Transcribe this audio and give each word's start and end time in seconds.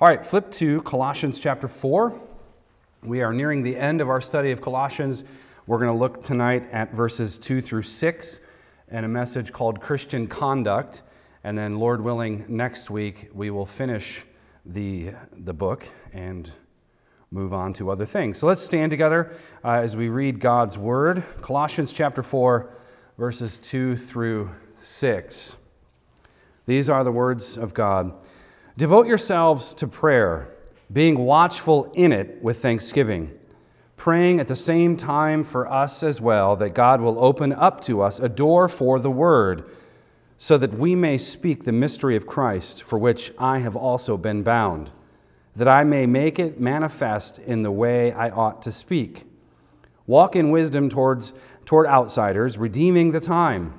All 0.00 0.06
right, 0.06 0.24
flip 0.24 0.52
to 0.52 0.80
Colossians 0.82 1.40
chapter 1.40 1.66
4. 1.66 2.20
We 3.02 3.20
are 3.20 3.32
nearing 3.32 3.64
the 3.64 3.76
end 3.76 4.00
of 4.00 4.08
our 4.08 4.20
study 4.20 4.52
of 4.52 4.60
Colossians. 4.60 5.24
We're 5.66 5.80
going 5.80 5.90
to 5.90 5.98
look 5.98 6.22
tonight 6.22 6.68
at 6.70 6.94
verses 6.94 7.36
2 7.36 7.60
through 7.60 7.82
6 7.82 8.40
and 8.86 9.04
a 9.04 9.08
message 9.08 9.52
called 9.52 9.80
Christian 9.80 10.28
Conduct. 10.28 11.02
And 11.42 11.58
then, 11.58 11.80
Lord 11.80 12.00
willing, 12.00 12.44
next 12.46 12.90
week 12.90 13.28
we 13.34 13.50
will 13.50 13.66
finish 13.66 14.22
the, 14.64 15.14
the 15.32 15.52
book 15.52 15.88
and 16.12 16.48
move 17.32 17.52
on 17.52 17.72
to 17.72 17.90
other 17.90 18.06
things. 18.06 18.38
So 18.38 18.46
let's 18.46 18.62
stand 18.62 18.90
together 18.90 19.36
uh, 19.64 19.80
as 19.82 19.96
we 19.96 20.08
read 20.08 20.38
God's 20.38 20.78
Word. 20.78 21.24
Colossians 21.40 21.92
chapter 21.92 22.22
4, 22.22 22.70
verses 23.18 23.58
2 23.58 23.96
through 23.96 24.54
6. 24.78 25.56
These 26.66 26.88
are 26.88 27.02
the 27.02 27.10
words 27.10 27.58
of 27.58 27.74
God. 27.74 28.12
Devote 28.78 29.08
yourselves 29.08 29.74
to 29.74 29.88
prayer, 29.88 30.54
being 30.92 31.18
watchful 31.18 31.90
in 31.96 32.12
it 32.12 32.40
with 32.40 32.62
thanksgiving, 32.62 33.36
praying 33.96 34.38
at 34.38 34.46
the 34.46 34.54
same 34.54 34.96
time 34.96 35.42
for 35.42 35.68
us 35.68 36.04
as 36.04 36.20
well, 36.20 36.54
that 36.54 36.74
God 36.74 37.00
will 37.00 37.18
open 37.18 37.52
up 37.52 37.80
to 37.80 38.00
us 38.00 38.20
a 38.20 38.28
door 38.28 38.68
for 38.68 39.00
the 39.00 39.10
word, 39.10 39.68
so 40.36 40.56
that 40.58 40.78
we 40.78 40.94
may 40.94 41.18
speak 41.18 41.64
the 41.64 41.72
mystery 41.72 42.14
of 42.14 42.28
Christ, 42.28 42.84
for 42.84 43.00
which 43.00 43.32
I 43.36 43.58
have 43.58 43.74
also 43.74 44.16
been 44.16 44.44
bound, 44.44 44.92
that 45.56 45.66
I 45.66 45.82
may 45.82 46.06
make 46.06 46.38
it 46.38 46.60
manifest 46.60 47.40
in 47.40 47.64
the 47.64 47.72
way 47.72 48.12
I 48.12 48.30
ought 48.30 48.62
to 48.62 48.70
speak. 48.70 49.24
Walk 50.06 50.36
in 50.36 50.52
wisdom 50.52 50.88
towards, 50.88 51.32
toward 51.64 51.88
outsiders, 51.88 52.56
redeeming 52.56 53.10
the 53.10 53.18
time. 53.18 53.76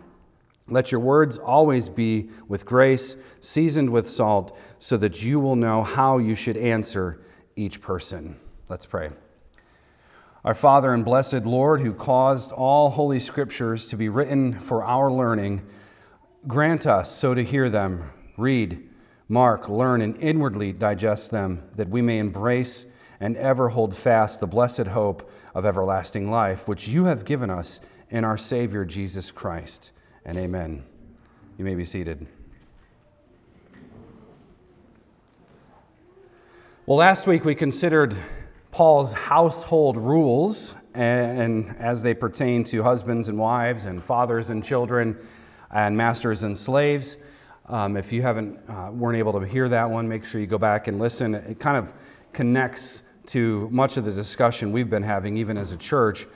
Let 0.71 0.91
your 0.91 1.01
words 1.01 1.37
always 1.37 1.89
be 1.89 2.29
with 2.47 2.65
grace, 2.65 3.17
seasoned 3.41 3.89
with 3.89 4.09
salt, 4.09 4.55
so 4.77 4.97
that 4.97 5.23
you 5.23 5.39
will 5.39 5.55
know 5.55 5.83
how 5.83 6.17
you 6.17 6.35
should 6.35 6.57
answer 6.57 7.21
each 7.55 7.81
person. 7.81 8.37
Let's 8.69 8.85
pray. 8.85 9.09
Our 10.45 10.53
Father 10.53 10.93
and 10.93 11.03
blessed 11.03 11.45
Lord, 11.45 11.81
who 11.81 11.93
caused 11.93 12.51
all 12.51 12.91
holy 12.91 13.19
scriptures 13.19 13.87
to 13.87 13.97
be 13.97 14.07
written 14.07 14.59
for 14.59 14.83
our 14.83 15.11
learning, 15.11 15.65
grant 16.47 16.87
us 16.87 17.11
so 17.11 17.33
to 17.33 17.43
hear 17.43 17.69
them, 17.69 18.11
read, 18.37 18.87
mark, 19.27 19.67
learn, 19.67 20.01
and 20.01 20.15
inwardly 20.17 20.71
digest 20.71 21.31
them, 21.31 21.63
that 21.75 21.89
we 21.89 22.01
may 22.01 22.19
embrace 22.19 22.85
and 23.19 23.35
ever 23.35 23.69
hold 23.69 23.95
fast 23.95 24.39
the 24.39 24.47
blessed 24.47 24.87
hope 24.87 25.29
of 25.53 25.65
everlasting 25.65 26.31
life, 26.31 26.67
which 26.67 26.87
you 26.87 27.05
have 27.05 27.25
given 27.25 27.49
us 27.49 27.81
in 28.09 28.23
our 28.23 28.37
Savior 28.37 28.85
Jesus 28.85 29.31
Christ 29.31 29.91
and 30.29 30.37
amen. 30.37 30.83
You 31.57 31.65
may 31.65 31.73
be 31.73 31.83
seated. 31.83 32.27
Well, 36.85 36.99
last 36.99 37.25
week 37.25 37.43
we 37.43 37.55
considered 37.55 38.15
Paul's 38.69 39.11
household 39.11 39.97
rules 39.97 40.75
and, 40.93 41.75
as 41.79 42.03
they 42.03 42.13
pertain 42.13 42.63
to 42.65 42.83
husbands 42.83 43.27
and 43.27 43.39
wives 43.39 43.85
and 43.85 44.03
fathers 44.03 44.51
and 44.51 44.63
children 44.63 45.17
and 45.71 45.97
masters 45.97 46.43
and 46.43 46.55
slaves. 46.55 47.17
Um, 47.65 47.97
if 47.97 48.11
you 48.13 48.21
haven't 48.21 48.59
uh, 48.69 48.91
weren't 48.93 49.17
able 49.17 49.33
to 49.33 49.47
hear 49.47 49.67
that 49.69 49.89
one, 49.89 50.07
make 50.07 50.25
sure 50.25 50.39
you 50.39 50.45
go 50.45 50.59
back 50.59 50.87
and 50.87 50.99
listen. 50.99 51.33
It 51.33 51.59
kind 51.59 51.75
of 51.75 51.91
connects 52.33 53.01
to 53.27 53.67
much 53.71 53.97
of 53.97 54.05
the 54.05 54.13
discussion 54.13 54.71
we've 54.71 54.91
been 54.91 55.01
having, 55.01 55.37
even 55.37 55.57
as 55.57 55.71
a 55.71 55.77
church, 55.77 56.27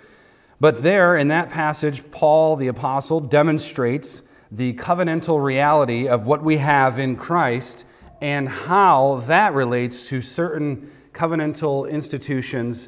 but 0.59 0.83
there, 0.83 1.15
in 1.15 1.27
that 1.29 1.49
passage, 1.49 2.09
Paul 2.11 2.55
the 2.55 2.67
Apostle 2.67 3.19
demonstrates 3.19 4.21
the 4.51 4.73
covenantal 4.73 5.43
reality 5.43 6.07
of 6.07 6.25
what 6.25 6.43
we 6.43 6.57
have 6.57 6.99
in 6.99 7.15
Christ 7.15 7.85
and 8.21 8.47
how 8.47 9.23
that 9.25 9.53
relates 9.53 10.07
to 10.09 10.21
certain 10.21 10.91
covenantal 11.11 11.89
institutions 11.89 12.87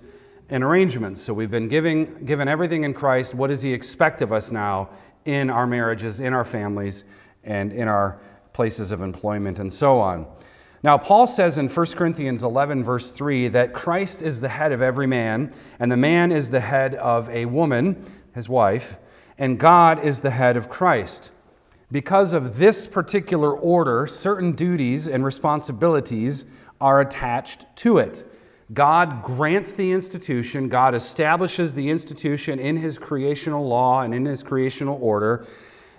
and 0.49 0.63
arrangements. 0.63 1.21
So 1.21 1.33
we've 1.33 1.52
been 1.52 1.67
giving, 1.67 2.25
given 2.25 2.47
everything 2.47 2.83
in 2.83 2.93
Christ. 2.93 3.33
What 3.33 3.47
does 3.47 3.61
he 3.61 3.73
expect 3.73 4.21
of 4.21 4.31
us 4.31 4.52
now 4.52 4.89
in 5.26 5.49
our 5.49 5.65
marriages, 5.65 6.20
in 6.20 6.33
our 6.33 6.45
families, 6.45 7.03
and 7.43 7.73
in 7.73 7.87
our 7.87 8.20
places 8.53 8.92
of 8.92 9.02
employment, 9.02 9.59
and 9.59 9.73
so 9.73 9.99
on? 9.99 10.27
Now, 10.85 10.99
Paul 10.99 11.25
says 11.25 11.57
in 11.57 11.67
1 11.67 11.85
Corinthians 11.93 12.43
11, 12.43 12.83
verse 12.83 13.09
3, 13.09 13.47
that 13.47 13.73
Christ 13.73 14.21
is 14.21 14.39
the 14.39 14.49
head 14.49 14.71
of 14.71 14.83
every 14.83 15.07
man, 15.07 15.51
and 15.79 15.91
the 15.91 15.97
man 15.97 16.31
is 16.31 16.51
the 16.51 16.59
head 16.59 16.93
of 16.93 17.27
a 17.29 17.45
woman, 17.45 18.05
his 18.35 18.47
wife, 18.47 18.97
and 19.35 19.59
God 19.59 20.03
is 20.03 20.21
the 20.21 20.29
head 20.29 20.55
of 20.55 20.69
Christ. 20.69 21.31
Because 21.91 22.33
of 22.33 22.59
this 22.59 22.85
particular 22.85 23.51
order, 23.51 24.05
certain 24.05 24.51
duties 24.51 25.07
and 25.07 25.25
responsibilities 25.25 26.45
are 26.79 27.02
attached 27.02 27.65
to 27.77 27.97
it. 27.97 28.23
God 28.71 29.23
grants 29.23 29.73
the 29.73 29.91
institution, 29.91 30.69
God 30.69 30.93
establishes 30.93 31.73
the 31.73 31.89
institution 31.89 32.59
in 32.59 32.77
his 32.77 32.99
creational 32.99 33.67
law 33.67 34.02
and 34.02 34.13
in 34.13 34.25
his 34.25 34.43
creational 34.43 34.99
order, 35.02 35.47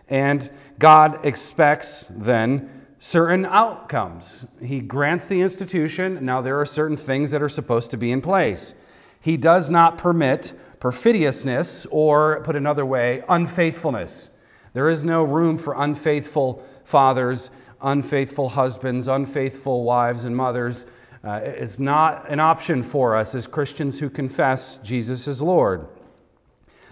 and 0.08 0.48
God 0.78 1.18
expects 1.24 2.06
then 2.14 2.75
certain 2.98 3.44
outcomes. 3.44 4.46
He 4.62 4.80
grants 4.80 5.26
the 5.26 5.40
institution. 5.40 6.24
Now, 6.24 6.40
there 6.40 6.60
are 6.60 6.66
certain 6.66 6.96
things 6.96 7.30
that 7.30 7.42
are 7.42 7.48
supposed 7.48 7.90
to 7.90 7.96
be 7.96 8.10
in 8.10 8.20
place. 8.20 8.74
He 9.20 9.36
does 9.36 9.70
not 9.70 9.98
permit 9.98 10.52
perfidiousness 10.80 11.86
or, 11.90 12.42
put 12.42 12.56
another 12.56 12.86
way, 12.86 13.22
unfaithfulness. 13.28 14.30
There 14.72 14.88
is 14.88 15.04
no 15.04 15.22
room 15.22 15.58
for 15.58 15.74
unfaithful 15.74 16.64
fathers, 16.84 17.50
unfaithful 17.82 18.50
husbands, 18.50 19.08
unfaithful 19.08 19.84
wives 19.84 20.24
and 20.24 20.36
mothers. 20.36 20.86
Uh, 21.24 21.40
it's 21.42 21.78
not 21.78 22.28
an 22.28 22.40
option 22.40 22.82
for 22.82 23.16
us 23.16 23.34
as 23.34 23.46
Christians 23.46 24.00
who 24.00 24.08
confess 24.08 24.78
Jesus 24.78 25.26
is 25.26 25.42
Lord. 25.42 25.88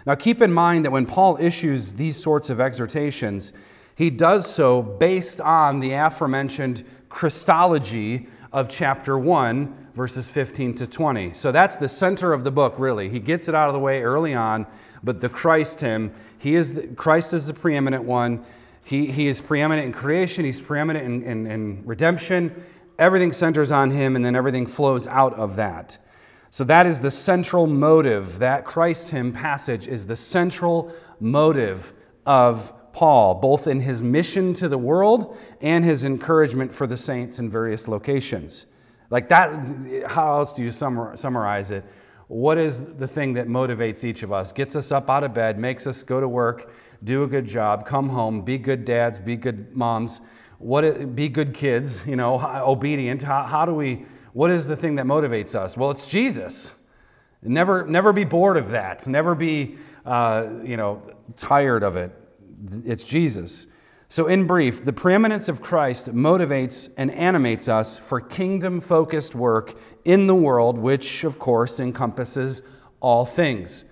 Now, 0.05 0.15
keep 0.15 0.41
in 0.41 0.51
mind 0.51 0.85
that 0.85 0.91
when 0.91 1.05
Paul 1.05 1.37
issues 1.37 1.93
these 1.93 2.21
sorts 2.21 2.49
of 2.49 2.59
exhortations, 2.59 3.53
he 3.95 4.09
does 4.09 4.53
so 4.53 4.81
based 4.81 5.39
on 5.41 5.79
the 5.79 5.93
aforementioned 5.93 6.83
Christology 7.09 8.27
of 8.51 8.69
chapter 8.69 9.17
1, 9.17 9.89
verses 9.95 10.29
15 10.29 10.75
to 10.75 10.87
20. 10.87 11.33
So 11.33 11.51
that's 11.51 11.77
the 11.77 11.87
center 11.87 12.33
of 12.33 12.43
the 12.43 12.51
book, 12.51 12.75
really. 12.77 13.09
He 13.09 13.19
gets 13.19 13.47
it 13.47 13.55
out 13.55 13.69
of 13.69 13.73
the 13.73 13.79
way 13.79 14.03
early 14.03 14.33
on, 14.33 14.67
but 15.01 15.21
the 15.21 15.29
Christ 15.29 15.79
hymn, 15.79 16.13
he 16.37 16.55
is 16.55 16.73
the, 16.73 16.87
Christ 16.87 17.33
is 17.33 17.47
the 17.47 17.53
preeminent 17.53 18.03
one. 18.03 18.43
He, 18.83 19.07
he 19.07 19.27
is 19.27 19.41
preeminent 19.41 19.87
in 19.87 19.93
creation, 19.93 20.45
he's 20.45 20.61
preeminent 20.61 21.05
in, 21.05 21.23
in, 21.23 21.47
in 21.47 21.85
redemption. 21.85 22.63
Everything 22.99 23.33
centers 23.33 23.71
on 23.71 23.91
him, 23.91 24.15
and 24.15 24.23
then 24.23 24.35
everything 24.35 24.67
flows 24.67 25.07
out 25.07 25.33
of 25.33 25.55
that. 25.55 25.97
So 26.51 26.63
that 26.65 26.85
is 26.87 27.01
the 27.01 27.11
central 27.11 27.67
motive. 27.67 28.39
That 28.39 28.63
Christ 28.63 29.09
hymn 29.09 29.33
passage 29.33 29.87
is 29.87 30.07
the 30.07 30.15
central 30.15 30.93
motive 31.19 31.93
of 32.25 32.71
Paul, 32.95 33.35
both 33.35 33.67
in 33.67 33.81
his 33.81 34.01
mission 34.01 34.53
to 34.53 34.69
the 34.69 34.77
world 34.77 35.37
and 35.59 35.83
his 35.83 36.05
encouragement 36.05 36.73
for 36.73 36.87
the 36.87 36.95
saints 36.95 37.39
in 37.39 37.49
various 37.49 37.89
locations. 37.89 38.67
Like 39.09 39.27
that, 39.27 40.05
how 40.07 40.37
else 40.37 40.53
do 40.53 40.63
you 40.63 40.71
summarize 40.71 41.71
it? 41.71 41.83
What 42.29 42.57
is 42.57 42.95
the 42.95 43.05
thing 43.05 43.33
that 43.33 43.47
motivates 43.47 44.05
each 44.05 44.23
of 44.23 44.31
us, 44.31 44.53
gets 44.53 44.77
us 44.77 44.93
up 44.93 45.09
out 45.09 45.25
of 45.25 45.33
bed, 45.33 45.59
makes 45.59 45.85
us 45.85 46.03
go 46.03 46.21
to 46.21 46.27
work, 46.29 46.71
do 47.03 47.23
a 47.23 47.27
good 47.27 47.47
job, 47.47 47.85
come 47.85 48.07
home, 48.07 48.43
be 48.43 48.57
good 48.57 48.85
dads, 48.85 49.19
be 49.19 49.35
good 49.35 49.75
moms, 49.75 50.21
what, 50.57 51.17
be 51.17 51.27
good 51.27 51.53
kids, 51.53 52.07
you 52.07 52.15
know, 52.15 52.39
obedient? 52.65 53.23
How, 53.23 53.43
how 53.43 53.65
do 53.65 53.73
we, 53.73 54.05
what 54.31 54.51
is 54.51 54.67
the 54.67 54.77
thing 54.77 54.95
that 54.95 55.05
motivates 55.05 55.53
us? 55.53 55.75
Well, 55.75 55.91
it's 55.91 56.07
Jesus. 56.07 56.71
Never, 57.43 57.85
never 57.85 58.13
be 58.13 58.23
bored 58.23 58.55
of 58.55 58.69
that. 58.69 59.05
Never 59.05 59.35
be, 59.35 59.75
uh, 60.05 60.61
you 60.63 60.77
know, 60.77 61.03
tired 61.35 61.83
of 61.83 61.97
it 61.97 62.21
it's 62.85 63.03
Jesus. 63.03 63.67
So, 64.07 64.27
in 64.27 64.45
brief, 64.45 64.85
the 64.85 64.93
preeminence 64.93 65.49
of 65.49 65.61
Christ 65.61 66.13
motivates 66.13 66.89
and 66.95 67.11
animates 67.11 67.67
us 67.67 67.97
for 67.97 68.21
kingdom 68.21 68.79
focused 68.79 69.35
work 69.35 69.77
in 70.05 70.27
the 70.27 70.35
world, 70.35 70.77
which, 70.77 71.23
of 71.23 71.39
course, 71.39 71.79
encompasses 71.79 72.61
all 72.99 73.25
things. 73.25 73.83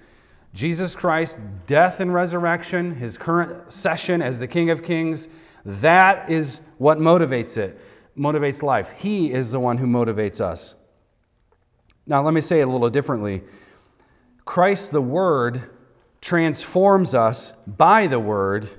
Jesus 0.54 0.94
Christ, 0.94 1.40
death 1.66 2.00
and 2.00 2.14
resurrection, 2.14 2.96
his 2.96 3.18
current 3.18 3.74
session 3.74 4.22
as 4.22 4.38
the 4.38 4.48
King 4.48 4.70
of 4.70 4.84
Kings, 4.84 5.28
that 5.66 6.30
is 6.30 6.62
what 6.78 7.00
motivates 7.00 7.58
it, 7.58 7.80
motivates 8.16 8.62
life. 8.62 8.94
He 8.98 9.32
is 9.32 9.50
the 9.50 9.60
one 9.60 9.80
who 9.80 9.88
motivates 9.88 10.40
us. 10.40 10.76
Now, 12.06 12.22
let 12.22 12.34
me 12.34 12.42
say 12.42 12.60
it 12.60 12.68
a 12.68 12.72
little 12.72 12.90
differently. 12.90 13.42
Christ, 14.46 14.92
the 14.92 15.02
Word, 15.02 15.70
transforms 16.24 17.14
us 17.14 17.52
by 17.68 18.08
the 18.08 18.18
word 18.18 18.70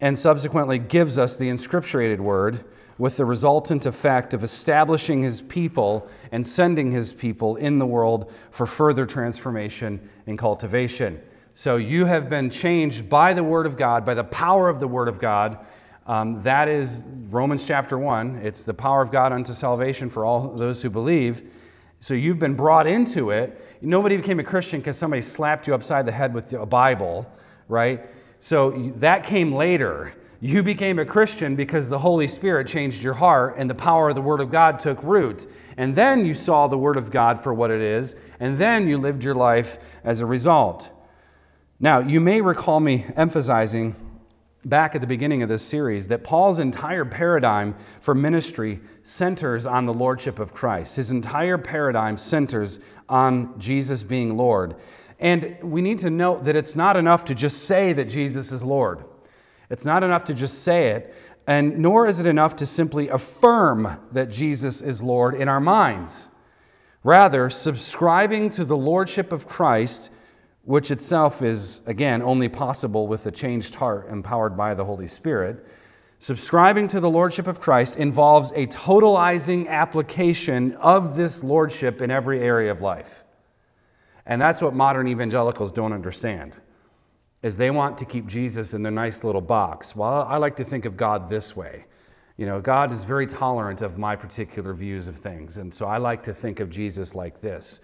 and 0.00 0.16
subsequently 0.16 0.78
gives 0.78 1.18
us 1.18 1.36
the 1.36 1.48
inscripturated 1.48 2.20
word 2.20 2.64
with 2.96 3.16
the 3.16 3.24
resultant 3.24 3.84
effect 3.84 4.32
of 4.32 4.44
establishing 4.44 5.22
his 5.22 5.42
people 5.42 6.08
and 6.30 6.46
sending 6.46 6.92
his 6.92 7.12
people 7.12 7.56
in 7.56 7.80
the 7.80 7.86
world 7.86 8.32
for 8.52 8.64
further 8.64 9.04
transformation 9.04 10.08
and 10.28 10.38
cultivation. 10.38 11.20
So 11.52 11.74
you 11.74 12.04
have 12.04 12.30
been 12.30 12.48
changed 12.48 13.08
by 13.08 13.34
the 13.34 13.42
word 13.42 13.66
of 13.66 13.76
God, 13.76 14.04
by 14.04 14.14
the 14.14 14.22
power 14.22 14.68
of 14.68 14.78
the 14.78 14.86
word 14.86 15.08
of 15.08 15.18
God. 15.18 15.58
Um, 16.06 16.44
that 16.44 16.68
is 16.68 17.04
Romans 17.28 17.66
chapter 17.66 17.98
1. 17.98 18.36
It's 18.36 18.62
the 18.62 18.72
power 18.72 19.02
of 19.02 19.10
God 19.10 19.32
unto 19.32 19.52
salvation 19.52 20.10
for 20.10 20.24
all 20.24 20.54
those 20.54 20.82
who 20.82 20.90
believe. 20.90 21.42
So 21.98 22.14
you've 22.14 22.38
been 22.38 22.54
brought 22.54 22.86
into 22.86 23.30
it. 23.30 23.73
Nobody 23.84 24.16
became 24.16 24.40
a 24.40 24.44
Christian 24.44 24.80
because 24.80 24.96
somebody 24.96 25.22
slapped 25.22 25.66
you 25.66 25.74
upside 25.74 26.06
the 26.06 26.12
head 26.12 26.32
with 26.32 26.52
a 26.52 26.66
Bible, 26.66 27.30
right? 27.68 28.04
So 28.40 28.92
that 28.96 29.24
came 29.24 29.52
later. 29.52 30.14
You 30.40 30.62
became 30.62 30.98
a 30.98 31.04
Christian 31.04 31.56
because 31.56 31.88
the 31.88 32.00
Holy 32.00 32.28
Spirit 32.28 32.66
changed 32.66 33.02
your 33.02 33.14
heart 33.14 33.54
and 33.56 33.68
the 33.68 33.74
power 33.74 34.10
of 34.10 34.14
the 34.14 34.20
Word 34.20 34.40
of 34.40 34.50
God 34.50 34.78
took 34.80 35.02
root. 35.02 35.46
And 35.76 35.96
then 35.96 36.26
you 36.26 36.34
saw 36.34 36.66
the 36.66 36.78
Word 36.78 36.96
of 36.96 37.10
God 37.10 37.40
for 37.40 37.52
what 37.52 37.70
it 37.70 37.80
is, 37.80 38.16
and 38.38 38.58
then 38.58 38.86
you 38.86 38.98
lived 38.98 39.24
your 39.24 39.34
life 39.34 39.78
as 40.02 40.20
a 40.20 40.26
result. 40.26 40.90
Now, 41.80 41.98
you 41.98 42.20
may 42.20 42.40
recall 42.40 42.80
me 42.80 43.06
emphasizing 43.16 43.96
back 44.64 44.94
at 44.94 45.00
the 45.00 45.06
beginning 45.06 45.42
of 45.42 45.48
this 45.48 45.62
series 45.62 46.08
that 46.08 46.24
Paul's 46.24 46.58
entire 46.58 47.04
paradigm 47.04 47.74
for 48.00 48.14
ministry 48.14 48.80
centers 49.02 49.66
on 49.66 49.86
the 49.86 49.92
lordship 49.92 50.38
of 50.38 50.54
Christ. 50.54 50.96
His 50.96 51.10
entire 51.10 51.58
paradigm 51.58 52.16
centers 52.16 52.80
on 53.08 53.58
Jesus 53.58 54.02
being 54.02 54.36
Lord. 54.36 54.76
And 55.18 55.56
we 55.62 55.82
need 55.82 55.98
to 56.00 56.10
note 56.10 56.44
that 56.44 56.56
it's 56.56 56.74
not 56.74 56.96
enough 56.96 57.24
to 57.26 57.34
just 57.34 57.64
say 57.64 57.92
that 57.92 58.06
Jesus 58.06 58.52
is 58.52 58.62
Lord. 58.62 59.04
It's 59.70 59.84
not 59.84 60.02
enough 60.02 60.24
to 60.26 60.34
just 60.34 60.62
say 60.62 60.90
it, 60.90 61.14
and 61.46 61.78
nor 61.78 62.06
is 62.06 62.20
it 62.20 62.26
enough 62.26 62.56
to 62.56 62.66
simply 62.66 63.08
affirm 63.08 63.98
that 64.12 64.30
Jesus 64.30 64.80
is 64.80 65.02
Lord 65.02 65.34
in 65.34 65.48
our 65.48 65.60
minds. 65.60 66.28
Rather, 67.02 67.50
subscribing 67.50 68.48
to 68.50 68.64
the 68.64 68.76
lordship 68.76 69.30
of 69.30 69.46
Christ 69.46 70.10
which 70.64 70.90
itself 70.90 71.42
is, 71.42 71.82
again, 71.86 72.22
only 72.22 72.48
possible 72.48 73.06
with 73.06 73.26
a 73.26 73.30
changed 73.30 73.74
heart 73.76 74.08
empowered 74.08 74.56
by 74.56 74.74
the 74.74 74.84
Holy 74.84 75.06
Spirit. 75.06 75.64
Subscribing 76.18 76.88
to 76.88 77.00
the 77.00 77.10
Lordship 77.10 77.46
of 77.46 77.60
Christ 77.60 77.96
involves 77.96 78.50
a 78.52 78.66
totalizing 78.68 79.68
application 79.68 80.72
of 80.76 81.16
this 81.16 81.44
Lordship 81.44 82.00
in 82.00 82.10
every 82.10 82.40
area 82.40 82.70
of 82.70 82.80
life. 82.80 83.24
And 84.24 84.40
that's 84.40 84.62
what 84.62 84.72
modern 84.72 85.06
evangelicals 85.06 85.70
don't 85.70 85.92
understand, 85.92 86.56
is 87.42 87.58
they 87.58 87.70
want 87.70 87.98
to 87.98 88.06
keep 88.06 88.26
Jesus 88.26 88.72
in 88.72 88.82
their 88.82 88.90
nice 88.90 89.22
little 89.22 89.42
box. 89.42 89.94
Well, 89.94 90.22
I 90.22 90.38
like 90.38 90.56
to 90.56 90.64
think 90.64 90.86
of 90.86 90.96
God 90.96 91.28
this 91.28 91.54
way. 91.54 91.84
You 92.38 92.46
know, 92.46 92.62
God 92.62 92.90
is 92.90 93.04
very 93.04 93.26
tolerant 93.26 93.82
of 93.82 93.98
my 93.98 94.16
particular 94.16 94.72
views 94.72 95.08
of 95.08 95.16
things, 95.16 95.58
and 95.58 95.74
so 95.74 95.84
I 95.84 95.98
like 95.98 96.22
to 96.22 96.32
think 96.32 96.58
of 96.58 96.70
Jesus 96.70 97.14
like 97.14 97.42
this. 97.42 97.80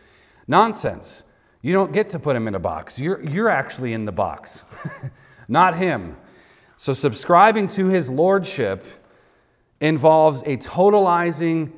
Nonsense. 0.49 1.25
You 1.62 1.72
don't 1.72 1.92
get 1.92 2.10
to 2.10 2.18
put 2.18 2.36
him 2.36 2.48
in 2.48 2.54
a 2.54 2.58
box. 2.60 2.98
You're, 2.98 3.22
you're 3.22 3.50
actually 3.50 3.92
in 3.92 4.06
the 4.06 4.12
box, 4.12 4.64
not 5.48 5.76
him. 5.76 6.16
So, 6.76 6.94
subscribing 6.94 7.68
to 7.70 7.86
his 7.86 8.08
lordship 8.08 8.86
involves 9.80 10.42
a 10.42 10.56
totalizing 10.56 11.72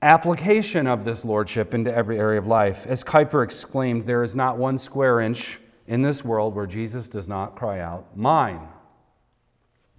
application 0.00 0.86
of 0.86 1.04
this 1.04 1.24
lordship 1.24 1.74
into 1.74 1.92
every 1.92 2.18
area 2.18 2.38
of 2.38 2.46
life. 2.46 2.86
As 2.86 3.02
Kuyper 3.02 3.42
exclaimed, 3.42 4.04
there 4.04 4.22
is 4.22 4.34
not 4.34 4.56
one 4.56 4.78
square 4.78 5.20
inch 5.20 5.58
in 5.88 6.02
this 6.02 6.24
world 6.24 6.54
where 6.54 6.66
Jesus 6.66 7.08
does 7.08 7.26
not 7.26 7.56
cry 7.56 7.80
out, 7.80 8.16
Mine. 8.16 8.68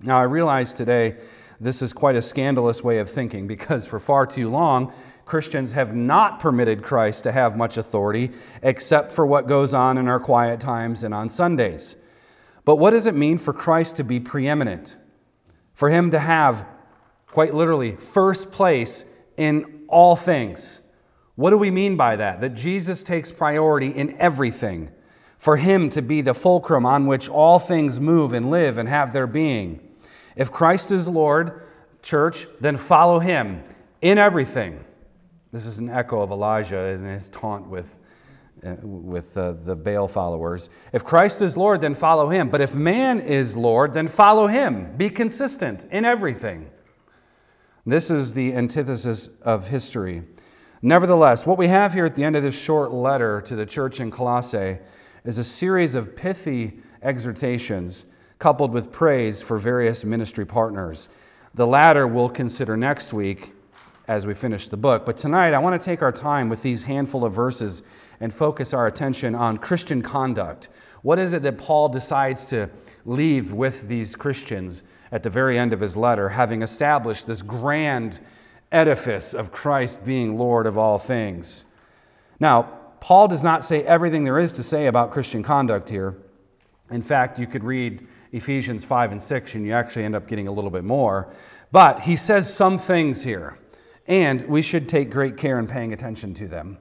Now, 0.01 0.18
I 0.18 0.24
realize 0.24 0.74
today 0.74 1.18
this 1.60 1.81
is 1.81 1.92
quite 1.92 2.16
a 2.16 2.21
scandalous 2.21 2.81
way 2.81 3.00
of 3.00 3.10
thinking 3.10 3.48
because 3.48 3.86
for 3.86 4.00
far 4.00 4.25
too 4.25 4.50
long, 4.50 4.94
Christians 5.30 5.74
have 5.74 5.96
not 5.96 6.40
permitted 6.40 6.81
Christ 6.81 7.24
to 7.24 7.31
have 7.31 7.56
much 7.56 7.78
authority 7.78 8.31
except 8.64 9.12
for 9.12 9.28
what 9.28 9.48
goes 9.48 9.76
on 9.76 10.00
in 10.00 10.08
our 10.08 10.20
quiet 10.20 10.60
times 10.60 11.04
and 11.04 11.14
on 11.14 11.30
Sundays. 11.30 11.96
But 12.66 12.78
what 12.78 12.92
does 12.92 13.06
it 13.06 13.14
mean 13.14 13.38
for 13.38 13.54
Christ 13.54 13.96
to 13.98 14.04
be 14.04 14.20
preeminent? 14.20 14.98
For 15.76 15.90
him 15.90 16.10
to 16.10 16.20
have, 16.20 16.66
quite 17.28 17.54
literally, 17.54 17.96
first 17.96 18.52
place 18.52 19.06
in 19.38 19.86
all 19.88 20.16
things. 20.16 20.81
What 21.36 21.52
do 21.52 21.60
we 21.60 21.70
mean 21.70 21.96
by 21.96 22.16
that? 22.16 22.42
That 22.42 22.56
Jesus 22.56 23.04
takes 23.04 23.31
priority 23.31 23.90
in 23.90 24.18
everything. 24.20 24.90
For 25.38 25.58
him 25.58 25.90
to 25.92 26.02
be 26.02 26.22
the 26.22 26.34
fulcrum 26.34 26.88
on 26.88 27.06
which 27.06 27.30
all 27.30 27.60
things 27.60 28.00
move 28.00 28.34
and 28.34 28.50
live 28.50 28.80
and 28.80 28.90
have 28.90 29.14
their 29.14 29.28
being. 29.28 29.80
If 30.36 30.52
Christ 30.52 30.90
is 30.90 31.08
Lord, 31.08 31.62
church, 32.02 32.48
then 32.60 32.78
follow 32.78 33.20
him 33.20 33.64
in 34.02 34.18
everything. 34.18 34.86
This 35.51 35.66
is 35.66 35.80
an 35.80 35.90
echo 35.90 36.22
of 36.22 36.30
Elijah 36.30 36.80
and 36.80 37.07
his 37.07 37.28
taunt 37.30 37.68
with, 37.68 37.98
uh, 38.63 38.75
with 38.84 39.36
uh, 39.36 39.54
the 39.54 39.75
Baal 39.75 40.07
followers. 40.07 40.69
If 40.94 41.04
Christ 41.04 41.42
is 41.42 41.57
Lord, 41.57 41.81
then 41.81 41.96
follow 41.96 42.30
him. 42.30 42.50
But 42.50 42.62
if 42.62 42.75
man 42.75 43.19
is 43.19 43.57
Lord, 43.57 43.94
then 43.94 44.07
follow 44.07 44.46
him. 44.46 44.96
Be 44.96 45.10
consistent 45.10 45.86
in 45.90 46.06
everything. 46.06 46.69
This 47.84 48.12
is 48.12 48.34
the 48.34 48.54
antithesis 48.54 49.30
of 49.42 49.69
history. 49.69 50.24
Nevertheless, 50.84 51.48
what 51.48 51.57
we 51.57 51.68
have 51.68 51.94
here 51.94 52.06
at 52.06 52.16
the 52.16 52.24
end 52.24 52.36
of 52.36 52.44
this 52.44 52.60
short 52.60 52.92
letter 52.92 53.42
to 53.42 53.56
the 53.56 53.66
church 53.66 54.00
in 54.00 54.12
Colossae 54.12 54.78
is 55.25 55.40
a 55.40 55.44
series 55.44 55.95
of 55.95 56.16
pithy 56.16 56.80
exhortations 57.02 58.06
coupled 58.38 58.72
with 58.72 58.92
praise 58.92 59.42
for 59.42 59.57
various 59.57 60.06
ministry 60.06 60.45
partners. 60.45 61.10
The 61.56 61.66
latter 61.66 62.06
we'll 62.06 62.30
consider 62.30 62.78
next 62.78 63.13
week 63.13 63.56
as 64.10 64.26
we 64.26 64.34
finish 64.34 64.68
the 64.68 64.76
book. 64.76 65.06
But 65.06 65.18
tonight, 65.18 65.54
I 65.54 65.60
want 65.60 65.80
to 65.80 65.86
take 65.86 66.02
our 66.02 66.12
time 66.12 66.50
with 66.50 66.64
these 66.64 66.84
handful 66.84 67.24
of 67.24 67.32
verses 67.32 67.84
and 68.20 68.34
focus 68.34 68.74
our 68.74 68.88
attention 68.88 69.36
on 69.36 69.60
Christian 69.60 70.02
conduct. 70.02 70.68
What 71.04 71.20
is 71.20 71.32
it 71.32 71.44
that 71.44 71.60
Paul 71.60 71.90
decides 71.90 72.46
to 72.46 72.72
leave 73.06 73.54
with 73.54 73.88
these 73.88 74.16
Christians 74.16 74.84
at 75.12 75.22
the 75.22 75.30
very 75.30 75.60
end 75.60 75.74
of 75.74 75.80
his 75.80 75.96
letter, 75.96 76.30
having 76.30 76.64
established 76.64 77.28
this 77.28 77.44
grand 77.44 78.20
edifice 78.72 79.36
of 79.36 79.52
Christ 79.52 80.04
being 80.04 80.40
Lord 80.40 80.66
of 80.66 80.76
all 80.76 80.98
things? 80.98 81.66
Now, 82.40 82.64
Paul 83.02 83.28
does 83.28 83.44
not 83.44 83.64
say 83.64 83.84
everything 83.84 84.24
there 84.24 84.40
is 84.40 84.54
to 84.54 84.64
say 84.64 84.88
about 84.88 85.12
Christian 85.12 85.44
conduct 85.44 85.88
here. 85.88 86.18
In 86.90 87.04
fact, 87.04 87.38
you 87.38 87.46
could 87.46 87.64
read 87.64 88.08
Ephesians 88.32 88.84
5 88.84 89.12
and 89.12 89.22
6 89.22 89.54
and 89.54 89.68
you 89.68 89.74
actually 89.74 90.04
end 90.04 90.16
up 90.16 90.28
getting 90.28 90.48
a 90.48 90.52
little 90.52 90.72
bit 90.72 90.84
more. 90.84 91.32
But 91.72 92.02
he 92.02 92.16
says 92.16 92.52
some 92.52 92.80
things 92.80 93.24
here 93.24 93.56
and 94.10 94.42
we 94.50 94.64
should 94.64 94.90
take 94.90 95.12
great 95.12 95.38
care 95.38 95.60
in 95.60 95.68
paying 95.68 95.94
attention 95.94 96.34
to 96.34 96.48
them. 96.48 96.80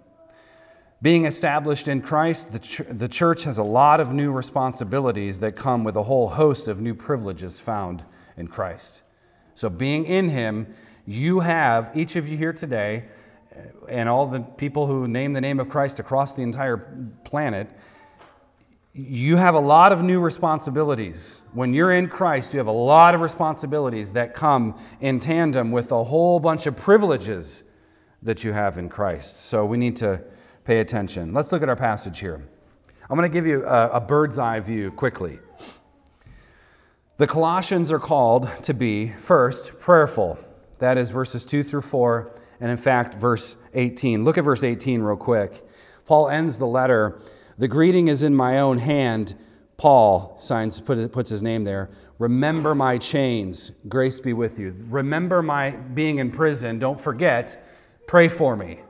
Being 1.00 1.26
established 1.26 1.86
in 1.86 2.00
Christ, 2.00 2.52
the, 2.52 2.58
ch- 2.58 2.82
the 2.88 3.06
church 3.06 3.44
has 3.44 3.58
a 3.58 3.62
lot 3.62 4.00
of 4.00 4.12
new 4.12 4.32
responsibilities 4.32 5.38
that 5.40 5.54
come 5.54 5.84
with 5.84 5.94
a 5.94 6.04
whole 6.04 6.30
host 6.30 6.66
of 6.66 6.80
new 6.80 6.94
privileges 6.94 7.60
found 7.60 8.04
in 8.36 8.48
Christ. 8.48 9.02
So, 9.54 9.68
being 9.68 10.06
in 10.06 10.30
Him, 10.30 10.74
you 11.06 11.40
have, 11.40 11.92
each 11.94 12.16
of 12.16 12.26
you 12.28 12.36
here 12.36 12.52
today, 12.52 13.04
and 13.88 14.08
all 14.08 14.26
the 14.26 14.40
people 14.40 14.86
who 14.86 15.06
name 15.06 15.34
the 15.34 15.40
name 15.40 15.60
of 15.60 15.68
Christ 15.68 16.00
across 16.00 16.34
the 16.34 16.42
entire 16.42 16.78
planet, 17.24 17.68
you 18.98 19.36
have 19.36 19.54
a 19.54 19.60
lot 19.60 19.92
of 19.92 20.02
new 20.02 20.18
responsibilities. 20.18 21.42
When 21.52 21.72
you're 21.72 21.92
in 21.92 22.08
Christ, 22.08 22.52
you 22.52 22.58
have 22.58 22.66
a 22.66 22.72
lot 22.72 23.14
of 23.14 23.20
responsibilities 23.20 24.14
that 24.14 24.34
come 24.34 24.76
in 25.00 25.20
tandem 25.20 25.70
with 25.70 25.92
a 25.92 26.04
whole 26.04 26.40
bunch 26.40 26.66
of 26.66 26.76
privileges 26.76 27.62
that 28.22 28.42
you 28.42 28.52
have 28.52 28.76
in 28.76 28.88
Christ. 28.88 29.44
So 29.44 29.64
we 29.64 29.76
need 29.76 29.94
to 29.96 30.24
pay 30.64 30.80
attention. 30.80 31.32
Let's 31.32 31.52
look 31.52 31.62
at 31.62 31.68
our 31.68 31.76
passage 31.76 32.18
here. 32.18 32.42
I'm 33.08 33.16
going 33.16 33.30
to 33.30 33.32
give 33.32 33.46
you 33.46 33.64
a, 33.64 33.90
a 33.90 34.00
bird's 34.00 34.36
eye 34.36 34.58
view 34.58 34.90
quickly. 34.90 35.38
The 37.18 37.28
Colossians 37.28 37.92
are 37.92 38.00
called 38.00 38.50
to 38.64 38.74
be, 38.74 39.10
first, 39.10 39.78
prayerful. 39.78 40.40
That 40.80 40.98
is 40.98 41.10
verses 41.10 41.46
2 41.46 41.62
through 41.62 41.82
4, 41.82 42.34
and 42.60 42.70
in 42.70 42.76
fact, 42.76 43.14
verse 43.14 43.56
18. 43.74 44.24
Look 44.24 44.38
at 44.38 44.44
verse 44.44 44.64
18 44.64 45.02
real 45.02 45.16
quick. 45.16 45.64
Paul 46.04 46.28
ends 46.28 46.58
the 46.58 46.66
letter 46.66 47.20
the 47.58 47.68
greeting 47.68 48.08
is 48.08 48.22
in 48.22 48.34
my 48.34 48.58
own 48.58 48.78
hand. 48.78 49.34
Paul 49.76 50.36
signs, 50.38 50.80
puts 50.80 51.30
his 51.30 51.42
name 51.42 51.64
there. 51.64 51.90
Remember 52.18 52.74
my 52.74 52.98
chains. 52.98 53.70
Grace 53.88 54.18
be 54.18 54.32
with 54.32 54.58
you. 54.58 54.74
Remember 54.88 55.42
my 55.42 55.70
being 55.70 56.18
in 56.18 56.30
prison. 56.30 56.78
Don't 56.78 57.00
forget. 57.00 57.62
Pray 58.06 58.28
for 58.28 58.56
me. 58.56 58.80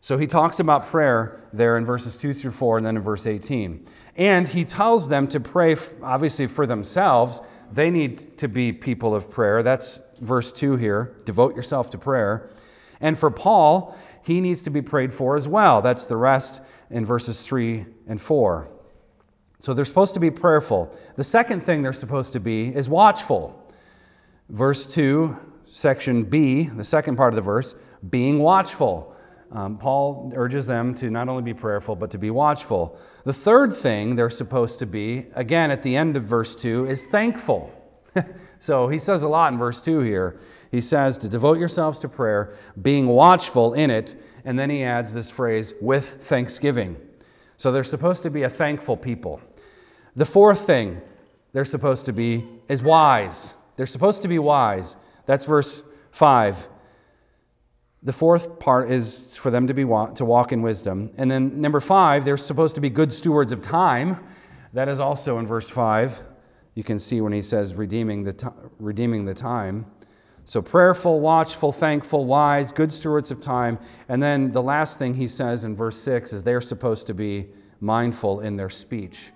So 0.00 0.16
he 0.16 0.26
talks 0.26 0.58
about 0.60 0.86
prayer 0.86 1.40
there 1.52 1.76
in 1.76 1.84
verses 1.84 2.16
2 2.16 2.32
through 2.32 2.52
4 2.52 2.78
and 2.78 2.86
then 2.86 2.96
in 2.96 3.02
verse 3.02 3.26
18. 3.26 3.86
And 4.16 4.48
he 4.48 4.64
tells 4.64 5.08
them 5.08 5.28
to 5.28 5.40
pray, 5.40 5.76
obviously, 6.02 6.46
for 6.46 6.66
themselves. 6.66 7.42
They 7.70 7.90
need 7.90 8.38
to 8.38 8.48
be 8.48 8.72
people 8.72 9.14
of 9.14 9.30
prayer. 9.30 9.62
That's 9.62 10.00
verse 10.20 10.52
2 10.52 10.76
here. 10.76 11.14
Devote 11.26 11.54
yourself 11.54 11.90
to 11.90 11.98
prayer. 11.98 12.48
And 13.00 13.18
for 13.18 13.30
Paul, 13.30 13.96
he 14.22 14.40
needs 14.40 14.62
to 14.62 14.70
be 14.70 14.82
prayed 14.82 15.14
for 15.14 15.36
as 15.36 15.48
well. 15.48 15.80
That's 15.82 16.04
the 16.04 16.16
rest 16.16 16.62
in 16.90 17.06
verses 17.06 17.46
3 17.46 17.86
and 18.06 18.20
4. 18.20 18.68
So 19.60 19.74
they're 19.74 19.84
supposed 19.84 20.14
to 20.14 20.20
be 20.20 20.30
prayerful. 20.30 20.96
The 21.16 21.24
second 21.24 21.62
thing 21.62 21.82
they're 21.82 21.92
supposed 21.92 22.32
to 22.32 22.40
be 22.40 22.74
is 22.74 22.88
watchful. 22.88 23.56
Verse 24.48 24.86
2, 24.86 25.38
section 25.66 26.24
B, 26.24 26.64
the 26.64 26.84
second 26.84 27.16
part 27.16 27.32
of 27.32 27.36
the 27.36 27.42
verse, 27.42 27.74
being 28.08 28.38
watchful. 28.38 29.14
Um, 29.52 29.78
Paul 29.78 30.32
urges 30.34 30.66
them 30.66 30.94
to 30.96 31.10
not 31.10 31.28
only 31.28 31.42
be 31.42 31.54
prayerful, 31.54 31.96
but 31.96 32.10
to 32.12 32.18
be 32.18 32.30
watchful. 32.30 32.98
The 33.24 33.32
third 33.32 33.74
thing 33.74 34.16
they're 34.16 34.30
supposed 34.30 34.78
to 34.78 34.86
be, 34.86 35.26
again 35.34 35.70
at 35.70 35.82
the 35.82 35.96
end 35.96 36.16
of 36.16 36.24
verse 36.24 36.54
2, 36.54 36.86
is 36.86 37.06
thankful. 37.06 37.72
so 38.58 38.88
he 38.88 38.98
says 38.98 39.22
a 39.22 39.28
lot 39.28 39.52
in 39.52 39.58
verse 39.58 39.80
2 39.80 40.00
here. 40.00 40.38
He 40.70 40.80
says 40.80 41.18
to 41.18 41.28
devote 41.28 41.58
yourselves 41.58 41.98
to 42.00 42.08
prayer, 42.08 42.54
being 42.80 43.08
watchful 43.08 43.74
in 43.74 43.90
it, 43.90 44.14
and 44.44 44.58
then 44.58 44.70
he 44.70 44.84
adds 44.84 45.12
this 45.12 45.30
phrase, 45.30 45.74
with 45.80 46.22
thanksgiving. 46.22 46.96
So 47.56 47.72
they're 47.72 47.84
supposed 47.84 48.22
to 48.22 48.30
be 48.30 48.42
a 48.42 48.48
thankful 48.48 48.96
people. 48.96 49.40
The 50.14 50.24
fourth 50.24 50.60
thing 50.60 51.02
they're 51.52 51.64
supposed 51.64 52.06
to 52.06 52.12
be 52.12 52.46
is 52.68 52.82
wise. 52.82 53.54
They're 53.76 53.86
supposed 53.86 54.22
to 54.22 54.28
be 54.28 54.38
wise. 54.38 54.96
That's 55.26 55.44
verse 55.44 55.82
5. 56.12 56.68
The 58.02 58.12
fourth 58.12 58.58
part 58.58 58.90
is 58.90 59.36
for 59.36 59.50
them 59.50 59.66
to 59.66 59.74
be 59.74 59.82
to 59.82 60.24
walk 60.24 60.52
in 60.52 60.62
wisdom. 60.62 61.10
And 61.16 61.30
then 61.30 61.60
number 61.60 61.80
5, 61.80 62.24
they're 62.24 62.36
supposed 62.36 62.74
to 62.76 62.80
be 62.80 62.88
good 62.88 63.12
stewards 63.12 63.52
of 63.52 63.60
time. 63.60 64.24
That 64.72 64.88
is 64.88 65.00
also 65.00 65.38
in 65.38 65.46
verse 65.46 65.68
5. 65.68 66.20
You 66.74 66.84
can 66.84 66.98
see 66.98 67.20
when 67.20 67.32
he 67.32 67.42
says 67.42 67.74
redeeming 67.74 68.22
the, 68.24 68.52
redeeming 68.78 69.24
the 69.24 69.34
time. 69.34 69.86
So 70.50 70.60
prayerful, 70.60 71.20
watchful, 71.20 71.70
thankful, 71.70 72.24
wise, 72.24 72.72
good 72.72 72.92
stewards 72.92 73.30
of 73.30 73.40
time. 73.40 73.78
And 74.08 74.20
then 74.20 74.50
the 74.50 74.60
last 74.60 74.98
thing 74.98 75.14
he 75.14 75.28
says 75.28 75.62
in 75.62 75.76
verse 75.76 75.96
6 75.98 76.32
is 76.32 76.42
they're 76.42 76.60
supposed 76.60 77.06
to 77.06 77.14
be 77.14 77.50
mindful 77.78 78.40
in 78.40 78.56
their 78.56 78.68
speech. 78.68 79.30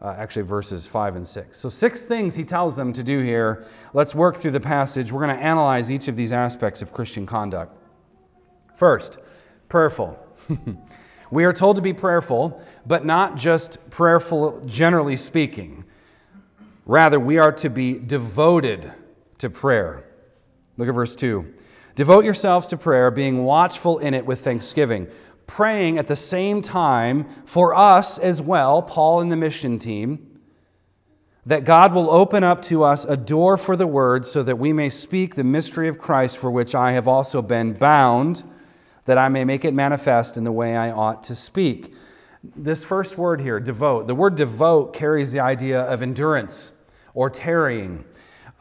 Uh, 0.00 0.14
actually, 0.16 0.42
verses 0.42 0.86
5 0.86 1.16
and 1.16 1.26
6. 1.26 1.58
So, 1.58 1.68
six 1.68 2.04
things 2.04 2.36
he 2.36 2.44
tells 2.44 2.76
them 2.76 2.92
to 2.92 3.02
do 3.02 3.18
here. 3.18 3.66
Let's 3.92 4.14
work 4.14 4.36
through 4.36 4.52
the 4.52 4.60
passage. 4.60 5.10
We're 5.10 5.26
going 5.26 5.36
to 5.36 5.42
analyze 5.42 5.90
each 5.90 6.06
of 6.06 6.14
these 6.14 6.30
aspects 6.30 6.80
of 6.80 6.92
Christian 6.92 7.26
conduct. 7.26 7.76
First, 8.76 9.18
prayerful. 9.68 10.16
we 11.32 11.44
are 11.44 11.52
told 11.52 11.74
to 11.74 11.82
be 11.82 11.92
prayerful, 11.92 12.62
but 12.86 13.04
not 13.04 13.36
just 13.36 13.90
prayerful 13.90 14.64
generally 14.66 15.16
speaking. 15.16 15.82
Rather, 16.86 17.18
we 17.18 17.38
are 17.38 17.50
to 17.50 17.68
be 17.68 17.98
devoted 17.98 18.92
to 19.38 19.50
prayer. 19.50 20.04
Look 20.76 20.88
at 20.88 20.94
verse 20.94 21.14
2. 21.14 21.52
Devote 21.94 22.24
yourselves 22.24 22.66
to 22.68 22.76
prayer, 22.76 23.10
being 23.10 23.44
watchful 23.44 23.98
in 23.98 24.14
it 24.14 24.26
with 24.26 24.40
thanksgiving, 24.40 25.06
praying 25.46 25.98
at 25.98 26.08
the 26.08 26.16
same 26.16 26.60
time 26.60 27.24
for 27.44 27.74
us 27.74 28.18
as 28.18 28.42
well, 28.42 28.82
Paul 28.82 29.20
and 29.20 29.30
the 29.30 29.36
mission 29.36 29.78
team, 29.78 30.40
that 31.46 31.64
God 31.64 31.92
will 31.92 32.10
open 32.10 32.42
up 32.42 32.62
to 32.62 32.82
us 32.82 33.04
a 33.04 33.16
door 33.16 33.56
for 33.56 33.76
the 33.76 33.86
word 33.86 34.24
so 34.26 34.42
that 34.42 34.58
we 34.58 34.72
may 34.72 34.88
speak 34.88 35.34
the 35.34 35.44
mystery 35.44 35.88
of 35.88 35.98
Christ 35.98 36.38
for 36.38 36.50
which 36.50 36.74
I 36.74 36.92
have 36.92 37.06
also 37.06 37.42
been 37.42 37.74
bound, 37.74 38.42
that 39.04 39.18
I 39.18 39.28
may 39.28 39.44
make 39.44 39.64
it 39.64 39.74
manifest 39.74 40.36
in 40.36 40.44
the 40.44 40.52
way 40.52 40.74
I 40.76 40.90
ought 40.90 41.22
to 41.24 41.34
speak. 41.34 41.94
This 42.56 42.82
first 42.82 43.16
word 43.16 43.40
here, 43.40 43.60
devote, 43.60 44.06
the 44.06 44.14
word 44.14 44.34
devote 44.34 44.94
carries 44.94 45.32
the 45.32 45.40
idea 45.40 45.80
of 45.80 46.02
endurance 46.02 46.72
or 47.12 47.30
tarrying. 47.30 48.04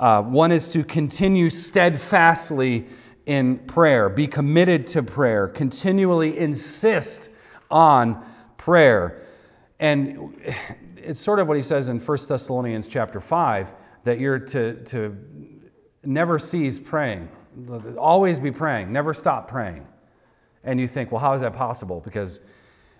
Uh, 0.03 0.21
one 0.21 0.51
is 0.51 0.67
to 0.67 0.83
continue 0.83 1.49
steadfastly 1.49 2.85
in 3.25 3.57
prayer, 3.57 4.09
be 4.09 4.27
committed 4.27 4.85
to 4.85 5.01
prayer, 5.01 5.47
continually 5.47 6.37
insist 6.37 7.29
on 7.71 8.21
prayer. 8.57 9.23
And 9.79 10.35
it's 10.97 11.21
sort 11.21 11.39
of 11.39 11.47
what 11.47 11.55
he 11.55 11.63
says 11.63 11.87
in 11.87 12.01
1 12.01 12.17
Thessalonians 12.27 12.85
chapter 12.85 13.21
5 13.21 13.73
that 14.03 14.19
you're 14.19 14.39
to, 14.39 14.83
to 14.83 15.17
never 16.03 16.37
cease 16.37 16.79
praying, 16.79 17.29
always 17.97 18.39
be 18.39 18.51
praying, 18.51 18.91
never 18.91 19.13
stop 19.13 19.47
praying. 19.47 19.87
And 20.65 20.81
you 20.81 20.89
think, 20.89 21.13
well, 21.13 21.21
how 21.21 21.31
is 21.31 21.39
that 21.39 21.53
possible? 21.53 22.01
Because, 22.01 22.41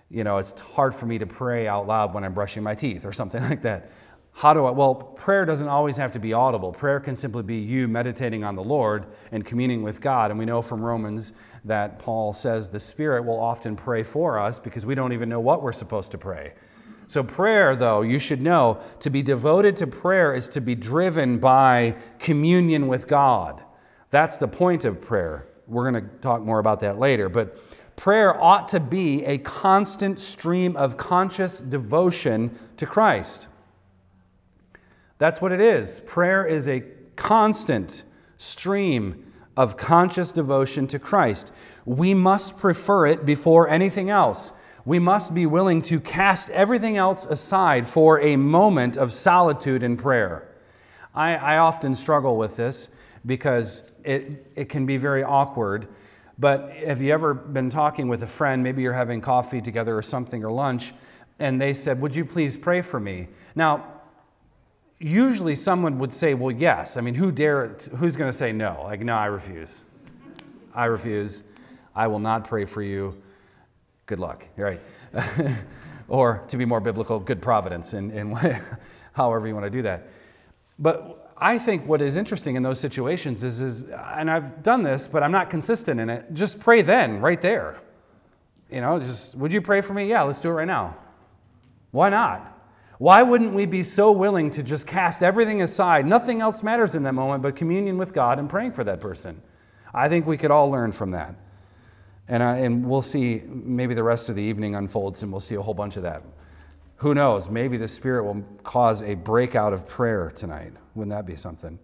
you 0.08 0.24
know, 0.24 0.38
it's 0.38 0.58
hard 0.58 0.94
for 0.94 1.04
me 1.04 1.18
to 1.18 1.26
pray 1.26 1.68
out 1.68 1.86
loud 1.86 2.14
when 2.14 2.24
I'm 2.24 2.32
brushing 2.32 2.62
my 2.62 2.74
teeth 2.74 3.04
or 3.04 3.12
something 3.12 3.42
like 3.50 3.60
that. 3.60 3.90
How 4.36 4.52
do 4.52 4.64
I? 4.64 4.70
Well, 4.72 4.96
prayer 4.96 5.44
doesn't 5.44 5.68
always 5.68 5.96
have 5.96 6.10
to 6.12 6.18
be 6.18 6.32
audible. 6.32 6.72
Prayer 6.72 6.98
can 6.98 7.14
simply 7.14 7.44
be 7.44 7.58
you 7.58 7.86
meditating 7.86 8.42
on 8.42 8.56
the 8.56 8.64
Lord 8.64 9.06
and 9.30 9.44
communing 9.44 9.84
with 9.84 10.00
God. 10.00 10.30
And 10.30 10.38
we 10.40 10.44
know 10.44 10.60
from 10.60 10.82
Romans 10.82 11.32
that 11.64 12.00
Paul 12.00 12.32
says 12.32 12.68
the 12.68 12.80
Spirit 12.80 13.24
will 13.24 13.38
often 13.38 13.76
pray 13.76 14.02
for 14.02 14.40
us 14.40 14.58
because 14.58 14.84
we 14.84 14.96
don't 14.96 15.12
even 15.12 15.28
know 15.28 15.38
what 15.38 15.62
we're 15.62 15.72
supposed 15.72 16.10
to 16.10 16.18
pray. 16.18 16.54
So, 17.06 17.22
prayer, 17.22 17.76
though, 17.76 18.02
you 18.02 18.18
should 18.18 18.42
know, 18.42 18.80
to 19.00 19.08
be 19.08 19.22
devoted 19.22 19.76
to 19.76 19.86
prayer 19.86 20.34
is 20.34 20.48
to 20.50 20.60
be 20.60 20.74
driven 20.74 21.38
by 21.38 21.94
communion 22.18 22.88
with 22.88 23.06
God. 23.06 23.62
That's 24.10 24.38
the 24.38 24.48
point 24.48 24.84
of 24.84 25.00
prayer. 25.00 25.46
We're 25.68 25.88
going 25.90 26.04
to 26.04 26.10
talk 26.16 26.42
more 26.42 26.58
about 26.58 26.80
that 26.80 26.98
later. 26.98 27.28
But 27.28 27.56
prayer 27.94 28.42
ought 28.42 28.68
to 28.68 28.80
be 28.80 29.24
a 29.26 29.38
constant 29.38 30.18
stream 30.18 30.76
of 30.76 30.96
conscious 30.96 31.60
devotion 31.60 32.58
to 32.78 32.86
Christ. 32.86 33.46
That's 35.24 35.40
what 35.40 35.52
it 35.52 35.60
is. 35.62 36.00
Prayer 36.00 36.44
is 36.44 36.68
a 36.68 36.84
constant 37.16 38.04
stream 38.36 39.32
of 39.56 39.78
conscious 39.78 40.32
devotion 40.32 40.86
to 40.88 40.98
Christ. 40.98 41.50
We 41.86 42.12
must 42.12 42.58
prefer 42.58 43.06
it 43.06 43.24
before 43.24 43.66
anything 43.66 44.10
else. 44.10 44.52
We 44.84 44.98
must 44.98 45.34
be 45.34 45.46
willing 45.46 45.80
to 45.80 45.98
cast 45.98 46.50
everything 46.50 46.98
else 46.98 47.24
aside 47.24 47.88
for 47.88 48.20
a 48.20 48.36
moment 48.36 48.98
of 48.98 49.14
solitude 49.14 49.82
in 49.82 49.96
prayer. 49.96 50.46
I, 51.14 51.36
I 51.36 51.56
often 51.56 51.96
struggle 51.96 52.36
with 52.36 52.56
this 52.56 52.90
because 53.24 53.82
it, 54.04 54.52
it 54.54 54.68
can 54.68 54.84
be 54.84 54.98
very 54.98 55.24
awkward. 55.24 55.88
But 56.38 56.70
have 56.86 57.00
you 57.00 57.14
ever 57.14 57.32
been 57.32 57.70
talking 57.70 58.08
with 58.08 58.22
a 58.22 58.26
friend? 58.26 58.62
Maybe 58.62 58.82
you're 58.82 58.92
having 58.92 59.22
coffee 59.22 59.62
together 59.62 59.96
or 59.96 60.02
something 60.02 60.44
or 60.44 60.52
lunch, 60.52 60.92
and 61.38 61.58
they 61.58 61.72
said, 61.72 62.02
Would 62.02 62.14
you 62.14 62.26
please 62.26 62.58
pray 62.58 62.82
for 62.82 63.00
me? 63.00 63.28
Now, 63.54 63.93
usually 65.04 65.54
someone 65.54 65.98
would 65.98 66.14
say, 66.14 66.32
well, 66.32 66.50
yes. 66.50 66.96
I 66.96 67.02
mean, 67.02 67.14
who 67.14 67.30
dare, 67.30 67.76
who's 67.96 68.16
going 68.16 68.30
to 68.30 68.36
say 68.36 68.52
no? 68.52 68.80
Like, 68.84 69.00
no, 69.00 69.14
I 69.14 69.26
refuse. 69.26 69.82
I 70.74 70.86
refuse. 70.86 71.42
I 71.94 72.06
will 72.06 72.18
not 72.18 72.48
pray 72.48 72.64
for 72.64 72.80
you. 72.80 73.20
Good 74.06 74.18
luck, 74.18 74.46
right? 74.56 74.80
or 76.08 76.42
to 76.48 76.56
be 76.56 76.64
more 76.64 76.80
biblical, 76.80 77.20
good 77.20 77.42
providence, 77.42 77.92
and, 77.92 78.34
however 79.12 79.46
you 79.46 79.52
want 79.52 79.66
to 79.66 79.70
do 79.70 79.82
that. 79.82 80.08
But 80.78 81.32
I 81.36 81.58
think 81.58 81.86
what 81.86 82.00
is 82.00 82.16
interesting 82.16 82.56
in 82.56 82.62
those 82.62 82.80
situations 82.80 83.44
is, 83.44 83.60
is, 83.60 83.82
and 83.82 84.30
I've 84.30 84.62
done 84.62 84.84
this, 84.84 85.06
but 85.06 85.22
I'm 85.22 85.32
not 85.32 85.50
consistent 85.50 86.00
in 86.00 86.08
it, 86.08 86.32
just 86.32 86.60
pray 86.60 86.80
then, 86.80 87.20
right 87.20 87.40
there. 87.42 87.78
You 88.70 88.80
know, 88.80 88.98
just, 88.98 89.34
would 89.34 89.52
you 89.52 89.60
pray 89.60 89.82
for 89.82 89.92
me? 89.92 90.08
Yeah, 90.08 90.22
let's 90.22 90.40
do 90.40 90.48
it 90.48 90.52
right 90.52 90.66
now. 90.66 90.96
Why 91.90 92.08
not? 92.08 92.53
Why 93.04 93.22
wouldn't 93.22 93.52
we 93.52 93.66
be 93.66 93.82
so 93.82 94.12
willing 94.12 94.50
to 94.52 94.62
just 94.62 94.86
cast 94.86 95.22
everything 95.22 95.60
aside? 95.60 96.06
Nothing 96.06 96.40
else 96.40 96.62
matters 96.62 96.94
in 96.94 97.02
that 97.02 97.12
moment 97.12 97.42
but 97.42 97.54
communion 97.54 97.98
with 97.98 98.14
God 98.14 98.38
and 98.38 98.48
praying 98.48 98.72
for 98.72 98.82
that 98.82 98.98
person. 99.02 99.42
I 99.92 100.08
think 100.08 100.26
we 100.26 100.38
could 100.38 100.50
all 100.50 100.70
learn 100.70 100.90
from 100.92 101.10
that. 101.10 101.34
And, 102.28 102.42
I, 102.42 102.56
and 102.60 102.88
we'll 102.88 103.02
see, 103.02 103.42
maybe 103.46 103.92
the 103.92 104.02
rest 104.02 104.30
of 104.30 104.36
the 104.36 104.42
evening 104.42 104.74
unfolds 104.74 105.22
and 105.22 105.30
we'll 105.30 105.42
see 105.42 105.54
a 105.54 105.60
whole 105.60 105.74
bunch 105.74 105.98
of 105.98 106.02
that. 106.04 106.22
Who 106.96 107.12
knows? 107.12 107.50
Maybe 107.50 107.76
the 107.76 107.88
Spirit 107.88 108.24
will 108.24 108.42
cause 108.62 109.02
a 109.02 109.16
breakout 109.16 109.74
of 109.74 109.86
prayer 109.86 110.32
tonight. 110.34 110.72
Wouldn't 110.94 111.14
that 111.14 111.26
be 111.26 111.36
something? 111.36 111.78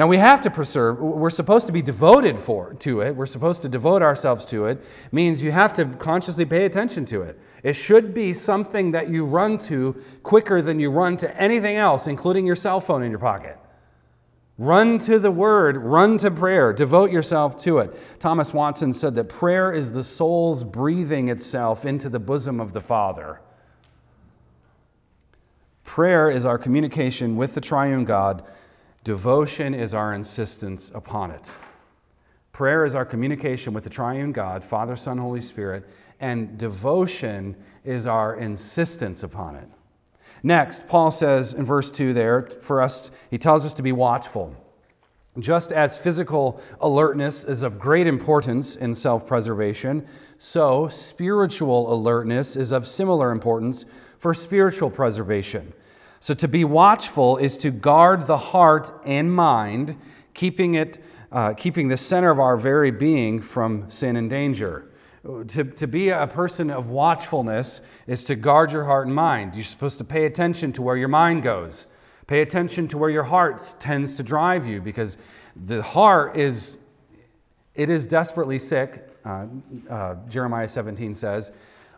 Now 0.00 0.06
we 0.06 0.16
have 0.16 0.40
to 0.40 0.50
preserve, 0.50 0.98
we're 0.98 1.28
supposed 1.28 1.66
to 1.66 1.74
be 1.74 1.82
devoted 1.82 2.38
for, 2.38 2.72
to 2.72 3.02
it. 3.02 3.14
We're 3.14 3.26
supposed 3.26 3.60
to 3.60 3.68
devote 3.68 4.00
ourselves 4.00 4.46
to 4.46 4.64
it. 4.64 4.82
Means 5.12 5.42
you 5.42 5.52
have 5.52 5.74
to 5.74 5.84
consciously 5.84 6.46
pay 6.46 6.64
attention 6.64 7.04
to 7.04 7.20
it. 7.20 7.38
It 7.62 7.74
should 7.74 8.14
be 8.14 8.32
something 8.32 8.92
that 8.92 9.10
you 9.10 9.26
run 9.26 9.58
to 9.58 10.02
quicker 10.22 10.62
than 10.62 10.80
you 10.80 10.90
run 10.90 11.18
to 11.18 11.38
anything 11.38 11.76
else, 11.76 12.06
including 12.06 12.46
your 12.46 12.56
cell 12.56 12.80
phone 12.80 13.02
in 13.02 13.10
your 13.10 13.20
pocket. 13.20 13.58
Run 14.56 14.96
to 15.00 15.18
the 15.18 15.30
word, 15.30 15.76
run 15.76 16.16
to 16.16 16.30
prayer, 16.30 16.72
devote 16.72 17.10
yourself 17.10 17.58
to 17.58 17.76
it. 17.80 18.18
Thomas 18.18 18.54
Watson 18.54 18.94
said 18.94 19.14
that 19.16 19.24
prayer 19.28 19.70
is 19.70 19.92
the 19.92 20.02
soul's 20.02 20.64
breathing 20.64 21.28
itself 21.28 21.84
into 21.84 22.08
the 22.08 22.18
bosom 22.18 22.58
of 22.58 22.72
the 22.72 22.80
Father. 22.80 23.42
Prayer 25.84 26.30
is 26.30 26.46
our 26.46 26.56
communication 26.56 27.36
with 27.36 27.52
the 27.52 27.60
triune 27.60 28.06
God 28.06 28.42
Devotion 29.02 29.74
is 29.74 29.94
our 29.94 30.12
insistence 30.12 30.90
upon 30.94 31.30
it. 31.30 31.52
Prayer 32.52 32.84
is 32.84 32.94
our 32.94 33.06
communication 33.06 33.72
with 33.72 33.84
the 33.84 33.90
triune 33.90 34.32
God, 34.32 34.62
Father, 34.62 34.94
Son, 34.94 35.16
Holy 35.16 35.40
Spirit, 35.40 35.88
and 36.20 36.58
devotion 36.58 37.56
is 37.82 38.06
our 38.06 38.34
insistence 38.34 39.22
upon 39.22 39.56
it. 39.56 39.68
Next, 40.42 40.86
Paul 40.86 41.10
says 41.10 41.54
in 41.54 41.64
verse 41.64 41.90
2 41.90 42.12
there, 42.12 42.42
for 42.42 42.82
us, 42.82 43.10
he 43.30 43.38
tells 43.38 43.64
us 43.64 43.72
to 43.74 43.82
be 43.82 43.92
watchful. 43.92 44.54
Just 45.38 45.72
as 45.72 45.96
physical 45.96 46.60
alertness 46.80 47.44
is 47.44 47.62
of 47.62 47.78
great 47.78 48.06
importance 48.06 48.74
in 48.76 48.94
self 48.94 49.26
preservation, 49.26 50.06
so 50.38 50.88
spiritual 50.88 51.92
alertness 51.92 52.56
is 52.56 52.72
of 52.72 52.86
similar 52.86 53.30
importance 53.30 53.86
for 54.18 54.34
spiritual 54.34 54.90
preservation. 54.90 55.72
So 56.22 56.34
to 56.34 56.46
be 56.46 56.64
watchful 56.64 57.38
is 57.38 57.56
to 57.58 57.70
guard 57.70 58.26
the 58.26 58.36
heart 58.36 58.92
and 59.06 59.32
mind, 59.32 59.96
keeping 60.34 60.74
it, 60.74 61.02
uh, 61.32 61.54
keeping 61.54 61.88
the 61.88 61.96
center 61.96 62.30
of 62.30 62.38
our 62.38 62.58
very 62.58 62.90
being 62.90 63.40
from 63.40 63.88
sin 63.90 64.16
and 64.16 64.28
danger. 64.28 64.86
To, 65.22 65.64
to 65.64 65.86
be 65.86 66.10
a 66.10 66.26
person 66.26 66.70
of 66.70 66.90
watchfulness 66.90 67.80
is 68.06 68.22
to 68.24 68.34
guard 68.34 68.70
your 68.70 68.84
heart 68.84 69.06
and 69.06 69.16
mind. 69.16 69.54
You're 69.54 69.64
supposed 69.64 69.96
to 69.98 70.04
pay 70.04 70.26
attention 70.26 70.72
to 70.74 70.82
where 70.82 70.96
your 70.96 71.08
mind 71.08 71.42
goes. 71.42 71.86
Pay 72.26 72.42
attention 72.42 72.86
to 72.88 72.98
where 72.98 73.10
your 73.10 73.24
heart 73.24 73.74
tends 73.78 74.14
to 74.14 74.22
drive 74.22 74.66
you 74.66 74.80
because 74.82 75.16
the 75.56 75.82
heart 75.82 76.36
is 76.36 76.78
it 77.74 77.88
is 77.88 78.06
desperately 78.06 78.58
sick. 78.58 79.08
Uh, 79.24 79.46
uh, 79.88 80.16
Jeremiah 80.28 80.68
17 80.68 81.14
says, 81.14 81.50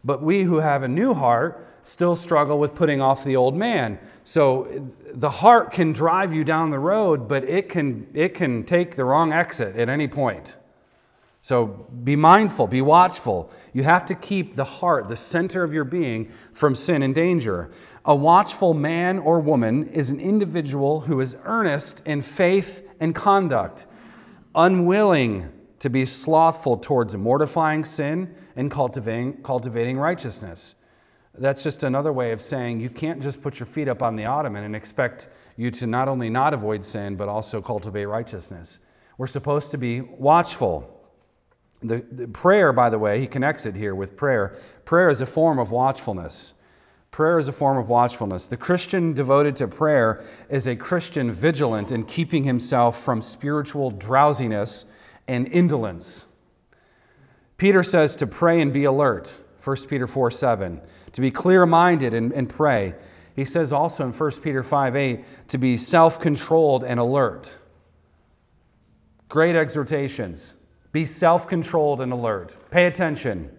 but 0.05 0.23
we 0.23 0.43
who 0.43 0.59
have 0.59 0.83
a 0.83 0.89
new 0.89 1.15
heart 1.15 1.67
still 1.83 2.17
struggle 2.17 2.59
with 2.59 2.75
putting 2.75 3.01
off 3.01 3.25
the 3.25 3.37
old 3.37 3.57
man. 3.57 3.99
So 4.25 4.89
the 5.13 5.31
heart 5.31 5.73
can 5.73 5.93
drive 5.93 6.33
you 6.33 6.45
down 6.45 6.71
the 6.71 6.79
road, 6.79 7.29
but 7.29 7.45
it 7.45 7.69
can, 7.69 8.07
it 8.15 8.35
can 8.35 8.65
take 8.65 8.95
the 8.95 9.05
wrong 9.05 9.33
exit 9.33 9.77
at 9.77 9.89
any 9.89 10.07
point. 10.07 10.57
So 11.45 11.89
be 12.05 12.15
mindful, 12.15 12.69
be 12.69 12.83
watchful. 12.83 13.51
You 13.73 13.83
have 13.83 14.07
to 14.07 14.15
keep 14.15 14.55
the 14.55 14.65
heart, 14.65 15.09
the 15.09 15.17
center 15.17 15.65
of 15.65 15.75
your 15.75 15.83
being, 15.83 16.31
from 16.53 16.77
sin 16.77 17.03
and 17.03 17.13
danger. 17.13 17.69
A 18.05 18.15
watchful 18.15 18.75
man 18.75 19.19
or 19.19 19.41
woman 19.41 19.89
is 19.89 20.09
an 20.09 20.21
individual 20.21 21.03
who 21.03 21.21
is 21.21 21.37
earnest 21.43 22.01
in 22.07 22.23
faith 22.23 22.89
and 23.01 23.13
conduct, 23.13 23.87
unwilling 24.55 25.51
to 25.81 25.91
be 25.91 26.07
slothful 26.07 26.77
towards 26.77 27.17
mortifying 27.17 27.85
sin 27.85 28.33
and 28.55 28.71
cultivating, 28.71 29.43
cultivating 29.43 29.99
righteousness. 29.99 30.77
That's 31.35 31.63
just 31.63 31.83
another 31.83 32.13
way 32.13 32.33
of 32.33 32.43
saying 32.43 32.81
you 32.81 32.91
can't 32.91 33.23
just 33.23 33.41
put 33.41 33.59
your 33.59 33.67
feet 33.67 33.89
up 33.89 34.03
on 34.03 34.17
the 34.17 34.27
ottoman 34.27 34.65
and 34.65 34.77
expect 34.77 35.29
you 35.57 35.71
to 35.73 35.87
not 35.87 36.09
only 36.09 36.29
not 36.29 36.53
avoid 36.53 36.85
sin, 36.85 37.17
but 37.17 37.29
also 37.29 37.63
cultivate 37.63 38.05
righteousness. 38.05 38.79
We're 39.17 39.27
supposed 39.27 39.71
to 39.71 39.79
be 39.79 40.01
watchful. 40.01 40.89
The, 41.81 42.05
the, 42.11 42.29
prayer, 42.29 42.73
by 42.73 42.91
the 42.91 42.99
way, 42.99 43.21
he 43.21 43.27
connects 43.27 43.67
it 43.67 43.75
here 43.75 43.95
with 43.95 44.17
prayer. 44.17 44.57
Prayer 44.85 45.09
is 45.09 45.21
a 45.21 45.27
form 45.27 45.59
of 45.59 45.71
watchfulness. 45.71 46.55
Prayer 47.11 47.39
is 47.39 47.49
a 47.49 47.53
form 47.53 47.77
of 47.77 47.89
watchfulness. 47.89 48.49
The 48.49 48.57
Christian 48.57 49.13
devoted 49.13 49.57
to 49.57 49.69
prayer 49.69 50.25
is 50.49 50.67
a 50.67 50.77
Christian 50.77 51.31
vigilant 51.31 51.91
in 51.93 52.05
keeping 52.05 52.45
himself 52.45 53.03
from 53.03 53.21
spiritual 53.21 53.91
drowsiness 53.91 54.87
and 55.27 55.47
indolence. 55.49 56.27
Peter 57.59 57.83
says 57.83 58.17
to 58.17 58.27
pray 58.27 58.61
and 58.61 58.73
be 58.73 58.85
alert, 58.85 59.35
1 59.63 59.77
Peter 59.89 60.07
4 60.07 60.31
7, 60.31 60.81
to 61.13 61.21
be 61.21 61.31
clear 61.31 61.67
minded 61.67 62.15
and, 62.15 62.33
and 62.33 62.49
pray. 62.49 62.95
He 63.35 63.45
says 63.45 63.73
also 63.73 64.05
in 64.05 64.13
1 64.13 64.31
Peter 64.43 64.63
5 64.63 64.97
8 64.97 65.49
to 65.49 65.59
be 65.59 65.77
self 65.77 66.21
controlled 66.21 66.85
and 66.85 67.01
alert. 67.01 67.57
Great 69.29 69.57
exhortations. 69.57 70.55
Be 70.93 71.05
self 71.05 71.49
controlled 71.49 72.01
and 72.01 72.13
alert. 72.13 72.57
Pay 72.71 72.87
attention. 72.87 73.51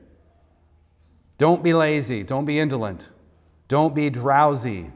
Don't 1.38 1.64
be 1.64 1.74
lazy. 1.74 2.24
Don't 2.24 2.46
be 2.46 2.60
indolent. 2.60 3.10
Don't 3.68 3.96
be 3.96 4.10
drowsy. 4.10 4.92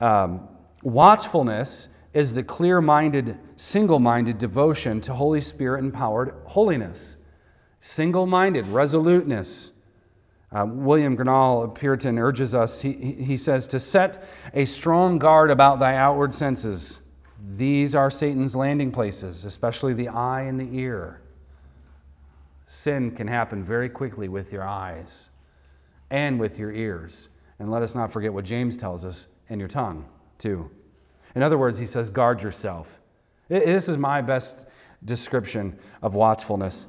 Um, 0.00 0.48
watchfulness 0.82 1.88
is 2.12 2.34
the 2.34 2.42
clear 2.42 2.80
minded, 2.80 3.38
single 3.56 3.98
minded 3.98 4.38
devotion 4.38 5.00
to 5.02 5.14
Holy 5.14 5.40
Spirit 5.40 5.80
empowered 5.80 6.34
holiness. 6.46 7.18
Single 7.80 8.26
minded, 8.26 8.66
resoluteness. 8.66 9.72
Uh, 10.52 10.66
William 10.66 11.16
Gurnall, 11.16 11.64
a 11.64 11.68
Puritan, 11.68 12.18
urges 12.18 12.54
us, 12.54 12.82
he, 12.82 12.92
he 12.92 13.36
says, 13.36 13.68
to 13.68 13.78
set 13.78 14.24
a 14.52 14.64
strong 14.64 15.18
guard 15.18 15.50
about 15.50 15.78
thy 15.78 15.94
outward 15.94 16.34
senses. 16.34 17.02
These 17.40 17.94
are 17.94 18.10
Satan's 18.10 18.56
landing 18.56 18.90
places, 18.90 19.44
especially 19.44 19.94
the 19.94 20.08
eye 20.08 20.42
and 20.42 20.58
the 20.58 20.76
ear. 20.76 21.22
Sin 22.66 23.12
can 23.12 23.28
happen 23.28 23.62
very 23.62 23.88
quickly 23.88 24.28
with 24.28 24.52
your 24.52 24.64
eyes 24.66 25.30
and 26.10 26.40
with 26.40 26.58
your 26.58 26.72
ears. 26.72 27.28
And 27.58 27.70
let 27.70 27.82
us 27.82 27.94
not 27.94 28.12
forget 28.12 28.32
what 28.32 28.44
James 28.44 28.76
tells 28.76 29.04
us, 29.04 29.28
and 29.48 29.60
your 29.60 29.68
tongue, 29.68 30.06
too. 30.38 30.70
In 31.34 31.42
other 31.42 31.58
words, 31.58 31.78
he 31.78 31.86
says, 31.86 32.10
guard 32.10 32.42
yourself. 32.42 33.00
This 33.48 33.88
is 33.88 33.98
my 33.98 34.20
best 34.20 34.66
description 35.04 35.78
of 36.02 36.14
watchfulness. 36.14 36.88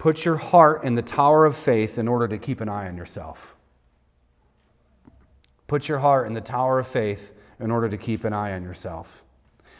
Put 0.00 0.24
your 0.24 0.36
heart 0.36 0.82
in 0.82 0.94
the 0.94 1.02
tower 1.02 1.44
of 1.44 1.54
faith 1.54 1.98
in 1.98 2.08
order 2.08 2.26
to 2.26 2.38
keep 2.38 2.62
an 2.62 2.70
eye 2.70 2.88
on 2.88 2.96
yourself. 2.96 3.54
Put 5.66 5.88
your 5.88 5.98
heart 5.98 6.26
in 6.26 6.32
the 6.32 6.40
tower 6.40 6.78
of 6.78 6.88
faith 6.88 7.34
in 7.60 7.70
order 7.70 7.86
to 7.86 7.98
keep 7.98 8.24
an 8.24 8.32
eye 8.32 8.54
on 8.54 8.62
yourself. 8.62 9.22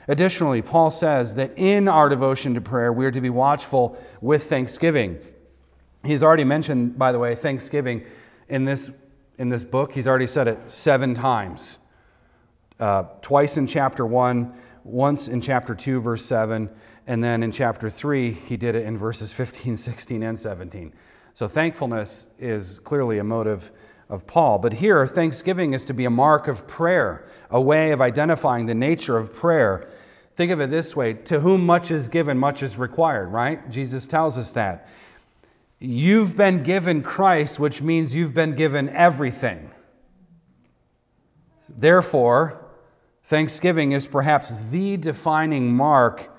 Additionally, 0.06 0.60
Paul 0.60 0.90
says 0.90 1.36
that 1.36 1.56
in 1.56 1.88
our 1.88 2.10
devotion 2.10 2.52
to 2.52 2.60
prayer, 2.60 2.92
we 2.92 3.06
are 3.06 3.10
to 3.10 3.20
be 3.22 3.30
watchful 3.30 3.98
with 4.20 4.44
thanksgiving. 4.44 5.22
He's 6.04 6.22
already 6.22 6.44
mentioned, 6.44 6.98
by 6.98 7.12
the 7.12 7.18
way, 7.18 7.34
thanksgiving 7.34 8.04
in 8.46 8.66
this, 8.66 8.90
in 9.38 9.48
this 9.48 9.64
book. 9.64 9.94
He's 9.94 10.06
already 10.06 10.26
said 10.26 10.48
it 10.48 10.70
seven 10.70 11.14
times 11.14 11.78
uh, 12.78 13.04
twice 13.22 13.56
in 13.56 13.66
chapter 13.66 14.04
1, 14.04 14.52
once 14.84 15.28
in 15.28 15.40
chapter 15.40 15.74
2, 15.74 16.02
verse 16.02 16.26
7, 16.26 16.68
and 17.10 17.24
then 17.24 17.42
in 17.42 17.50
chapter 17.50 17.90
3, 17.90 18.30
he 18.30 18.56
did 18.56 18.76
it 18.76 18.84
in 18.84 18.96
verses 18.96 19.32
15, 19.32 19.76
16, 19.76 20.22
and 20.22 20.38
17. 20.38 20.92
So 21.34 21.48
thankfulness 21.48 22.28
is 22.38 22.78
clearly 22.78 23.18
a 23.18 23.24
motive 23.24 23.72
of 24.08 24.28
Paul. 24.28 24.60
But 24.60 24.74
here, 24.74 25.04
thanksgiving 25.08 25.72
is 25.72 25.84
to 25.86 25.92
be 25.92 26.04
a 26.04 26.10
mark 26.10 26.46
of 26.46 26.68
prayer, 26.68 27.26
a 27.50 27.60
way 27.60 27.90
of 27.90 28.00
identifying 28.00 28.66
the 28.66 28.76
nature 28.76 29.18
of 29.18 29.34
prayer. 29.34 29.90
Think 30.36 30.52
of 30.52 30.60
it 30.60 30.70
this 30.70 30.94
way 30.94 31.14
to 31.14 31.40
whom 31.40 31.66
much 31.66 31.90
is 31.90 32.08
given, 32.08 32.38
much 32.38 32.62
is 32.62 32.78
required, 32.78 33.32
right? 33.32 33.68
Jesus 33.68 34.06
tells 34.06 34.38
us 34.38 34.52
that. 34.52 34.86
You've 35.80 36.36
been 36.36 36.62
given 36.62 37.02
Christ, 37.02 37.58
which 37.58 37.82
means 37.82 38.14
you've 38.14 38.34
been 38.34 38.54
given 38.54 38.88
everything. 38.88 39.72
Therefore, 41.68 42.64
Thanksgiving 43.24 43.90
is 43.90 44.06
perhaps 44.06 44.54
the 44.70 44.96
defining 44.96 45.74
mark 45.74 46.36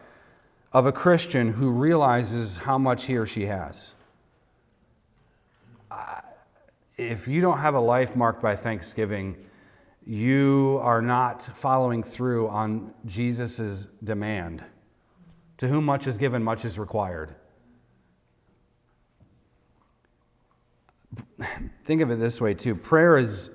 of 0.73 0.86
a 0.86 0.91
Christian 0.91 1.53
who 1.53 1.69
realizes 1.69 2.57
how 2.57 2.77
much 2.77 3.05
he 3.05 3.17
or 3.17 3.25
she 3.25 3.45
has. 3.45 3.93
If 6.97 7.27
you 7.27 7.41
don't 7.41 7.57
have 7.57 7.73
a 7.73 7.79
life 7.79 8.15
marked 8.15 8.41
by 8.41 8.55
thanksgiving, 8.55 9.36
you 10.05 10.79
are 10.84 11.01
not 11.01 11.41
following 11.55 12.03
through 12.03 12.47
on 12.49 12.93
Jesus' 13.05 13.88
demand. 14.03 14.63
To 15.57 15.67
whom 15.67 15.86
much 15.86 16.07
is 16.07 16.17
given, 16.17 16.43
much 16.43 16.63
is 16.65 16.79
required. 16.79 17.36
Think 21.84 22.01
of 22.01 22.12
it 22.12 22.19
this 22.19 22.39
way, 22.39 22.53
too. 22.53 22.75
Prayer 22.75 23.17
is 23.17 23.49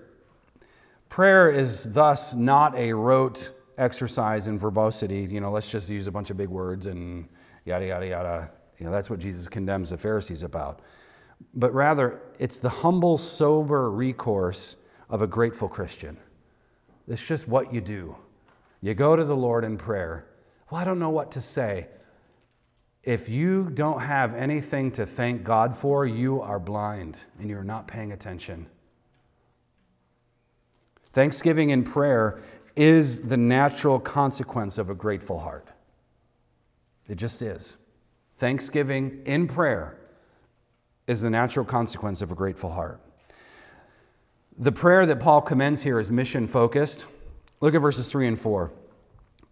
Prayer 1.09 1.51
is 1.51 1.93
thus 1.95 2.35
not 2.35 2.75
a 2.77 2.93
rote 2.93 3.53
exercise 3.79 4.49
in 4.49 4.59
verbosity. 4.59 5.23
You 5.31 5.41
know, 5.41 5.51
let's 5.51 5.71
just 5.71 5.91
use 5.91 6.07
a 6.07 6.13
bunch 6.13 6.31
of 6.31 6.37
big 6.37 6.49
words 6.49 6.87
and 6.87 7.29
yada, 7.65 7.87
yada, 7.87 8.07
yada. 8.07 8.51
You 8.79 8.87
know, 8.87 8.93
that's 8.93 9.11
what 9.11 9.19
Jesus 9.19 9.49
condemns 9.49 9.91
the 9.91 9.99
Pharisees 9.99 10.43
about. 10.43 10.81
But 11.55 11.73
rather, 11.73 12.21
it's 12.39 12.59
the 12.59 12.69
humble, 12.69 13.19
sober 13.19 13.91
recourse 13.91 14.77
of 15.09 15.23
a 15.23 15.27
grateful 15.27 15.69
Christian. 15.69 16.17
It's 17.09 17.27
just 17.27 17.47
what 17.47 17.73
you 17.73 17.81
do. 17.81 18.17
You 18.81 18.95
go 18.95 19.17
to 19.17 19.25
the 19.25 19.37
Lord 19.37 19.65
in 19.65 19.77
prayer. 19.77 20.27
Well, 20.71 20.81
I 20.81 20.85
don't 20.85 20.99
know 20.99 21.11
what 21.11 21.31
to 21.33 21.41
say. 21.41 21.89
If 23.03 23.29
you 23.29 23.71
don't 23.71 24.01
have 24.01 24.35
anything 24.35 24.91
to 24.93 25.07
thank 25.07 25.45
God 25.45 25.77
for, 25.77 26.05
you 26.05 26.41
are 26.41 26.59
blind 26.59 27.21
and 27.39 27.49
you're 27.49 27.63
not 27.63 27.87
paying 27.87 28.11
attention. 28.11 28.67
Thanksgiving 31.13 31.71
in 31.71 31.85
prayer 31.85 32.41
is 32.77 33.29
the 33.29 33.37
natural 33.37 33.99
consequence 33.99 34.79
of 34.79 34.91
a 34.91 34.95
grateful 34.95 35.41
heart. 35.41 35.67
It 37.09 37.17
just 37.17 37.41
is. 37.41 37.79
Thanksgiving 38.37 39.23
in 39.25 39.49
prayer 39.49 39.97
is 41.07 41.23
the 41.23 41.31
natural 41.31 41.65
consequence 41.65 42.21
of 42.21 42.31
a 42.31 42.35
grateful 42.35 42.73
heart. 42.73 43.01
The 44.59 44.73
prayer 44.73 45.07
that 45.07 45.21
Paul 45.21 45.41
commends 45.41 45.83
here 45.83 45.99
is 45.99 46.11
mission 46.11 46.47
focused. 46.47 47.07
Look 47.61 47.75
at 47.75 47.81
verses 47.81 48.11
3 48.11 48.27
and 48.29 48.41
4. 48.41 48.73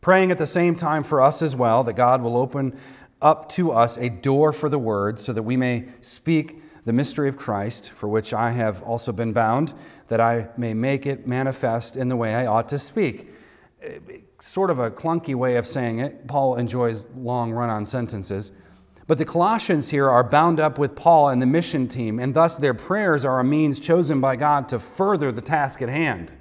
Praying 0.01 0.31
at 0.31 0.39
the 0.39 0.47
same 0.47 0.77
time 0.77 1.03
for 1.03 1.23
us 1.23 1.41
as 1.41 1.57
well, 1.57 1.83
that 1.85 1.95
God 1.95 2.21
will 2.21 2.37
open 2.37 2.79
up 3.23 3.49
to 3.51 3.73
us 3.73 3.97
a 3.97 4.11
door 4.11 4.53
for 4.53 4.69
the 4.69 4.79
word 4.79 5.19
so 5.19 5.33
that 5.33 5.43
we 5.43 5.57
may 5.57 5.89
speak 6.03 6.61
the 6.85 6.93
mystery 6.93 7.29
of 7.29 7.37
Christ, 7.37 7.91
for 7.91 8.09
which 8.09 8.35
I 8.35 8.53
have 8.53 8.83
also 8.83 9.13
been 9.13 9.33
bound, 9.33 9.75
that 10.09 10.21
I 10.21 10.49
may 10.57 10.75
make 10.75 11.07
it 11.07 11.27
manifest 11.27 11.97
in 11.97 12.09
the 12.09 12.17
way 12.17 12.35
I 12.35 12.47
ought 12.47 12.69
to 12.71 12.79
speak. 12.79 13.31
Sort 14.39 14.71
of 14.71 14.79
a 14.79 14.91
clunky 14.91 15.35
way 15.35 15.57
of 15.57 15.67
saying 15.67 15.99
it. 15.99 16.27
Paul 16.27 16.57
enjoys 16.57 17.07
long 17.17 17.53
run 17.53 17.71
on 17.71 17.87
sentences. 17.87 18.53
But 19.07 19.19
the 19.19 19.25
Colossians 19.25 19.91
here 19.91 20.09
are 20.09 20.25
bound 20.25 20.61
up 20.61 20.79
with 20.79 20.95
Paul 20.95 21.29
and 21.29 21.41
the 21.41 21.47
mission 21.47 21.89
team, 21.89 22.19
and 22.19 22.35
thus 22.35 22.57
their 22.57 22.73
prayers 22.73 23.25
are 23.25 23.39
a 23.39 23.45
means 23.45 23.79
chosen 23.79 24.21
by 24.21 24.37
God 24.37 24.69
to 24.71 24.79
further 24.79 25.31
the 25.31 25.43
task 25.43 25.83
at 25.83 25.91
hand. 25.91 26.35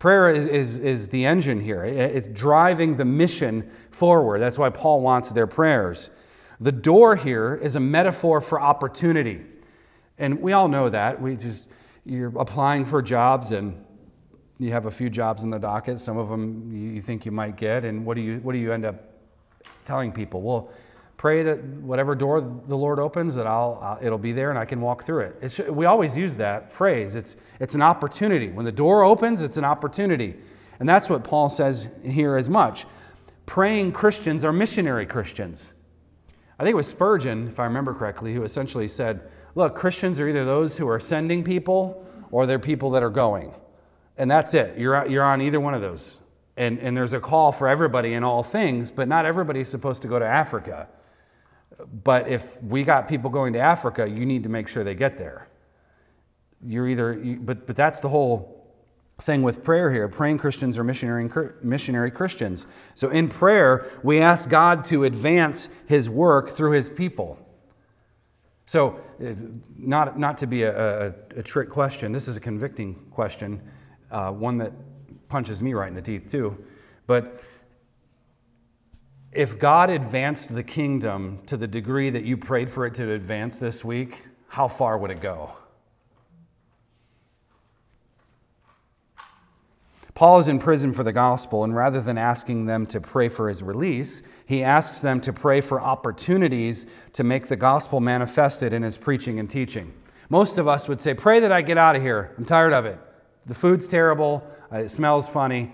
Prayer 0.00 0.30
is, 0.30 0.46
is, 0.46 0.78
is 0.78 1.08
the 1.08 1.24
engine 1.26 1.60
here, 1.60 1.84
it's 1.84 2.26
driving 2.26 2.96
the 2.96 3.04
mission 3.04 3.70
forward. 3.90 4.40
That's 4.40 4.58
why 4.58 4.70
Paul 4.70 5.02
wants 5.02 5.30
their 5.30 5.46
prayers. 5.46 6.10
The 6.58 6.72
door 6.72 7.16
here 7.16 7.54
is 7.54 7.76
a 7.76 7.80
metaphor 7.80 8.40
for 8.40 8.60
opportunity. 8.60 9.44
And 10.20 10.40
we 10.40 10.52
all 10.52 10.68
know 10.68 10.88
that. 10.90 11.20
We 11.20 11.34
just, 11.34 11.68
you're 12.04 12.32
applying 12.38 12.84
for 12.84 13.02
jobs 13.02 13.50
and 13.50 13.84
you 14.58 14.70
have 14.72 14.84
a 14.84 14.90
few 14.90 15.08
jobs 15.08 15.42
in 15.42 15.50
the 15.50 15.58
docket. 15.58 15.98
Some 15.98 16.18
of 16.18 16.28
them 16.28 16.70
you 16.70 17.00
think 17.00 17.24
you 17.24 17.32
might 17.32 17.56
get, 17.56 17.84
and 17.84 18.04
what 18.04 18.14
do 18.14 18.20
you 18.20 18.38
what 18.40 18.52
do 18.52 18.58
you 18.58 18.72
end 18.72 18.84
up 18.84 18.96
telling 19.86 20.12
people? 20.12 20.42
Well, 20.42 20.70
pray 21.16 21.42
that 21.42 21.64
whatever 21.64 22.14
door 22.14 22.42
the 22.42 22.76
Lord 22.76 22.98
opens, 22.98 23.34
that 23.36 23.46
I'll, 23.46 23.78
I'll 23.82 23.98
it'll 24.06 24.18
be 24.18 24.32
there 24.32 24.50
and 24.50 24.58
I 24.58 24.66
can 24.66 24.82
walk 24.82 25.02
through 25.02 25.20
it. 25.20 25.36
It's, 25.40 25.58
we 25.58 25.86
always 25.86 26.18
use 26.18 26.36
that 26.36 26.70
phrase. 26.70 27.14
It's 27.14 27.38
it's 27.58 27.74
an 27.74 27.80
opportunity. 27.80 28.50
When 28.50 28.66
the 28.66 28.72
door 28.72 29.02
opens, 29.02 29.40
it's 29.40 29.56
an 29.56 29.64
opportunity, 29.64 30.36
and 30.78 30.86
that's 30.86 31.08
what 31.08 31.24
Paul 31.24 31.48
says 31.48 31.88
here 32.04 32.36
as 32.36 32.50
much. 32.50 32.84
Praying 33.46 33.92
Christians 33.92 34.44
are 34.44 34.52
missionary 34.52 35.06
Christians. 35.06 35.72
I 36.58 36.62
think 36.62 36.74
it 36.74 36.76
was 36.76 36.88
Spurgeon, 36.88 37.48
if 37.48 37.58
I 37.58 37.64
remember 37.64 37.94
correctly, 37.94 38.34
who 38.34 38.44
essentially 38.44 38.86
said, 38.86 39.22
"Look, 39.54 39.74
Christians 39.74 40.20
are 40.20 40.28
either 40.28 40.44
those 40.44 40.78
who 40.78 40.88
are 40.88 41.00
sending 41.00 41.44
people 41.44 42.06
or 42.30 42.46
they're 42.46 42.58
people 42.58 42.90
that 42.90 43.02
are 43.02 43.10
going." 43.10 43.54
And 44.20 44.30
that's 44.30 44.52
it. 44.52 44.76
You're, 44.78 45.06
you're 45.06 45.24
on 45.24 45.40
either 45.40 45.58
one 45.58 45.72
of 45.72 45.80
those. 45.80 46.20
And, 46.54 46.78
and 46.78 46.94
there's 46.94 47.14
a 47.14 47.20
call 47.20 47.52
for 47.52 47.66
everybody 47.66 48.12
in 48.12 48.22
all 48.22 48.42
things, 48.42 48.90
but 48.90 49.08
not 49.08 49.24
everybody's 49.24 49.70
supposed 49.70 50.02
to 50.02 50.08
go 50.08 50.18
to 50.18 50.26
Africa. 50.26 50.88
But 52.04 52.28
if 52.28 52.62
we 52.62 52.84
got 52.84 53.08
people 53.08 53.30
going 53.30 53.54
to 53.54 53.58
Africa, 53.58 54.06
you 54.06 54.26
need 54.26 54.42
to 54.42 54.50
make 54.50 54.68
sure 54.68 54.84
they 54.84 54.94
get 54.94 55.16
there. 55.16 55.48
You're 56.62 56.86
either, 56.86 57.14
you, 57.14 57.36
but, 57.40 57.66
but 57.66 57.76
that's 57.76 58.00
the 58.00 58.10
whole 58.10 58.62
thing 59.22 59.42
with 59.42 59.64
prayer 59.64 59.90
here. 59.90 60.06
Praying 60.06 60.36
Christians 60.36 60.76
are 60.76 60.84
missionary, 60.84 61.30
missionary 61.62 62.10
Christians. 62.10 62.66
So 62.94 63.08
in 63.08 63.28
prayer, 63.28 63.90
we 64.02 64.20
ask 64.20 64.50
God 64.50 64.84
to 64.86 65.04
advance 65.04 65.70
his 65.86 66.10
work 66.10 66.50
through 66.50 66.72
his 66.72 66.90
people. 66.90 67.38
So, 68.70 69.00
not, 69.76 70.16
not 70.16 70.38
to 70.38 70.46
be 70.46 70.62
a, 70.62 71.08
a, 71.08 71.12
a 71.38 71.42
trick 71.42 71.70
question, 71.70 72.12
this 72.12 72.28
is 72.28 72.36
a 72.36 72.40
convicting 72.40 72.94
question 73.10 73.60
uh, 74.12 74.30
one 74.30 74.58
that 74.58 74.72
punches 75.28 75.60
me 75.60 75.74
right 75.74 75.88
in 75.88 75.94
the 75.94 76.00
teeth, 76.00 76.30
too. 76.30 76.56
But 77.08 77.42
if 79.32 79.58
God 79.58 79.90
advanced 79.90 80.54
the 80.54 80.62
kingdom 80.62 81.40
to 81.46 81.56
the 81.56 81.66
degree 81.66 82.10
that 82.10 82.22
you 82.22 82.36
prayed 82.36 82.70
for 82.70 82.86
it 82.86 82.94
to 82.94 83.10
advance 83.10 83.58
this 83.58 83.84
week, 83.84 84.22
how 84.46 84.68
far 84.68 84.98
would 84.98 85.10
it 85.10 85.20
go? 85.20 85.52
Paul 90.14 90.38
is 90.38 90.46
in 90.46 90.60
prison 90.60 90.92
for 90.92 91.02
the 91.02 91.12
gospel, 91.12 91.64
and 91.64 91.74
rather 91.74 92.00
than 92.00 92.18
asking 92.18 92.66
them 92.66 92.86
to 92.86 93.00
pray 93.00 93.28
for 93.28 93.48
his 93.48 93.64
release, 93.64 94.22
he 94.50 94.64
asks 94.64 95.00
them 95.00 95.20
to 95.20 95.32
pray 95.32 95.60
for 95.60 95.80
opportunities 95.80 96.84
to 97.12 97.22
make 97.22 97.46
the 97.46 97.54
gospel 97.54 98.00
manifested 98.00 98.72
in 98.72 98.82
his 98.82 98.98
preaching 98.98 99.38
and 99.38 99.48
teaching. 99.48 99.92
Most 100.28 100.58
of 100.58 100.66
us 100.66 100.88
would 100.88 101.00
say, 101.00 101.14
Pray 101.14 101.38
that 101.38 101.52
I 101.52 101.62
get 101.62 101.78
out 101.78 101.94
of 101.94 102.02
here. 102.02 102.34
I'm 102.36 102.44
tired 102.44 102.72
of 102.72 102.84
it. 102.84 102.98
The 103.46 103.54
food's 103.54 103.86
terrible. 103.86 104.44
Uh, 104.72 104.78
it 104.78 104.88
smells 104.88 105.28
funny. 105.28 105.72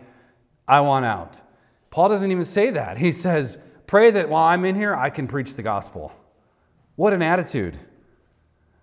I 0.69 0.81
want 0.81 1.07
out. 1.07 1.41
Paul 1.89 2.11
doesn't 2.11 2.31
even 2.31 2.45
say 2.45 2.69
that. 2.69 2.99
He 2.99 3.12
says, 3.12 3.57
Pray 3.87 4.11
that 4.11 4.29
while 4.29 4.45
I'm 4.45 4.67
in 4.67 4.75
here, 4.75 4.95
I 4.95 5.09
can 5.09 5.27
preach 5.27 5.55
the 5.55 5.62
gospel. 5.62 6.12
What 6.97 7.15
an 7.15 7.23
attitude. 7.23 7.79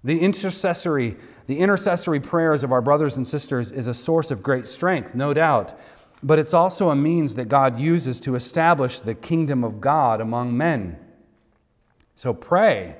The 0.03 0.21
intercessory, 0.21 1.17
the 1.45 1.59
intercessory 1.59 2.19
prayers 2.19 2.63
of 2.63 2.71
our 2.71 2.81
brothers 2.81 3.15
and 3.15 3.27
sisters 3.27 3.71
is 3.71 3.85
a 3.85 3.93
source 3.93 4.31
of 4.31 4.41
great 4.41 4.67
strength, 4.67 5.13
no 5.13 5.35
doubt, 5.35 5.75
but 6.23 6.39
it's 6.39 6.53
also 6.53 6.89
a 6.89 6.95
means 6.95 7.35
that 7.35 7.49
God 7.49 7.79
uses 7.79 8.21
to 8.21 8.35
establish 8.35 8.99
the 8.99 9.13
kingdom 9.13 9.63
of 9.63 9.81
God 9.81 10.21
among 10.21 10.55
men. 10.55 10.97
So 12.15 12.33
pray 12.33 12.95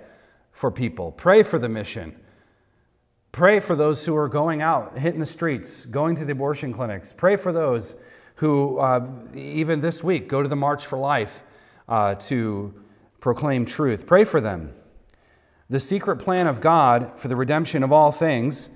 for 0.52 0.70
people, 0.70 1.12
pray 1.12 1.42
for 1.42 1.58
the 1.58 1.70
mission. 1.70 2.20
Pray 3.32 3.60
for 3.60 3.76
those 3.76 4.06
who 4.06 4.16
are 4.16 4.28
going 4.28 4.62
out, 4.62 4.98
hitting 5.00 5.20
the 5.20 5.26
streets, 5.26 5.86
going 5.86 6.16
to 6.16 6.26
the 6.26 6.34
abortion 6.34 6.72
clinics. 6.72 7.12
Pray 7.12 7.36
for 7.36 7.52
those 7.52 7.96
who, 8.36 8.78
uh, 8.78 9.08
even 9.34 9.82
this 9.82 10.04
week, 10.04 10.28
go 10.28 10.44
to 10.44 10.50
the 10.50 10.56
March 10.56 10.86
for 10.86 11.00
Life 11.00 11.42
uh, 11.90 12.14
to 12.16 12.74
proclaim 13.20 13.66
truth. 13.66 14.06
Pray 14.06 14.24
for 14.24 14.40
them. 14.40 14.74
The 15.68 15.80
secret 15.80 16.18
plan 16.18 16.46
of 16.46 16.62
God 16.62 17.20
for 17.20 17.28
the 17.28 17.36
redemption 17.36 17.82
of 17.82 17.92
all 17.92 18.12
things, 18.12 18.70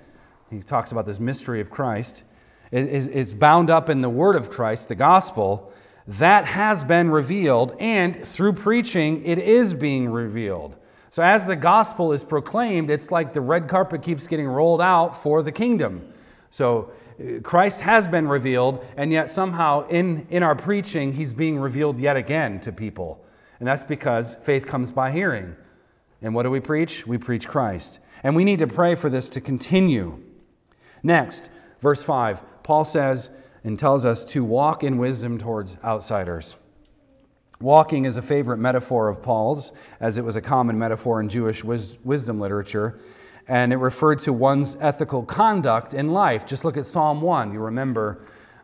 he 0.49 0.59
talks 0.61 0.91
about 0.91 1.05
this 1.05 1.19
mystery 1.19 1.61
of 1.61 1.69
Christ, 1.69 2.23
is, 2.71 3.07
is 3.07 3.33
bound 3.33 3.69
up 3.69 3.89
in 3.89 4.01
the 4.01 4.09
word 4.09 4.35
of 4.35 4.49
Christ, 4.49 4.87
the 4.87 4.95
gospel. 4.95 5.71
That 6.07 6.45
has 6.45 6.85
been 6.85 7.11
revealed, 7.11 7.75
and 7.79 8.15
through 8.15 8.53
preaching, 8.53 9.25
it 9.25 9.37
is 9.37 9.73
being 9.73 10.09
revealed. 10.09 10.75
So, 11.09 11.23
as 11.23 11.45
the 11.45 11.55
gospel 11.55 12.13
is 12.13 12.23
proclaimed, 12.23 12.89
it's 12.89 13.11
like 13.11 13.33
the 13.33 13.41
red 13.41 13.67
carpet 13.67 14.03
keeps 14.03 14.27
getting 14.27 14.47
rolled 14.47 14.81
out 14.81 15.21
for 15.21 15.41
the 15.41 15.51
kingdom. 15.51 16.13
So, 16.49 16.91
uh, 17.19 17.39
Christ 17.41 17.81
has 17.81 18.07
been 18.07 18.27
revealed, 18.27 18.85
and 18.95 19.11
yet 19.11 19.29
somehow 19.29 19.87
in, 19.87 20.27
in 20.29 20.43
our 20.43 20.55
preaching, 20.55 21.13
he's 21.13 21.33
being 21.33 21.59
revealed 21.59 21.99
yet 21.99 22.15
again 22.15 22.59
to 22.61 22.71
people. 22.71 23.25
And 23.59 23.67
that's 23.67 23.83
because 23.83 24.35
faith 24.35 24.67
comes 24.67 24.91
by 24.91 25.11
hearing. 25.11 25.55
And 26.21 26.33
what 26.35 26.43
do 26.43 26.51
we 26.51 26.59
preach? 26.59 27.07
We 27.07 27.17
preach 27.17 27.47
Christ. 27.47 27.99
And 28.23 28.35
we 28.35 28.43
need 28.43 28.59
to 28.59 28.67
pray 28.67 28.95
for 28.95 29.09
this 29.09 29.29
to 29.29 29.41
continue. 29.41 30.23
Next, 31.03 31.49
verse 31.81 32.03
5, 32.03 32.41
Paul 32.67 32.83
says 32.83 33.29
and 33.63 33.79
tells 33.79 34.03
us 34.03 34.25
to 34.25 34.43
walk 34.43 34.83
in 34.83 34.97
wisdom 34.97 35.37
towards 35.37 35.77
outsiders. 35.85 36.57
Walking 37.61 38.03
is 38.03 38.17
a 38.17 38.21
favorite 38.21 38.57
metaphor 38.57 39.07
of 39.07 39.23
Paul's, 39.23 39.71
as 40.01 40.17
it 40.17 40.25
was 40.25 40.35
a 40.35 40.41
common 40.41 40.77
metaphor 40.77 41.21
in 41.21 41.29
Jewish 41.29 41.63
wisdom 41.63 42.41
literature, 42.41 42.99
and 43.47 43.71
it 43.71 43.77
referred 43.77 44.19
to 44.19 44.33
one's 44.33 44.75
ethical 44.81 45.23
conduct 45.23 45.93
in 45.93 46.09
life. 46.09 46.45
Just 46.45 46.65
look 46.65 46.75
at 46.75 46.85
Psalm 46.85 47.21
1. 47.21 47.53
You 47.53 47.61
remember 47.61 48.19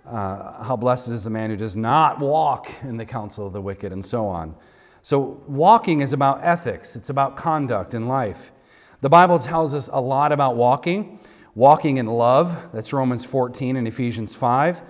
uh, 0.05 0.65
how 0.65 0.75
blessed 0.75 1.07
is 1.07 1.23
the 1.23 1.29
man 1.29 1.49
who 1.49 1.55
does 1.55 1.77
not 1.77 2.19
walk 2.19 2.69
in 2.83 2.97
the 2.97 3.05
counsel 3.05 3.47
of 3.47 3.53
the 3.53 3.61
wicked, 3.61 3.93
and 3.93 4.05
so 4.05 4.27
on. 4.27 4.53
So, 5.01 5.41
walking 5.47 6.01
is 6.01 6.11
about 6.11 6.43
ethics, 6.43 6.97
it's 6.97 7.09
about 7.09 7.37
conduct 7.37 7.93
in 7.93 8.09
life. 8.09 8.51
The 8.99 9.09
Bible 9.09 9.39
tells 9.39 9.73
us 9.73 9.89
a 9.93 10.01
lot 10.01 10.33
about 10.33 10.57
walking. 10.57 11.19
Walking 11.55 11.97
in 11.97 12.07
love, 12.07 12.71
that's 12.73 12.93
Romans 12.93 13.23
14 13.25 13.75
and 13.75 13.87
Ephesians 13.87 14.33
5. 14.33 14.81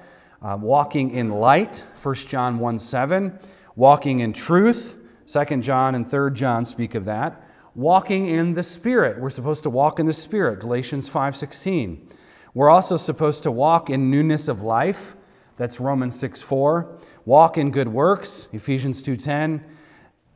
Uh, 0.41 0.57
walking 0.61 1.11
in 1.11 1.29
light, 1.29 1.83
1 2.01 2.15
John 2.15 2.57
1 2.57 2.79
7 2.79 3.37
Walking 3.75 4.19
in 4.19 4.31
truth, 4.31 4.97
2 5.25 5.57
John 5.57 5.93
and 5.93 6.09
3 6.09 6.31
John 6.31 6.63
speak 6.63 6.95
of 6.95 7.03
that. 7.03 7.43
Walking 7.75 8.27
in 8.27 8.53
the 8.53 8.63
Spirit. 8.63 9.19
We're 9.19 9.29
supposed 9.29 9.63
to 9.63 9.69
walk 9.69 9.99
in 9.99 10.05
the 10.05 10.13
Spirit, 10.13 10.61
Galatians 10.61 11.09
5:16. 11.09 12.07
We're 12.53 12.69
also 12.69 12.95
supposed 12.95 13.43
to 13.43 13.51
walk 13.51 13.89
in 13.89 14.09
newness 14.09 14.47
of 14.47 14.61
life. 14.61 15.17
That's 15.57 15.81
Romans 15.81 16.17
6 16.17 16.41
4. 16.41 16.97
Walk 17.25 17.57
in 17.57 17.71
good 17.71 17.89
works, 17.89 18.47
Ephesians 18.53 19.03
2.10. 19.03 19.63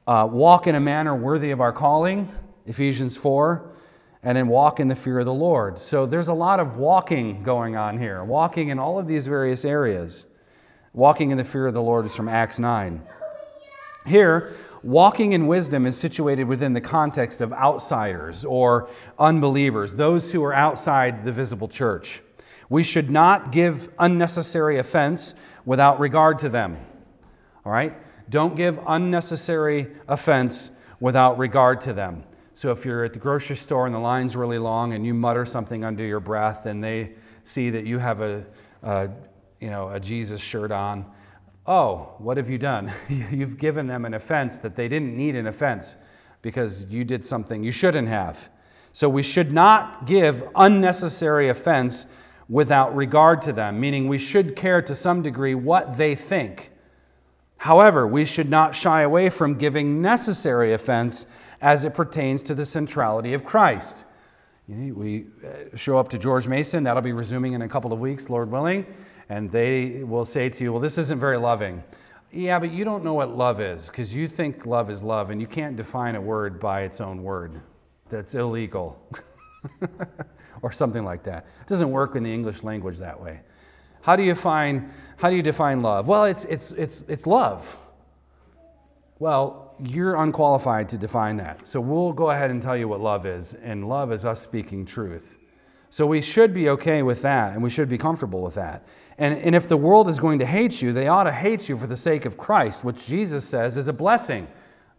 Uh, 0.05 0.27
walk 0.29 0.67
in 0.67 0.75
a 0.75 0.79
manner 0.81 1.15
worthy 1.15 1.51
of 1.51 1.61
our 1.61 1.71
calling, 1.71 2.27
Ephesians 2.65 3.15
4. 3.15 3.76
And 4.23 4.37
then 4.37 4.47
walk 4.47 4.79
in 4.79 4.87
the 4.87 4.95
fear 4.95 5.19
of 5.19 5.25
the 5.25 5.33
Lord. 5.33 5.77
So 5.79 6.05
there's 6.05 6.27
a 6.27 6.33
lot 6.33 6.59
of 6.59 6.77
walking 6.77 7.43
going 7.43 7.75
on 7.75 7.99
here, 7.99 8.23
walking 8.23 8.69
in 8.69 8.79
all 8.79 8.97
of 8.97 9.07
these 9.07 9.27
various 9.27 9.63
areas. 9.63 10.25
Walking 10.93 11.29
in 11.29 11.37
the 11.37 11.43
fear 11.43 11.67
of 11.67 11.73
the 11.73 11.81
Lord 11.81 12.05
is 12.05 12.15
from 12.15 12.27
Acts 12.27 12.57
9. 12.57 13.03
Here, 14.07 14.55
walking 14.81 15.33
in 15.33 15.47
wisdom 15.47 15.85
is 15.85 15.97
situated 15.97 16.45
within 16.45 16.73
the 16.73 16.81
context 16.81 17.41
of 17.41 17.53
outsiders 17.53 18.43
or 18.43 18.89
unbelievers, 19.19 19.95
those 19.95 20.31
who 20.31 20.43
are 20.43 20.53
outside 20.53 21.23
the 21.23 21.31
visible 21.31 21.67
church. 21.67 22.21
We 22.69 22.83
should 22.83 23.11
not 23.11 23.51
give 23.51 23.89
unnecessary 23.99 24.77
offense 24.77 25.33
without 25.65 25.99
regard 25.99 26.39
to 26.39 26.49
them. 26.49 26.77
All 27.65 27.71
right? 27.71 27.93
Don't 28.29 28.55
give 28.55 28.79
unnecessary 28.87 29.87
offense 30.07 30.71
without 30.99 31.37
regard 31.37 31.79
to 31.81 31.93
them. 31.93 32.23
So 32.57 32.71
if 32.71 32.85
you're 32.85 33.03
at 33.03 33.13
the 33.13 33.19
grocery 33.19 33.55
store 33.55 33.85
and 33.85 33.93
the 33.93 33.99
line's 33.99 34.35
really 34.35 34.57
long 34.57 34.91
and 34.91 35.05
you 35.05 35.13
mutter 35.13 35.45
something 35.45 35.85
under 35.85 36.03
your 36.03 36.19
breath 36.19 36.65
and 36.65 36.83
they 36.83 37.11
see 37.43 37.69
that 37.69 37.85
you 37.85 37.99
have 37.99 38.19
a, 38.19 38.47
a 38.81 39.11
you 39.59 39.69
know, 39.69 39.89
a 39.89 39.99
Jesus 39.99 40.41
shirt 40.41 40.71
on, 40.71 41.05
Oh, 41.67 42.15
what 42.17 42.37
have 42.37 42.49
you 42.49 42.57
done? 42.57 42.91
You've 43.31 43.59
given 43.59 43.85
them 43.85 44.05
an 44.05 44.15
offense 44.15 44.57
that 44.57 44.75
they 44.75 44.87
didn't 44.87 45.15
need 45.15 45.35
an 45.35 45.45
offense 45.45 45.97
because 46.41 46.87
you 46.87 47.05
did 47.05 47.23
something 47.23 47.63
you 47.63 47.71
shouldn't 47.71 48.07
have. 48.07 48.49
So 48.91 49.07
we 49.07 49.21
should 49.21 49.51
not 49.51 50.07
give 50.07 50.43
unnecessary 50.55 51.49
offense 51.49 52.07
without 52.49 52.95
regard 52.95 53.39
to 53.43 53.53
them, 53.53 53.79
meaning 53.79 54.07
we 54.07 54.17
should 54.17 54.55
care 54.55 54.81
to 54.81 54.95
some 54.95 55.21
degree 55.21 55.53
what 55.53 55.99
they 55.99 56.15
think. 56.15 56.71
However, 57.57 58.07
we 58.07 58.25
should 58.25 58.49
not 58.49 58.73
shy 58.73 59.03
away 59.03 59.29
from 59.29 59.59
giving 59.59 60.01
necessary 60.01 60.73
offense 60.73 61.27
as 61.61 61.83
it 61.83 61.93
pertains 61.93 62.43
to 62.43 62.55
the 62.55 62.65
centrality 62.65 63.33
of 63.33 63.43
Christ. 63.43 64.05
We 64.67 65.25
uh, 65.45 65.75
show 65.77 65.97
up 65.97 66.09
to 66.09 66.17
George 66.17 66.47
Mason, 66.47 66.83
that'll 66.83 67.01
be 67.01 67.13
resuming 67.13 67.53
in 67.53 67.61
a 67.61 67.69
couple 67.69 67.93
of 67.93 67.99
weeks, 67.99 68.29
Lord 68.29 68.51
willing 68.51 68.85
and 69.29 69.51
they 69.51 70.03
will 70.03 70.25
say 70.25 70.49
to 70.49 70.63
you, 70.63 70.71
Well, 70.71 70.81
this 70.81 70.97
isn't 70.97 71.19
very 71.19 71.37
loving. 71.37 71.83
Yeah, 72.31 72.59
but 72.59 72.71
you 72.71 72.83
don't 72.83 73.03
know 73.03 73.13
what 73.13 73.35
love 73.35 73.61
is 73.61 73.87
because 73.87 74.13
you 74.13 74.27
think 74.27 74.65
love 74.65 74.89
is 74.89 75.01
love 75.01 75.29
and 75.29 75.39
you 75.39 75.47
can't 75.47 75.75
define 75.75 76.15
a 76.15 76.21
word 76.21 76.59
by 76.59 76.81
its 76.81 76.99
own 76.99 77.23
word. 77.23 77.61
That's 78.09 78.35
illegal. 78.35 79.01
or 80.61 80.71
something 80.71 81.03
like 81.03 81.23
that. 81.23 81.45
It 81.61 81.67
doesn't 81.67 81.89
work 81.89 82.15
in 82.15 82.23
the 82.23 82.33
English 82.33 82.63
language 82.63 82.97
that 82.97 83.21
way. 83.21 83.41
How 84.01 84.15
do 84.15 84.23
you 84.23 84.35
find 84.35 84.91
how 85.17 85.29
do 85.29 85.35
you 85.35 85.41
define 85.41 85.81
love? 85.81 86.07
Well, 86.07 86.25
it's, 86.25 86.45
it's, 86.45 86.71
it's, 86.73 87.03
it's 87.07 87.25
love. 87.25 87.77
Well, 89.19 89.66
you're 89.83 90.15
unqualified 90.15 90.89
to 90.89 90.97
define 90.97 91.37
that. 91.37 91.67
So 91.67 91.79
we'll 91.79 92.13
go 92.13 92.31
ahead 92.31 92.51
and 92.51 92.61
tell 92.61 92.75
you 92.75 92.87
what 92.87 92.99
love 92.99 93.25
is. 93.25 93.53
And 93.53 93.87
love 93.87 94.11
is 94.11 94.25
us 94.25 94.41
speaking 94.41 94.85
truth. 94.85 95.39
So 95.89 96.05
we 96.05 96.21
should 96.21 96.53
be 96.53 96.67
okay 96.69 97.01
with 97.01 97.21
that, 97.21 97.53
and 97.53 97.63
we 97.63 97.69
should 97.69 97.87
be 97.87 97.97
comfortable 97.97 98.41
with 98.41 98.55
that. 98.55 98.85
And, 99.17 99.37
and 99.37 99.55
if 99.55 99.67
the 99.67 99.77
world 99.77 100.09
is 100.09 100.19
going 100.19 100.39
to 100.39 100.45
hate 100.45 100.81
you, 100.81 100.91
they 100.91 101.07
ought 101.07 101.23
to 101.23 101.31
hate 101.31 101.69
you 101.69 101.77
for 101.77 101.87
the 101.87 101.97
sake 101.97 102.25
of 102.25 102.37
Christ, 102.37 102.83
which 102.83 103.07
Jesus 103.07 103.47
says 103.47 103.77
is 103.77 103.87
a 103.87 103.93
blessing. 103.93 104.47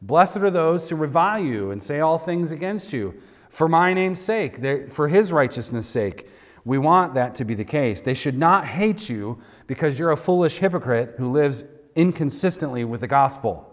Blessed 0.00 0.38
are 0.38 0.50
those 0.50 0.88
who 0.88 0.96
revile 0.96 1.42
you 1.42 1.70
and 1.70 1.82
say 1.82 2.00
all 2.00 2.18
things 2.18 2.52
against 2.52 2.92
you 2.92 3.14
for 3.50 3.68
my 3.68 3.92
name's 3.92 4.20
sake, 4.20 4.64
for 4.90 5.08
his 5.08 5.32
righteousness' 5.32 5.86
sake. 5.86 6.28
We 6.64 6.78
want 6.78 7.14
that 7.14 7.34
to 7.36 7.44
be 7.44 7.54
the 7.54 7.64
case. 7.64 8.00
They 8.00 8.14
should 8.14 8.36
not 8.36 8.66
hate 8.66 9.08
you 9.08 9.40
because 9.66 9.98
you're 9.98 10.10
a 10.10 10.16
foolish 10.16 10.58
hypocrite 10.58 11.14
who 11.18 11.30
lives 11.30 11.64
inconsistently 11.94 12.84
with 12.84 13.00
the 13.00 13.06
gospel. 13.06 13.67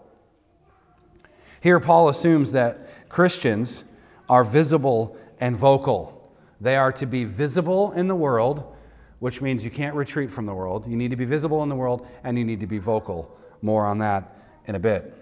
Here, 1.66 1.80
Paul 1.80 2.08
assumes 2.08 2.52
that 2.52 3.08
Christians 3.08 3.86
are 4.28 4.44
visible 4.44 5.16
and 5.40 5.56
vocal. 5.56 6.30
They 6.60 6.76
are 6.76 6.92
to 6.92 7.06
be 7.06 7.24
visible 7.24 7.90
in 7.90 8.06
the 8.06 8.14
world, 8.14 8.72
which 9.18 9.40
means 9.42 9.64
you 9.64 9.72
can't 9.72 9.96
retreat 9.96 10.30
from 10.30 10.46
the 10.46 10.54
world. 10.54 10.86
You 10.86 10.96
need 10.96 11.10
to 11.10 11.16
be 11.16 11.24
visible 11.24 11.64
in 11.64 11.68
the 11.68 11.74
world 11.74 12.06
and 12.22 12.38
you 12.38 12.44
need 12.44 12.60
to 12.60 12.68
be 12.68 12.78
vocal. 12.78 13.36
More 13.62 13.84
on 13.84 13.98
that 13.98 14.32
in 14.66 14.76
a 14.76 14.78
bit. 14.78 15.12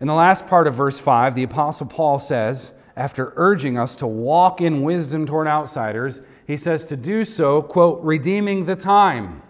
In 0.00 0.06
the 0.06 0.14
last 0.14 0.46
part 0.46 0.66
of 0.66 0.76
verse 0.76 0.98
5, 0.98 1.34
the 1.34 1.42
Apostle 1.42 1.88
Paul 1.88 2.18
says, 2.18 2.72
after 2.96 3.34
urging 3.36 3.76
us 3.76 3.94
to 3.96 4.06
walk 4.06 4.62
in 4.62 4.80
wisdom 4.80 5.26
toward 5.26 5.46
outsiders, 5.46 6.22
he 6.46 6.56
says 6.56 6.86
to 6.86 6.96
do 6.96 7.22
so, 7.22 7.60
quote, 7.60 8.02
redeeming 8.02 8.64
the 8.64 8.76
time. 8.76 9.42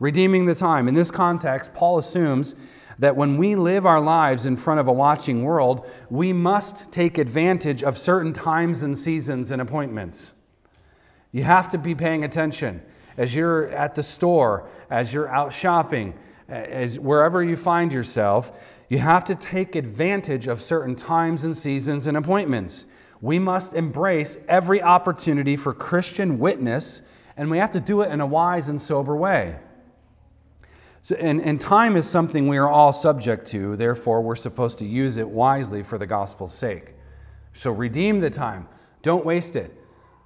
Redeeming 0.00 0.46
the 0.46 0.54
time. 0.54 0.88
In 0.88 0.94
this 0.94 1.10
context, 1.10 1.74
Paul 1.74 1.98
assumes 1.98 2.54
that 2.98 3.16
when 3.16 3.36
we 3.36 3.54
live 3.54 3.84
our 3.84 4.00
lives 4.00 4.46
in 4.46 4.56
front 4.56 4.80
of 4.80 4.88
a 4.88 4.92
watching 4.92 5.42
world, 5.42 5.88
we 6.10 6.32
must 6.32 6.92
take 6.92 7.18
advantage 7.18 7.82
of 7.82 7.98
certain 7.98 8.32
times 8.32 8.82
and 8.82 8.98
seasons 8.98 9.50
and 9.50 9.60
appointments. 9.60 10.32
You 11.32 11.42
have 11.44 11.68
to 11.70 11.78
be 11.78 11.94
paying 11.94 12.22
attention 12.22 12.82
as 13.16 13.34
you're 13.34 13.68
at 13.68 13.94
the 13.94 14.02
store, 14.02 14.68
as 14.90 15.12
you're 15.12 15.28
out 15.28 15.52
shopping, 15.52 16.14
as 16.48 16.98
wherever 16.98 17.42
you 17.42 17.56
find 17.56 17.92
yourself. 17.92 18.52
You 18.88 18.98
have 18.98 19.24
to 19.24 19.34
take 19.34 19.74
advantage 19.74 20.46
of 20.46 20.62
certain 20.62 20.94
times 20.94 21.44
and 21.44 21.56
seasons 21.56 22.06
and 22.06 22.16
appointments. 22.16 22.86
We 23.20 23.38
must 23.38 23.74
embrace 23.74 24.38
every 24.48 24.82
opportunity 24.82 25.56
for 25.56 25.72
Christian 25.72 26.38
witness, 26.38 27.02
and 27.36 27.50
we 27.50 27.58
have 27.58 27.70
to 27.72 27.80
do 27.80 28.02
it 28.02 28.12
in 28.12 28.20
a 28.20 28.26
wise 28.26 28.68
and 28.68 28.80
sober 28.80 29.16
way. 29.16 29.56
So, 31.04 31.14
and, 31.16 31.38
and 31.42 31.60
time 31.60 31.96
is 31.96 32.08
something 32.08 32.48
we 32.48 32.56
are 32.56 32.66
all 32.66 32.94
subject 32.94 33.46
to, 33.48 33.76
therefore, 33.76 34.22
we're 34.22 34.36
supposed 34.36 34.78
to 34.78 34.86
use 34.86 35.18
it 35.18 35.28
wisely 35.28 35.82
for 35.82 35.98
the 35.98 36.06
gospel's 36.06 36.54
sake. 36.54 36.94
So, 37.52 37.70
redeem 37.72 38.20
the 38.20 38.30
time, 38.30 38.68
don't 39.02 39.22
waste 39.22 39.54
it. 39.54 39.78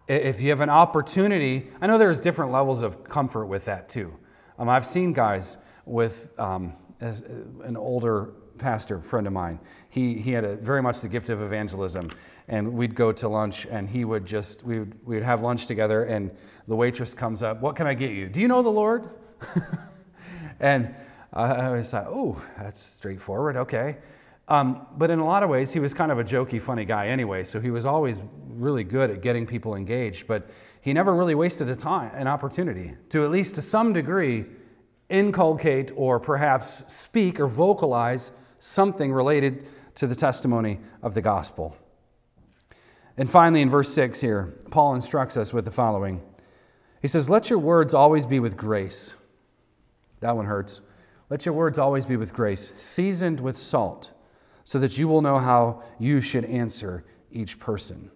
If 0.07 0.41
you 0.41 0.51
have 0.51 0.61
an 0.61 0.71
opportunity, 0.71 1.67
I 1.81 1.89
know 1.89 1.99
there's 1.99 2.21
different 2.21 2.53
levels 2.53 2.83
of 2.83 3.03
comfort 3.03 3.47
with 3.47 3.65
that 3.65 3.89
too. 3.89 4.15
Um, 4.57 4.69
I've 4.69 4.87
seen 4.87 5.13
guys 5.13 5.59
with 5.85 6.31
um, 6.39 6.75
an 7.01 7.77
older 7.77 8.35
pastor 8.59 9.01
friend 9.01 9.27
of 9.27 9.33
mine. 9.33 9.59
He, 9.89 10.21
he 10.21 10.31
had 10.31 10.45
a, 10.45 10.55
very 10.55 10.81
much 10.81 11.01
the 11.01 11.09
gift 11.09 11.29
of 11.29 11.43
evangelism. 11.43 12.09
And 12.47 12.75
we'd 12.75 12.95
go 12.95 13.11
to 13.11 13.29
lunch, 13.29 13.67
and 13.69 13.89
he 13.89 14.05
would 14.05 14.27
just, 14.27 14.63
we 14.63 14.79
would, 14.79 14.95
we 15.05 15.17
would 15.17 15.25
have 15.25 15.43
lunch 15.43 15.67
together, 15.67 16.05
and 16.05 16.31
the 16.69 16.77
waitress 16.77 17.15
comes 17.15 17.43
up, 17.43 17.63
What 17.63 17.75
can 17.75 17.89
I 17.89 17.95
get 17.95 18.13
you? 18.13 18.29
Do 18.29 18.41
you 18.41 18.47
know 18.47 18.63
the 18.63 18.71
Lord? 18.71 19.09
And 20.61 20.95
I 21.33 21.71
was 21.71 21.93
like, 21.93 22.07
oh, 22.07 22.43
that's 22.57 22.81
straightforward, 22.81 23.57
okay. 23.57 23.99
Um, 24.49 24.87
but 24.97 25.11
in 25.11 25.19
a 25.19 25.27
lot 25.27 25.43
of 25.43 25.51
ways, 25.51 25.73
he 25.75 25.81
was 25.81 25.93
kind 25.93 26.11
of 26.11 26.19
a 26.19 26.25
jokey, 26.25 26.61
funny 26.61 26.87
guy 26.87 27.09
anyway, 27.09 27.45
so 27.45 27.61
he 27.61 27.71
was 27.71 27.85
always 27.85 28.23
really 28.49 28.83
good 28.83 29.11
at 29.11 29.21
getting 29.21 29.47
people 29.47 29.75
engaged. 29.75 30.27
But 30.27 30.49
he 30.81 30.93
never 30.93 31.15
really 31.15 31.35
wasted 31.35 31.69
a 31.69 31.77
time, 31.77 32.11
an 32.15 32.27
opportunity 32.27 32.95
to 33.11 33.25
at 33.25 33.31
least 33.31 33.55
to 33.57 33.63
some 33.63 33.93
degree 33.93 34.47
inculcate 35.11 35.93
or 35.97 36.19
perhaps 36.19 36.91
speak 36.93 37.39
or 37.39 37.47
vocalize 37.47 38.33
something 38.59 39.13
related 39.13 39.67
to 39.97 40.07
the 40.07 40.15
testimony 40.15 40.81
of 41.03 41.15
the 41.15 41.21
gospel. 41.21 41.77
And 43.17 43.31
finally, 43.31 43.61
in 43.61 43.69
verse 43.69 43.93
6 43.93 44.21
here, 44.21 44.55
Paul 44.71 44.95
instructs 44.95 45.37
us 45.37 45.53
with 45.53 45.67
the 45.67 45.71
following 45.71 46.23
He 47.03 47.09
says, 47.09 47.29
Let 47.29 47.51
your 47.51 47.59
words 47.59 47.93
always 47.93 48.25
be 48.25 48.41
with 48.41 48.57
grace 48.57 49.15
that 50.21 50.37
one 50.37 50.47
hurts. 50.47 50.81
Let 51.31 51.45
your 51.45 51.55
words 51.55 51.79
always 51.79 52.07
be 52.07 52.17
with 52.17 52.33
grace, 52.33 52.73
seasoned 52.77 53.41
with 53.41 53.57
salt, 53.57 54.13
so 54.65 54.79
that 54.79 54.99
you 54.99 55.09
will 55.09 55.23
know 55.23 55.39
how 55.39 55.83
you 55.99 56.21
should 56.21 56.45
answer 56.45 57.05
each 57.31 57.59
person. 57.59 58.11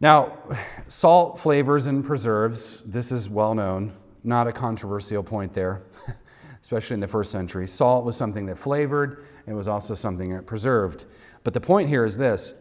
Now, 0.00 0.38
salt 0.86 1.40
flavors 1.40 1.86
and 1.86 2.04
preserves, 2.04 2.80
this 2.82 3.12
is 3.12 3.28
well 3.28 3.54
known, 3.54 3.92
not 4.24 4.46
a 4.46 4.52
controversial 4.52 5.22
point 5.22 5.52
there, 5.52 5.82
especially 6.62 6.94
in 6.94 7.00
the 7.00 7.08
first 7.08 7.30
century. 7.30 7.66
Salt 7.66 8.04
was 8.04 8.16
something 8.16 8.46
that 8.46 8.56
flavored, 8.56 9.24
it 9.46 9.52
was 9.52 9.68
also 9.68 9.94
something 9.94 10.34
that 10.34 10.46
preserved. 10.46 11.04
But 11.44 11.52
the 11.52 11.60
point 11.60 11.88
here 11.88 12.04
is 12.04 12.16
this 12.16 12.54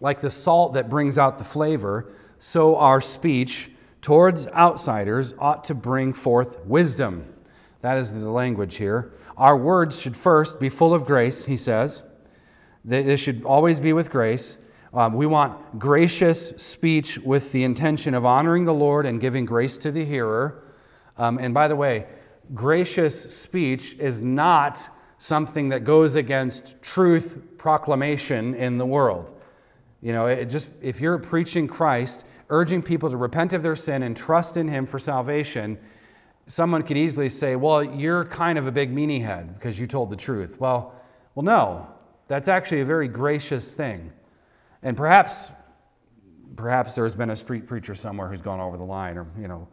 like 0.00 0.20
the 0.20 0.30
salt 0.30 0.74
that 0.74 0.88
brings 0.88 1.18
out 1.18 1.38
the 1.38 1.44
flavor, 1.44 2.12
so 2.38 2.76
our 2.76 3.00
speech 3.00 3.70
towards 4.00 4.46
outsiders 4.48 5.34
ought 5.38 5.64
to 5.64 5.74
bring 5.74 6.12
forth 6.12 6.64
wisdom. 6.64 7.32
That 7.80 7.98
is 7.98 8.12
the 8.12 8.30
language 8.30 8.76
here. 8.76 9.12
Our 9.36 9.56
words 9.56 10.00
should 10.00 10.16
first 10.16 10.58
be 10.58 10.68
full 10.68 10.92
of 10.92 11.04
grace, 11.04 11.44
he 11.44 11.56
says. 11.56 12.02
They, 12.84 13.16
should 13.16 13.44
always 13.44 13.80
be 13.80 13.92
with 13.92 14.10
grace. 14.10 14.58
Um, 14.94 15.12
we 15.12 15.26
want 15.26 15.78
gracious 15.78 16.48
speech 16.56 17.18
with 17.18 17.52
the 17.52 17.62
intention 17.62 18.14
of 18.14 18.24
honoring 18.24 18.64
the 18.64 18.74
Lord 18.74 19.04
and 19.04 19.20
giving 19.20 19.44
grace 19.44 19.76
to 19.78 19.92
the 19.92 20.04
hearer. 20.04 20.62
Um, 21.16 21.38
and 21.38 21.52
by 21.52 21.68
the 21.68 21.76
way, 21.76 22.06
gracious 22.54 23.36
speech 23.36 23.94
is 23.98 24.20
not 24.20 24.88
something 25.18 25.68
that 25.68 25.84
goes 25.84 26.14
against 26.14 26.80
truth 26.80 27.58
proclamation 27.58 28.54
in 28.54 28.78
the 28.78 28.86
world. 28.86 29.38
You 30.00 30.12
know, 30.12 30.26
it 30.26 30.46
just 30.46 30.70
if 30.80 31.00
you're 31.00 31.18
preaching 31.18 31.66
Christ, 31.66 32.24
urging 32.50 32.82
people 32.82 33.10
to 33.10 33.16
repent 33.16 33.52
of 33.52 33.62
their 33.62 33.76
sin 33.76 34.02
and 34.02 34.16
trust 34.16 34.56
in 34.56 34.68
Him 34.68 34.86
for 34.86 34.98
salvation, 34.98 35.78
someone 36.46 36.82
could 36.82 36.96
easily 36.96 37.28
say, 37.28 37.56
Well, 37.56 37.82
you're 37.82 38.24
kind 38.24 38.58
of 38.58 38.66
a 38.66 38.72
big 38.72 38.94
meanie 38.94 39.22
head 39.22 39.54
because 39.54 39.78
you 39.78 39.86
told 39.86 40.10
the 40.10 40.16
truth. 40.16 40.58
Well, 40.58 40.94
well, 41.34 41.44
no, 41.44 41.88
that's 42.26 42.48
actually 42.48 42.80
a 42.80 42.84
very 42.84 43.08
gracious 43.08 43.74
thing. 43.74 44.12
And 44.82 44.96
perhaps, 44.96 45.50
perhaps 46.56 46.94
there's 46.94 47.14
been 47.14 47.30
a 47.30 47.36
street 47.36 47.66
preacher 47.66 47.94
somewhere 47.94 48.28
who's 48.28 48.42
gone 48.42 48.60
over 48.60 48.76
the 48.76 48.84
line, 48.84 49.16
or, 49.16 49.26
you 49.38 49.48
know, 49.48 49.68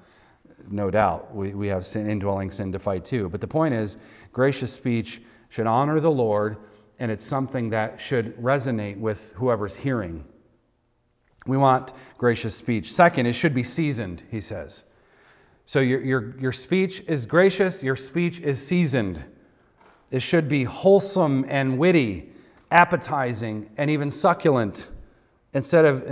no 0.69 0.89
doubt. 0.91 1.33
We, 1.35 1.53
we 1.53 1.67
have 1.67 1.85
sin, 1.85 2.09
indwelling 2.09 2.51
sin 2.51 2.71
to 2.71 2.79
fight 2.79 3.05
too. 3.05 3.29
But 3.29 3.41
the 3.41 3.47
point 3.47 3.73
is, 3.73 3.97
gracious 4.31 4.73
speech 4.73 5.21
should 5.49 5.67
honor 5.67 5.99
the 5.99 6.11
Lord, 6.11 6.57
and 6.99 7.11
it's 7.11 7.23
something 7.23 7.69
that 7.69 7.99
should 7.99 8.35
resonate 8.37 8.97
with 8.97 9.33
whoever's 9.37 9.77
hearing. 9.77 10.25
We 11.47 11.57
want 11.57 11.93
gracious 12.17 12.55
speech. 12.55 12.91
Second, 12.91 13.27
it 13.27 13.33
should 13.33 13.53
be 13.53 13.63
seasoned, 13.63 14.23
he 14.31 14.41
says. 14.41 14.83
So 15.65 15.79
your, 15.79 16.01
your, 16.01 16.35
your 16.39 16.51
speech 16.51 17.03
is 17.07 17.25
gracious, 17.25 17.83
your 17.83 17.95
speech 17.95 18.39
is 18.39 18.65
seasoned. 18.65 19.23
It 20.11 20.21
should 20.21 20.47
be 20.47 20.63
wholesome 20.63 21.45
and 21.47 21.77
witty, 21.77 22.29
appetizing, 22.71 23.69
and 23.77 23.89
even 23.89 24.11
succulent. 24.11 24.87
Instead 25.53 25.85
of, 25.85 26.03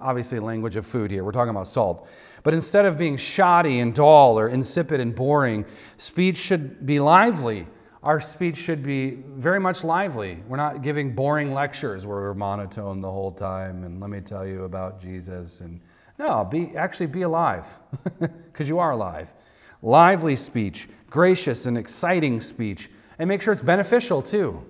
obviously, 0.00 0.38
language 0.38 0.76
of 0.76 0.86
food 0.86 1.10
here, 1.10 1.24
we're 1.24 1.32
talking 1.32 1.50
about 1.50 1.66
salt. 1.66 2.08
But 2.42 2.54
instead 2.54 2.86
of 2.86 2.98
being 2.98 3.16
shoddy 3.16 3.80
and 3.80 3.94
dull 3.94 4.38
or 4.38 4.48
insipid 4.48 5.00
and 5.00 5.14
boring, 5.14 5.64
speech 5.96 6.36
should 6.36 6.84
be 6.84 7.00
lively, 7.00 7.66
our 8.06 8.20
speech 8.20 8.56
should 8.56 8.84
be 8.84 9.10
very 9.10 9.58
much 9.58 9.82
lively. 9.82 10.38
We're 10.46 10.58
not 10.58 10.80
giving 10.80 11.16
boring 11.16 11.52
lectures 11.52 12.06
where 12.06 12.18
we're 12.18 12.34
monotone 12.34 13.00
the 13.00 13.10
whole 13.10 13.32
time 13.32 13.82
and 13.82 14.00
let 14.00 14.10
me 14.10 14.20
tell 14.20 14.46
you 14.46 14.62
about 14.62 15.00
Jesus 15.00 15.60
and 15.60 15.80
no, 16.16 16.44
be 16.44 16.76
actually 16.76 17.06
be 17.06 17.22
alive 17.22 17.66
because 18.20 18.68
you 18.68 18.78
are 18.78 18.92
alive. 18.92 19.34
Lively 19.82 20.36
speech, 20.36 20.88
gracious 21.10 21.66
and 21.66 21.76
exciting 21.76 22.40
speech, 22.40 22.88
and 23.18 23.26
make 23.26 23.42
sure 23.42 23.52
it's 23.52 23.60
beneficial 23.60 24.22
too. 24.22 24.64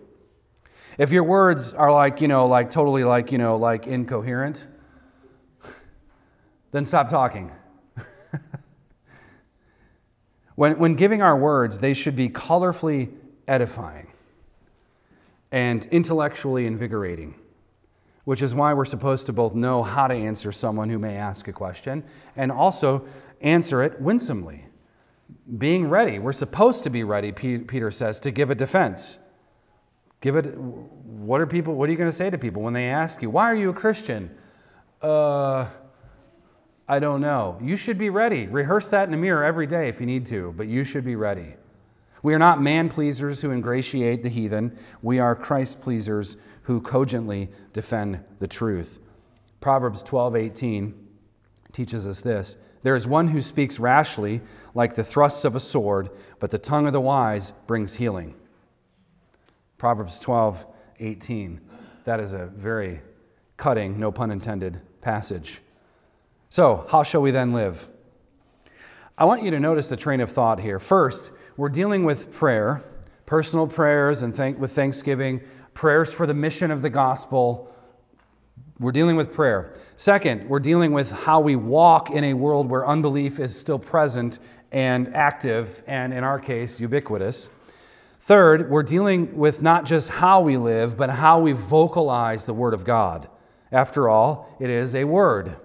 If 0.96 1.12
your 1.12 1.24
words 1.24 1.74
are 1.74 1.92
like, 1.92 2.22
you 2.22 2.28
know, 2.28 2.46
like 2.46 2.70
totally 2.70 3.04
like, 3.04 3.32
you 3.32 3.38
know, 3.38 3.56
like 3.56 3.86
incoherent, 3.86 4.66
then 6.72 6.86
stop 6.86 7.10
talking. 7.10 7.52
when, 10.54 10.78
when 10.78 10.94
giving 10.94 11.20
our 11.20 11.36
words, 11.36 11.80
they 11.80 11.92
should 11.92 12.16
be 12.16 12.30
colorfully 12.30 13.10
edifying 13.48 14.08
and 15.52 15.86
intellectually 15.86 16.66
invigorating, 16.66 17.34
which 18.24 18.42
is 18.42 18.54
why 18.54 18.74
we're 18.74 18.84
supposed 18.84 19.26
to 19.26 19.32
both 19.32 19.54
know 19.54 19.82
how 19.82 20.06
to 20.08 20.14
answer 20.14 20.52
someone 20.52 20.90
who 20.90 20.98
may 20.98 21.16
ask 21.16 21.48
a 21.48 21.52
question 21.52 22.04
and 22.36 22.50
also 22.52 23.06
answer 23.40 23.82
it 23.82 24.00
winsomely. 24.00 24.64
being 25.58 25.88
ready. 25.88 26.18
We're 26.18 26.32
supposed 26.32 26.84
to 26.84 26.90
be 26.90 27.04
ready, 27.04 27.32
Peter 27.32 27.90
says, 27.90 28.20
to 28.20 28.30
give 28.30 28.50
a 28.50 28.54
defense. 28.54 29.18
Give 30.20 30.36
it. 30.36 30.56
What 30.56 31.40
are 31.40 31.46
people? 31.46 31.74
What 31.74 31.88
are 31.88 31.92
you 31.92 31.98
going 31.98 32.10
to 32.10 32.16
say 32.16 32.30
to 32.30 32.38
people 32.38 32.62
when 32.62 32.72
they 32.72 32.86
ask 32.86 33.22
you, 33.22 33.30
"Why 33.30 33.44
are 33.50 33.54
you 33.54 33.70
a 33.70 33.74
Christian?" 33.74 34.30
Uh, 35.02 35.66
I 36.88 36.98
don't 36.98 37.20
know. 37.20 37.58
You 37.60 37.76
should 37.76 37.98
be 37.98 38.10
ready. 38.10 38.46
Rehearse 38.46 38.88
that 38.90 39.04
in 39.04 39.10
the 39.10 39.16
mirror 39.16 39.44
every 39.44 39.66
day 39.66 39.88
if 39.88 40.00
you 40.00 40.06
need 40.06 40.26
to, 40.26 40.54
but 40.56 40.68
you 40.68 40.84
should 40.84 41.04
be 41.04 41.16
ready. 41.16 41.56
We 42.26 42.34
are 42.34 42.40
not 42.40 42.60
man 42.60 42.88
pleasers 42.88 43.42
who 43.42 43.52
ingratiate 43.52 44.24
the 44.24 44.28
heathen. 44.28 44.76
We 45.00 45.20
are 45.20 45.36
Christ 45.36 45.80
pleasers 45.80 46.36
who 46.62 46.80
cogently 46.80 47.50
defend 47.72 48.18
the 48.40 48.48
truth. 48.48 48.98
Proverbs 49.60 50.02
12:18 50.02 50.94
teaches 51.70 52.04
us 52.04 52.22
this. 52.22 52.56
There 52.82 52.96
is 52.96 53.06
one 53.06 53.28
who 53.28 53.40
speaks 53.40 53.78
rashly, 53.78 54.40
like 54.74 54.96
the 54.96 55.04
thrusts 55.04 55.44
of 55.44 55.54
a 55.54 55.60
sword, 55.60 56.10
but 56.40 56.50
the 56.50 56.58
tongue 56.58 56.88
of 56.88 56.92
the 56.92 57.00
wise 57.00 57.52
brings 57.68 57.94
healing. 57.94 58.34
Proverbs 59.78 60.18
12:18. 60.18 61.60
That 62.02 62.18
is 62.18 62.32
a 62.32 62.46
very 62.46 63.02
cutting, 63.56 64.00
no 64.00 64.10
pun 64.10 64.32
intended, 64.32 64.80
passage. 65.00 65.62
So, 66.48 66.86
how 66.90 67.04
shall 67.04 67.22
we 67.22 67.30
then 67.30 67.52
live? 67.52 67.86
I 69.16 69.24
want 69.24 69.42
you 69.44 69.50
to 69.52 69.60
notice 69.60 69.88
the 69.88 69.96
train 69.96 70.20
of 70.20 70.30
thought 70.32 70.60
here. 70.60 70.78
First, 70.78 71.32
we're 71.56 71.70
dealing 71.70 72.04
with 72.04 72.32
prayer, 72.32 72.82
personal 73.24 73.66
prayers 73.66 74.22
and 74.22 74.34
thank, 74.34 74.58
with 74.58 74.72
thanksgiving, 74.72 75.40
prayers 75.72 76.12
for 76.12 76.26
the 76.26 76.34
mission 76.34 76.70
of 76.70 76.82
the 76.82 76.90
gospel. 76.90 77.72
We're 78.78 78.92
dealing 78.92 79.16
with 79.16 79.32
prayer. 79.32 79.74
Second, 79.96 80.50
we're 80.50 80.60
dealing 80.60 80.92
with 80.92 81.10
how 81.10 81.40
we 81.40 81.56
walk 81.56 82.10
in 82.10 82.24
a 82.24 82.34
world 82.34 82.68
where 82.68 82.86
unbelief 82.86 83.38
is 83.38 83.58
still 83.58 83.78
present 83.78 84.38
and 84.70 85.14
active, 85.14 85.82
and 85.86 86.12
in 86.12 86.24
our 86.24 86.38
case, 86.38 86.78
ubiquitous. 86.78 87.48
Third, 88.20 88.68
we're 88.68 88.82
dealing 88.82 89.38
with 89.38 89.62
not 89.62 89.86
just 89.86 90.10
how 90.10 90.42
we 90.42 90.58
live, 90.58 90.98
but 90.98 91.08
how 91.08 91.38
we 91.38 91.52
vocalize 91.52 92.44
the 92.44 92.52
Word 92.52 92.74
of 92.74 92.84
God. 92.84 93.30
After 93.72 94.10
all, 94.10 94.54
it 94.60 94.68
is 94.68 94.94
a 94.94 95.04
Word. 95.04 95.56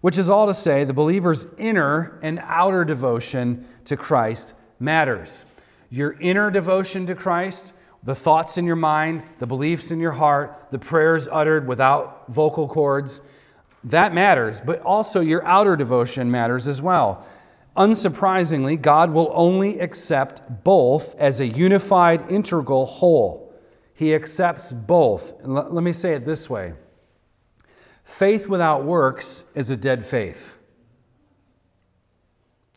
Which 0.00 0.16
is 0.16 0.30
all 0.30 0.46
to 0.46 0.54
say, 0.54 0.84
the 0.84 0.94
believer's 0.94 1.48
inner 1.58 2.18
and 2.22 2.38
outer 2.44 2.84
devotion 2.84 3.66
to 3.84 3.96
Christ 3.96 4.54
matters. 4.78 5.44
Your 5.90 6.16
inner 6.20 6.50
devotion 6.50 7.06
to 7.06 7.14
Christ, 7.14 7.72
the 8.02 8.14
thoughts 8.14 8.58
in 8.58 8.64
your 8.64 8.76
mind, 8.76 9.26
the 9.38 9.46
beliefs 9.46 9.90
in 9.90 10.00
your 10.00 10.12
heart, 10.12 10.68
the 10.70 10.78
prayers 10.78 11.28
uttered 11.30 11.66
without 11.66 12.24
vocal 12.28 12.68
cords, 12.68 13.20
that 13.84 14.12
matters. 14.12 14.60
But 14.60 14.80
also 14.82 15.20
your 15.20 15.44
outer 15.44 15.76
devotion 15.76 16.30
matters 16.30 16.66
as 16.68 16.82
well. 16.82 17.24
Unsurprisingly, 17.76 18.80
God 18.80 19.10
will 19.10 19.30
only 19.34 19.80
accept 19.80 20.64
both 20.64 21.14
as 21.16 21.40
a 21.40 21.46
unified, 21.46 22.30
integral 22.30 22.86
whole. 22.86 23.54
He 23.92 24.14
accepts 24.14 24.72
both. 24.72 25.34
Let 25.44 25.82
me 25.82 25.92
say 25.92 26.14
it 26.14 26.24
this 26.24 26.48
way 26.48 26.74
faith 28.04 28.48
without 28.48 28.84
works 28.84 29.44
is 29.54 29.70
a 29.70 29.76
dead 29.76 30.06
faith. 30.06 30.55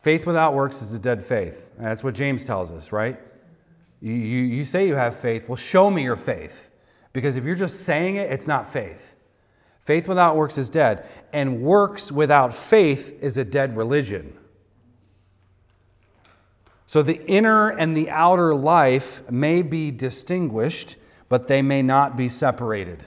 Faith 0.00 0.26
without 0.26 0.54
works 0.54 0.80
is 0.80 0.94
a 0.94 0.98
dead 0.98 1.24
faith. 1.24 1.70
That's 1.78 2.02
what 2.02 2.14
James 2.14 2.44
tells 2.44 2.72
us, 2.72 2.90
right? 2.90 3.20
You, 4.00 4.14
you, 4.14 4.40
you 4.40 4.64
say 4.64 4.86
you 4.86 4.94
have 4.94 5.14
faith. 5.14 5.48
Well, 5.48 5.56
show 5.56 5.90
me 5.90 6.02
your 6.02 6.16
faith. 6.16 6.70
Because 7.12 7.36
if 7.36 7.44
you're 7.44 7.54
just 7.54 7.84
saying 7.84 8.16
it, 8.16 8.30
it's 8.30 8.46
not 8.46 8.72
faith. 8.72 9.14
Faith 9.80 10.08
without 10.08 10.36
works 10.36 10.56
is 10.56 10.70
dead. 10.70 11.06
And 11.32 11.60
works 11.60 12.10
without 12.10 12.54
faith 12.54 13.22
is 13.22 13.36
a 13.36 13.44
dead 13.44 13.76
religion. 13.76 14.38
So 16.86 17.02
the 17.02 17.22
inner 17.26 17.68
and 17.68 17.96
the 17.96 18.08
outer 18.10 18.54
life 18.54 19.28
may 19.30 19.60
be 19.60 19.90
distinguished, 19.90 20.96
but 21.28 21.46
they 21.46 21.60
may 21.60 21.82
not 21.82 22.16
be 22.16 22.28
separated. 22.28 23.04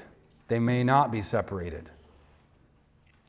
They 0.47 0.59
may 0.59 0.83
not 0.83 1.11
be 1.11 1.21
separated 1.21 1.89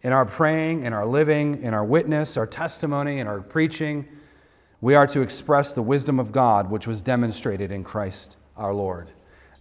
in 0.05 0.13
our 0.13 0.27
praying, 0.27 0.85
in 0.85 0.93
our 0.93 1.07
living, 1.07 1.63
in 1.63 1.73
our 1.73 1.85
witness, 1.85 2.37
our 2.37 2.47
testimony, 2.47 3.19
in 3.19 3.27
our 3.27 3.41
preaching, 3.41 4.07
we 4.83 4.95
are 4.95 5.07
to 5.07 5.23
express 5.23 5.73
the 5.73 5.83
wisdom 5.83 6.21
of 6.21 6.31
God 6.31 6.71
which 6.71 6.87
was 6.87 7.01
demonstrated 7.01 7.73
in 7.73 7.83
Christ 7.83 8.37
our 8.55 8.75
Lord. 8.75 9.13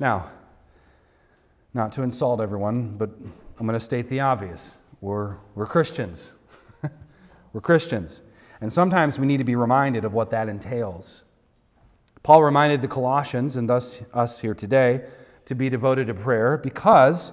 Now, 0.02 0.30
not 1.74 1.94
to 1.94 2.02
insult 2.02 2.42
everyone, 2.42 2.98
but 2.98 3.12
I'm 3.58 3.66
going 3.66 3.80
to 3.80 3.80
state 3.80 4.10
the 4.10 4.20
obvious. 4.20 4.80
We're, 5.00 5.38
we're 5.56 5.66
Christians. 5.66 6.34
we're 7.54 7.62
Christians. 7.62 8.22
And 8.60 8.72
sometimes 8.72 9.18
we 9.18 9.26
need 9.26 9.38
to 9.38 9.46
be 9.46 9.56
reminded 9.56 10.04
of 10.04 10.14
what 10.14 10.30
that 10.32 10.50
entails. 10.50 11.24
Paul 12.22 12.44
reminded 12.44 12.82
the 12.82 12.90
Colossians, 12.90 13.56
and 13.56 13.70
thus 13.70 14.04
us 14.14 14.42
here 14.42 14.54
today, 14.54 15.06
to 15.46 15.56
be 15.56 15.70
devoted 15.70 16.08
to 16.08 16.14
prayer 16.14 16.58
because 16.58 17.32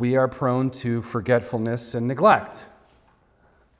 we 0.00 0.16
are 0.16 0.28
prone 0.28 0.70
to 0.70 1.02
forgetfulness 1.02 1.94
and 1.94 2.08
neglect. 2.08 2.66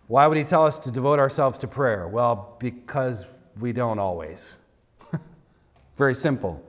Why 0.06 0.26
would 0.26 0.36
he 0.36 0.44
tell 0.44 0.66
us 0.66 0.76
to 0.80 0.90
devote 0.90 1.18
ourselves 1.18 1.56
to 1.58 1.66
prayer? 1.66 2.06
Well, 2.06 2.56
because 2.58 3.24
we 3.58 3.72
don't 3.72 3.98
always. 3.98 4.58
very 5.96 6.14
simple. 6.14 6.62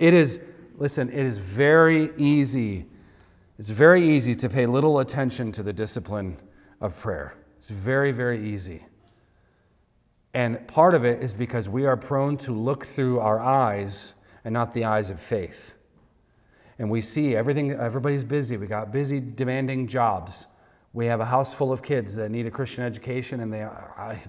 It 0.00 0.12
is, 0.12 0.40
listen, 0.76 1.08
it 1.08 1.24
is 1.24 1.38
very 1.38 2.10
easy. 2.16 2.86
It's 3.60 3.70
very 3.70 4.02
easy 4.06 4.34
to 4.34 4.48
pay 4.48 4.66
little 4.66 4.98
attention 4.98 5.52
to 5.52 5.62
the 5.62 5.72
discipline 5.72 6.36
of 6.80 6.98
prayer. 6.98 7.34
It's 7.58 7.68
very, 7.68 8.10
very 8.10 8.44
easy. 8.44 8.86
And 10.34 10.66
part 10.66 10.94
of 10.94 11.04
it 11.04 11.22
is 11.22 11.32
because 11.32 11.68
we 11.68 11.86
are 11.86 11.96
prone 11.96 12.36
to 12.38 12.52
look 12.52 12.84
through 12.84 13.20
our 13.20 13.38
eyes 13.38 14.14
and 14.44 14.52
not 14.52 14.74
the 14.74 14.84
eyes 14.84 15.10
of 15.10 15.20
faith 15.20 15.76
and 16.78 16.90
we 16.90 17.00
see 17.00 17.34
everything, 17.34 17.72
everybody's 17.72 18.24
busy. 18.24 18.56
We 18.56 18.66
got 18.66 18.92
busy, 18.92 19.20
demanding 19.20 19.88
jobs. 19.88 20.46
We 20.92 21.06
have 21.06 21.20
a 21.20 21.24
house 21.24 21.52
full 21.52 21.72
of 21.72 21.82
kids 21.82 22.14
that 22.14 22.30
need 22.30 22.46
a 22.46 22.50
Christian 22.50 22.84
education 22.84 23.40
and 23.40 23.52
they, 23.52 23.68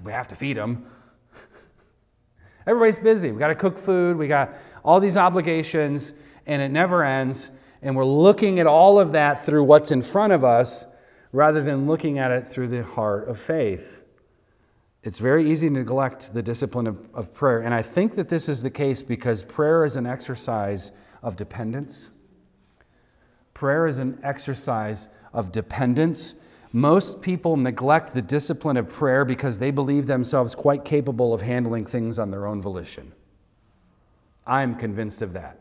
we 0.03 0.11
have 0.11 0.27
to 0.29 0.35
feed 0.35 0.57
them. 0.57 0.85
Everybody's 2.67 2.99
busy. 2.99 3.31
We 3.31 3.39
got 3.39 3.49
to 3.49 3.55
cook 3.55 3.77
food. 3.77 4.17
We 4.17 4.27
got 4.27 4.53
all 4.83 4.99
these 4.99 5.15
obligations 5.15 6.13
and 6.45 6.61
it 6.61 6.69
never 6.69 7.03
ends. 7.03 7.51
And 7.81 7.95
we're 7.95 8.05
looking 8.05 8.59
at 8.59 8.67
all 8.67 8.99
of 8.99 9.11
that 9.11 9.45
through 9.45 9.63
what's 9.63 9.91
in 9.91 10.01
front 10.01 10.33
of 10.33 10.43
us 10.43 10.85
rather 11.31 11.61
than 11.61 11.87
looking 11.87 12.17
at 12.17 12.31
it 12.31 12.47
through 12.47 12.67
the 12.67 12.83
heart 12.83 13.27
of 13.29 13.39
faith. 13.39 14.03
It's 15.01 15.19
very 15.19 15.49
easy 15.49 15.67
to 15.67 15.73
neglect 15.73 16.33
the 16.33 16.43
discipline 16.43 16.87
of, 16.87 17.07
of 17.13 17.33
prayer. 17.33 17.61
And 17.61 17.73
I 17.73 17.83
think 17.83 18.15
that 18.15 18.27
this 18.27 18.49
is 18.49 18.63
the 18.63 18.69
case 18.69 19.01
because 19.01 19.43
prayer 19.43 19.85
is 19.85 19.95
an 19.95 20.05
exercise 20.05 20.91
of 21.23 21.37
dependence. 21.37 22.09
Prayer 23.59 23.87
is 23.87 23.99
an 23.99 24.17
exercise 24.23 25.09
of 25.33 25.51
dependence. 25.51 26.35
Most 26.71 27.21
people 27.21 27.57
neglect 27.57 28.13
the 28.13 28.21
discipline 28.21 28.77
of 28.77 28.87
prayer 28.87 29.25
because 29.25 29.59
they 29.59 29.69
believe 29.69 30.07
themselves 30.07 30.55
quite 30.55 30.85
capable 30.85 31.33
of 31.33 31.41
handling 31.41 31.85
things 31.85 32.17
on 32.17 32.31
their 32.31 32.47
own 32.47 32.61
volition. 32.61 33.11
I'm 34.47 34.75
convinced 34.75 35.21
of 35.21 35.33
that. 35.33 35.59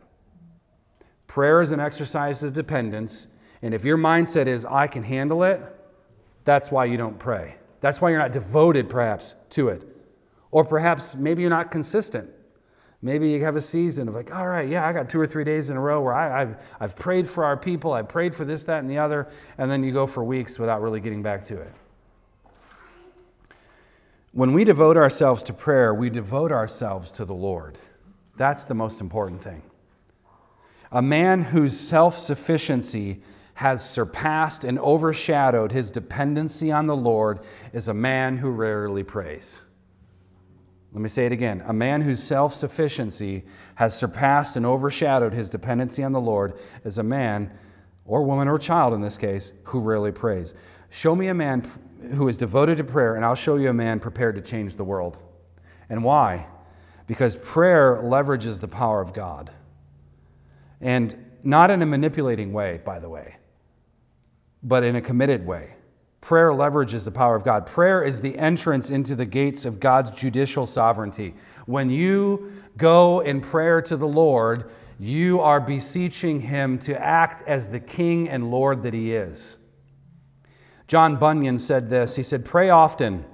Prayer 1.26 1.60
is 1.60 1.72
an 1.72 1.80
exercise 1.80 2.44
of 2.44 2.52
dependence, 2.52 3.26
and 3.62 3.74
if 3.74 3.84
your 3.84 3.98
mindset 3.98 4.46
is, 4.46 4.64
I 4.64 4.86
can 4.86 5.02
handle 5.02 5.42
it, 5.42 5.60
that's 6.44 6.70
why 6.70 6.84
you 6.84 6.96
don't 6.96 7.18
pray. 7.18 7.56
That's 7.80 8.00
why 8.00 8.10
you're 8.10 8.20
not 8.20 8.30
devoted, 8.30 8.88
perhaps, 8.88 9.34
to 9.50 9.70
it. 9.70 9.84
Or 10.52 10.64
perhaps 10.64 11.16
maybe 11.16 11.42
you're 11.42 11.50
not 11.50 11.72
consistent. 11.72 12.30
Maybe 13.00 13.30
you 13.30 13.44
have 13.44 13.54
a 13.54 13.60
season 13.60 14.08
of 14.08 14.14
like, 14.14 14.34
all 14.34 14.48
right, 14.48 14.68
yeah, 14.68 14.86
I 14.86 14.92
got 14.92 15.08
two 15.08 15.20
or 15.20 15.26
three 15.26 15.44
days 15.44 15.70
in 15.70 15.76
a 15.76 15.80
row 15.80 16.02
where 16.02 16.14
I, 16.14 16.40
have 16.40 16.60
I've 16.80 16.96
prayed 16.96 17.28
for 17.28 17.44
our 17.44 17.56
people, 17.56 17.92
I've 17.92 18.08
prayed 18.08 18.34
for 18.34 18.44
this, 18.44 18.64
that, 18.64 18.80
and 18.80 18.90
the 18.90 18.98
other, 18.98 19.28
and 19.56 19.70
then 19.70 19.84
you 19.84 19.92
go 19.92 20.06
for 20.06 20.24
weeks 20.24 20.58
without 20.58 20.82
really 20.82 21.00
getting 21.00 21.22
back 21.22 21.44
to 21.44 21.60
it. 21.60 21.72
When 24.32 24.52
we 24.52 24.64
devote 24.64 24.96
ourselves 24.96 25.42
to 25.44 25.52
prayer, 25.52 25.94
we 25.94 26.10
devote 26.10 26.50
ourselves 26.50 27.12
to 27.12 27.24
the 27.24 27.34
Lord. 27.34 27.78
That's 28.36 28.64
the 28.64 28.74
most 28.74 29.00
important 29.00 29.42
thing. 29.42 29.62
A 30.90 31.02
man 31.02 31.44
whose 31.44 31.78
self 31.78 32.18
sufficiency 32.18 33.22
has 33.54 33.88
surpassed 33.88 34.64
and 34.64 34.78
overshadowed 34.78 35.72
his 35.72 35.90
dependency 35.90 36.70
on 36.70 36.86
the 36.86 36.96
Lord 36.96 37.40
is 37.72 37.88
a 37.88 37.94
man 37.94 38.38
who 38.38 38.50
rarely 38.50 39.02
prays. 39.02 39.62
Let 40.92 41.02
me 41.02 41.08
say 41.08 41.26
it 41.26 41.32
again. 41.32 41.62
A 41.66 41.72
man 41.72 42.02
whose 42.02 42.22
self 42.22 42.54
sufficiency 42.54 43.44
has 43.76 43.96
surpassed 43.96 44.56
and 44.56 44.64
overshadowed 44.64 45.34
his 45.34 45.50
dependency 45.50 46.02
on 46.02 46.12
the 46.12 46.20
Lord 46.20 46.54
is 46.84 46.98
a 46.98 47.02
man, 47.02 47.50
or 48.04 48.22
woman, 48.22 48.48
or 48.48 48.58
child 48.58 48.94
in 48.94 49.02
this 49.02 49.18
case, 49.18 49.52
who 49.64 49.80
rarely 49.80 50.12
prays. 50.12 50.54
Show 50.90 51.14
me 51.14 51.28
a 51.28 51.34
man 51.34 51.68
who 52.14 52.28
is 52.28 52.38
devoted 52.38 52.78
to 52.78 52.84
prayer, 52.84 53.14
and 53.14 53.24
I'll 53.24 53.34
show 53.34 53.56
you 53.56 53.68
a 53.68 53.74
man 53.74 54.00
prepared 54.00 54.36
to 54.36 54.40
change 54.40 54.76
the 54.76 54.84
world. 54.84 55.20
And 55.90 56.02
why? 56.02 56.46
Because 57.06 57.36
prayer 57.36 58.00
leverages 58.02 58.60
the 58.60 58.68
power 58.68 59.00
of 59.00 59.12
God. 59.12 59.50
And 60.80 61.26
not 61.42 61.70
in 61.70 61.82
a 61.82 61.86
manipulating 61.86 62.52
way, 62.52 62.80
by 62.84 62.98
the 62.98 63.08
way, 63.08 63.36
but 64.62 64.84
in 64.84 64.96
a 64.96 65.00
committed 65.00 65.46
way. 65.46 65.74
Prayer 66.20 66.50
leverages 66.50 67.04
the 67.04 67.10
power 67.10 67.36
of 67.36 67.44
God. 67.44 67.64
Prayer 67.64 68.02
is 68.02 68.20
the 68.20 68.38
entrance 68.38 68.90
into 68.90 69.14
the 69.14 69.24
gates 69.24 69.64
of 69.64 69.80
God's 69.80 70.10
judicial 70.10 70.66
sovereignty. 70.66 71.34
When 71.66 71.90
you 71.90 72.52
go 72.76 73.20
in 73.20 73.40
prayer 73.40 73.80
to 73.82 73.96
the 73.96 74.08
Lord, 74.08 74.70
you 74.98 75.40
are 75.40 75.60
beseeching 75.60 76.40
Him 76.40 76.78
to 76.80 77.00
act 77.00 77.42
as 77.46 77.68
the 77.68 77.80
King 77.80 78.28
and 78.28 78.50
Lord 78.50 78.82
that 78.82 78.94
He 78.94 79.14
is. 79.14 79.58
John 80.88 81.16
Bunyan 81.16 81.58
said 81.58 81.88
this 81.88 82.16
He 82.16 82.22
said, 82.22 82.44
Pray 82.44 82.68
often, 82.68 83.24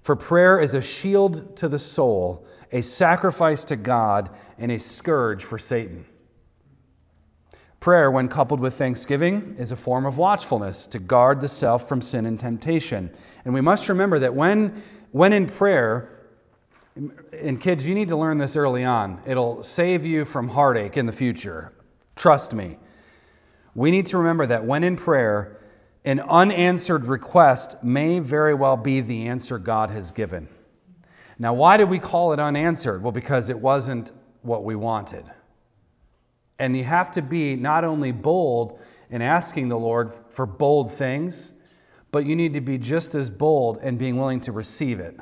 for 0.00 0.16
prayer 0.16 0.58
is 0.58 0.72
a 0.72 0.80
shield 0.80 1.56
to 1.56 1.68
the 1.68 1.78
soul, 1.78 2.46
a 2.72 2.80
sacrifice 2.80 3.64
to 3.64 3.76
God, 3.76 4.30
and 4.56 4.72
a 4.72 4.78
scourge 4.78 5.44
for 5.44 5.58
Satan. 5.58 6.06
Prayer, 7.80 8.10
when 8.10 8.28
coupled 8.28 8.60
with 8.60 8.74
thanksgiving, 8.74 9.56
is 9.58 9.72
a 9.72 9.76
form 9.76 10.04
of 10.04 10.18
watchfulness 10.18 10.86
to 10.86 10.98
guard 10.98 11.40
the 11.40 11.48
self 11.48 11.88
from 11.88 12.02
sin 12.02 12.26
and 12.26 12.38
temptation. 12.38 13.10
And 13.42 13.54
we 13.54 13.62
must 13.62 13.88
remember 13.88 14.18
that 14.18 14.34
when, 14.34 14.82
when 15.12 15.32
in 15.32 15.46
prayer, 15.46 16.20
and 16.94 17.58
kids, 17.58 17.88
you 17.88 17.94
need 17.94 18.08
to 18.08 18.16
learn 18.16 18.36
this 18.36 18.54
early 18.54 18.84
on. 18.84 19.22
It'll 19.26 19.62
save 19.62 20.04
you 20.04 20.26
from 20.26 20.50
heartache 20.50 20.98
in 20.98 21.06
the 21.06 21.12
future. 21.12 21.72
Trust 22.16 22.52
me. 22.52 22.76
We 23.74 23.90
need 23.90 24.06
to 24.06 24.18
remember 24.18 24.44
that 24.46 24.66
when 24.66 24.84
in 24.84 24.96
prayer, 24.96 25.58
an 26.04 26.20
unanswered 26.20 27.06
request 27.06 27.82
may 27.82 28.18
very 28.18 28.52
well 28.52 28.76
be 28.76 29.00
the 29.00 29.26
answer 29.26 29.58
God 29.58 29.90
has 29.90 30.10
given. 30.10 30.48
Now, 31.38 31.54
why 31.54 31.78
did 31.78 31.88
we 31.88 31.98
call 31.98 32.34
it 32.34 32.40
unanswered? 32.40 33.02
Well, 33.02 33.12
because 33.12 33.48
it 33.48 33.58
wasn't 33.58 34.10
what 34.42 34.64
we 34.64 34.74
wanted. 34.74 35.24
And 36.60 36.76
you 36.76 36.84
have 36.84 37.10
to 37.12 37.22
be 37.22 37.56
not 37.56 37.84
only 37.84 38.12
bold 38.12 38.78
in 39.08 39.22
asking 39.22 39.70
the 39.70 39.78
Lord 39.78 40.12
for 40.28 40.44
bold 40.44 40.92
things, 40.92 41.54
but 42.12 42.26
you 42.26 42.36
need 42.36 42.52
to 42.52 42.60
be 42.60 42.76
just 42.76 43.14
as 43.14 43.30
bold 43.30 43.78
in 43.78 43.96
being 43.96 44.18
willing 44.18 44.40
to 44.42 44.52
receive 44.52 45.00
it, 45.00 45.16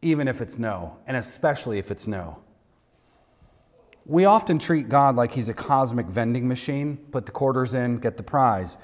even 0.00 0.26
if 0.26 0.40
it's 0.40 0.58
no, 0.58 0.96
and 1.06 1.14
especially 1.14 1.78
if 1.78 1.90
it's 1.90 2.06
no. 2.06 2.38
We 4.06 4.24
often 4.24 4.58
treat 4.58 4.88
God 4.88 5.14
like 5.14 5.32
he's 5.32 5.50
a 5.50 5.54
cosmic 5.54 6.06
vending 6.06 6.48
machine 6.48 6.96
put 7.12 7.26
the 7.26 7.32
quarters 7.32 7.74
in, 7.74 7.98
get 7.98 8.16
the 8.16 8.22
prize. 8.22 8.78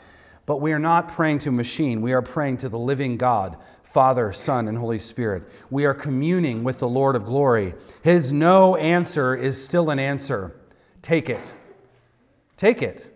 But 0.45 0.61
we 0.61 0.73
are 0.73 0.79
not 0.79 1.09
praying 1.09 1.39
to 1.41 1.49
a 1.49 1.53
machine, 1.53 2.03
we 2.03 2.13
are 2.13 2.23
praying 2.23 2.59
to 2.59 2.69
the 2.69 2.79
living 2.79 3.17
God, 3.17 3.57
Father, 3.83 4.31
Son, 4.35 4.69
and 4.69 4.77
Holy 4.77 4.99
Spirit. 4.99 5.45
We 5.71 5.87
are 5.87 5.95
communing 5.95 6.65
with 6.65 6.81
the 6.81 6.89
Lord 6.89 7.17
of 7.17 7.25
glory. 7.25 7.73
His 8.03 8.31
no 8.31 8.77
answer 8.77 9.35
is 9.35 9.63
still 9.65 9.89
an 9.89 9.99
answer. 9.99 10.55
Take 11.01 11.31
it. 11.31 11.55
Take 12.59 12.83
it. 12.83 13.09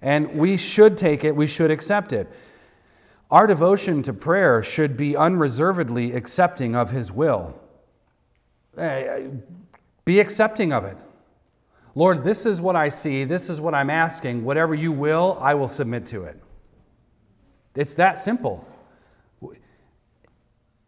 And 0.00 0.34
we 0.34 0.56
should 0.56 0.98
take 0.98 1.22
it, 1.22 1.36
we 1.36 1.46
should 1.46 1.70
accept 1.70 2.12
it. 2.12 2.28
Our 3.30 3.46
devotion 3.46 4.02
to 4.02 4.12
prayer 4.12 4.62
should 4.62 4.96
be 4.96 5.16
unreservedly 5.16 6.12
accepting 6.12 6.74
of 6.74 6.90
His 6.90 7.12
will. 7.12 7.60
Eh, 8.76 9.28
be 10.04 10.18
accepting 10.18 10.72
of 10.72 10.84
it. 10.84 10.96
Lord, 11.94 12.24
this 12.24 12.46
is 12.46 12.60
what 12.60 12.74
I 12.74 12.88
see, 12.88 13.24
this 13.24 13.48
is 13.48 13.60
what 13.60 13.74
I'm 13.74 13.90
asking. 13.90 14.44
Whatever 14.44 14.74
you 14.74 14.90
will, 14.90 15.38
I 15.40 15.54
will 15.54 15.68
submit 15.68 16.06
to 16.06 16.24
it. 16.24 16.42
It's 17.74 17.94
that 17.96 18.18
simple. 18.18 18.66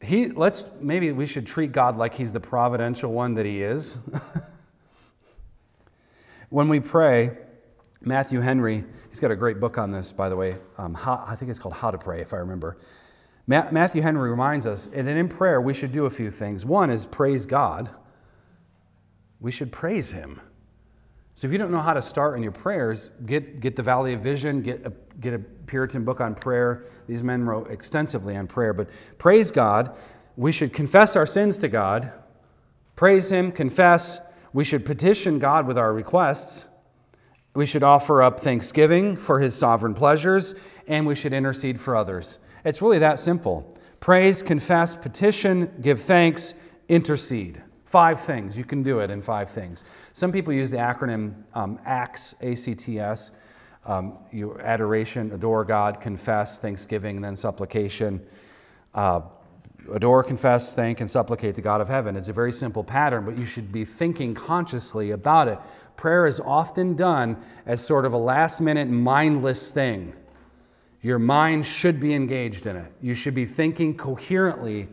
He, 0.00 0.28
let's 0.28 0.64
maybe 0.80 1.12
we 1.12 1.26
should 1.26 1.46
treat 1.46 1.72
God 1.72 1.96
like 1.96 2.14
he's 2.14 2.32
the 2.32 2.40
providential 2.40 3.12
one 3.12 3.34
that 3.34 3.46
he 3.46 3.62
is. 3.62 4.00
When 6.50 6.68
we 6.68 6.80
pray, 6.80 7.38
Matthew 8.00 8.40
Henry, 8.40 8.84
he's 9.08 9.20
got 9.20 9.30
a 9.30 9.36
great 9.36 9.60
book 9.60 9.78
on 9.78 9.90
this, 9.90 10.12
by 10.12 10.28
the 10.28 10.36
way. 10.36 10.56
Um, 10.78 10.94
how, 10.94 11.24
I 11.26 11.36
think 11.36 11.50
it's 11.50 11.58
called 11.58 11.74
How 11.74 11.90
to 11.90 11.98
Pray, 11.98 12.20
if 12.20 12.32
I 12.34 12.38
remember. 12.38 12.78
Ma- 13.46 13.70
Matthew 13.70 14.02
Henry 14.02 14.30
reminds 14.30 14.66
us 14.66 14.86
that 14.86 15.06
in 15.06 15.28
prayer 15.28 15.60
we 15.60 15.74
should 15.74 15.92
do 15.92 16.06
a 16.06 16.10
few 16.10 16.30
things. 16.30 16.64
One 16.64 16.90
is 16.90 17.06
praise 17.06 17.46
God, 17.46 17.90
we 19.40 19.50
should 19.50 19.72
praise 19.72 20.12
Him. 20.12 20.40
So 21.36 21.48
if 21.48 21.52
you 21.52 21.58
don't 21.58 21.72
know 21.72 21.80
how 21.80 21.94
to 21.94 22.02
start 22.02 22.36
in 22.36 22.42
your 22.44 22.52
prayers, 22.52 23.10
get, 23.26 23.58
get 23.58 23.74
the 23.74 23.82
Valley 23.82 24.12
of 24.14 24.20
Vision, 24.20 24.62
get 24.62 24.86
a, 24.86 24.92
get 25.20 25.34
a 25.34 25.40
Puritan 25.40 26.04
book 26.04 26.20
on 26.20 26.36
prayer. 26.36 26.84
These 27.08 27.24
men 27.24 27.44
wrote 27.44 27.70
extensively 27.70 28.36
on 28.36 28.46
prayer. 28.46 28.72
But 28.72 28.88
praise 29.18 29.50
God. 29.50 29.96
We 30.36 30.52
should 30.52 30.72
confess 30.72 31.16
our 31.16 31.26
sins 31.26 31.58
to 31.58 31.68
God, 31.68 32.12
praise 32.96 33.30
Him, 33.30 33.52
confess, 33.52 34.20
we 34.54 34.64
should 34.64 34.86
petition 34.86 35.38
God 35.38 35.66
with 35.66 35.76
our 35.76 35.92
requests. 35.92 36.66
We 37.54 37.66
should 37.66 37.82
offer 37.82 38.22
up 38.22 38.40
thanksgiving 38.40 39.16
for 39.16 39.40
his 39.40 39.54
sovereign 39.54 39.94
pleasures, 39.94 40.54
and 40.86 41.06
we 41.06 41.14
should 41.14 41.34
intercede 41.34 41.80
for 41.80 41.94
others. 41.94 42.38
It's 42.64 42.80
really 42.80 42.98
that 43.00 43.18
simple. 43.18 43.76
Praise, 44.00 44.42
confess, 44.42 44.96
petition, 44.96 45.70
give 45.80 46.00
thanks, 46.00 46.54
intercede. 46.88 47.62
Five 47.84 48.20
things. 48.20 48.56
You 48.56 48.64
can 48.64 48.82
do 48.82 49.00
it 49.00 49.10
in 49.10 49.22
five 49.22 49.50
things. 49.50 49.84
Some 50.12 50.32
people 50.32 50.52
use 50.52 50.70
the 50.70 50.78
acronym 50.78 51.34
um, 51.54 51.78
ACTS, 51.84 52.34
A 52.40 52.54
C 52.54 52.74
T 52.74 52.98
S. 52.98 53.32
Um, 53.86 54.18
adoration, 54.60 55.30
adore 55.32 55.64
God, 55.64 56.00
confess, 56.00 56.58
thanksgiving, 56.58 57.16
and 57.16 57.24
then 57.24 57.36
supplication. 57.36 58.24
Uh, 58.94 59.20
adore, 59.92 60.22
confess, 60.22 60.72
thank, 60.72 61.00
and 61.00 61.10
supplicate 61.10 61.54
the 61.54 61.62
God 61.62 61.80
of 61.80 61.88
heaven. 61.88 62.16
It's 62.16 62.28
a 62.28 62.32
very 62.32 62.52
simple 62.52 62.84
pattern, 62.84 63.24
but 63.24 63.38
you 63.38 63.44
should 63.44 63.72
be 63.72 63.84
thinking 63.84 64.34
consciously 64.34 65.10
about 65.10 65.48
it. 65.48 65.58
Prayer 65.96 66.26
is 66.26 66.40
often 66.40 66.94
done 66.94 67.36
as 67.66 67.84
sort 67.84 68.04
of 68.04 68.12
a 68.12 68.18
last 68.18 68.60
minute 68.60 68.88
mindless 68.88 69.70
thing. 69.70 70.14
Your 71.02 71.18
mind 71.18 71.66
should 71.66 72.00
be 72.00 72.14
engaged 72.14 72.66
in 72.66 72.76
it. 72.76 72.92
You 73.02 73.14
should 73.14 73.34
be 73.34 73.44
thinking 73.44 73.96
coherently 73.96 74.88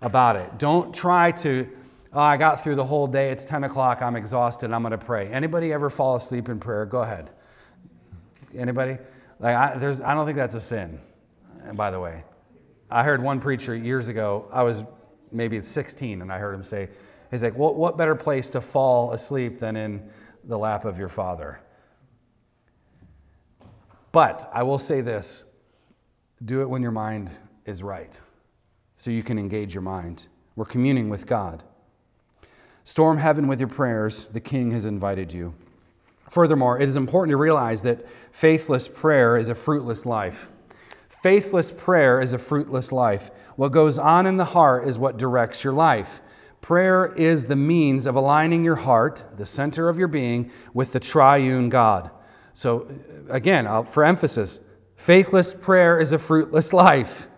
about 0.00 0.36
it. 0.36 0.58
Don't 0.58 0.94
try 0.94 1.32
to, 1.32 1.68
oh, 2.12 2.20
I 2.20 2.36
got 2.36 2.64
through 2.64 2.76
the 2.76 2.86
whole 2.86 3.06
day, 3.06 3.30
it's 3.30 3.44
10 3.44 3.64
o'clock, 3.64 4.00
I'm 4.00 4.16
exhausted, 4.16 4.72
I'm 4.72 4.82
going 4.82 4.92
to 4.92 4.98
pray. 4.98 5.28
Anybody 5.28 5.72
ever 5.72 5.90
fall 5.90 6.16
asleep 6.16 6.48
in 6.48 6.58
prayer? 6.58 6.86
Go 6.86 7.02
ahead. 7.02 7.30
Anybody? 8.56 8.96
Like 9.38 9.54
I, 9.54 9.78
there's, 9.78 10.00
I 10.00 10.14
don't 10.14 10.26
think 10.26 10.36
that's 10.36 10.54
a 10.54 10.60
sin, 10.60 11.00
by 11.74 11.90
the 11.90 12.00
way. 12.00 12.24
I 12.90 13.04
heard 13.04 13.22
one 13.22 13.40
preacher 13.40 13.74
years 13.74 14.08
ago, 14.08 14.48
I 14.52 14.62
was 14.62 14.84
maybe 15.30 15.60
16, 15.60 16.22
and 16.22 16.32
I 16.32 16.38
heard 16.38 16.54
him 16.54 16.62
say, 16.62 16.88
he's 17.30 17.42
like, 17.42 17.56
well, 17.56 17.74
what 17.74 17.96
better 17.96 18.14
place 18.14 18.50
to 18.50 18.60
fall 18.60 19.12
asleep 19.12 19.60
than 19.60 19.76
in 19.76 20.08
the 20.44 20.58
lap 20.58 20.84
of 20.84 20.98
your 20.98 21.08
father? 21.08 21.60
But 24.12 24.50
I 24.52 24.64
will 24.64 24.78
say 24.78 25.00
this 25.00 25.44
do 26.44 26.62
it 26.62 26.70
when 26.70 26.82
your 26.82 26.90
mind 26.90 27.30
is 27.64 27.82
right, 27.82 28.20
so 28.96 29.10
you 29.10 29.22
can 29.22 29.38
engage 29.38 29.74
your 29.74 29.82
mind. 29.82 30.26
We're 30.56 30.64
communing 30.64 31.08
with 31.08 31.26
God. 31.26 31.62
Storm 32.82 33.18
heaven 33.18 33.46
with 33.46 33.60
your 33.60 33.68
prayers, 33.68 34.24
the 34.26 34.40
King 34.40 34.72
has 34.72 34.84
invited 34.84 35.32
you. 35.32 35.54
Furthermore, 36.30 36.80
it 36.80 36.88
is 36.88 36.96
important 36.96 37.32
to 37.32 37.36
realize 37.36 37.82
that 37.82 38.06
faithless 38.32 38.88
prayer 38.88 39.36
is 39.36 39.48
a 39.48 39.54
fruitless 39.54 40.06
life. 40.06 40.48
Faithless 41.20 41.70
prayer 41.70 42.18
is 42.20 42.32
a 42.32 42.38
fruitless 42.38 42.92
life. 42.92 43.30
What 43.56 43.72
goes 43.72 43.98
on 43.98 44.26
in 44.26 44.38
the 44.38 44.46
heart 44.46 44.88
is 44.88 44.98
what 44.98 45.18
directs 45.18 45.62
your 45.64 45.74
life. 45.74 46.22
Prayer 46.62 47.06
is 47.14 47.46
the 47.46 47.56
means 47.56 48.06
of 48.06 48.14
aligning 48.14 48.64
your 48.64 48.76
heart, 48.76 49.24
the 49.36 49.44
center 49.44 49.90
of 49.90 49.98
your 49.98 50.08
being, 50.08 50.50
with 50.72 50.92
the 50.92 51.00
triune 51.00 51.68
God. 51.68 52.10
So, 52.54 52.90
again, 53.28 53.84
for 53.84 54.02
emphasis, 54.02 54.60
faithless 54.96 55.52
prayer 55.52 56.00
is 56.00 56.12
a 56.12 56.18
fruitless 56.18 56.72
life. 56.74 57.28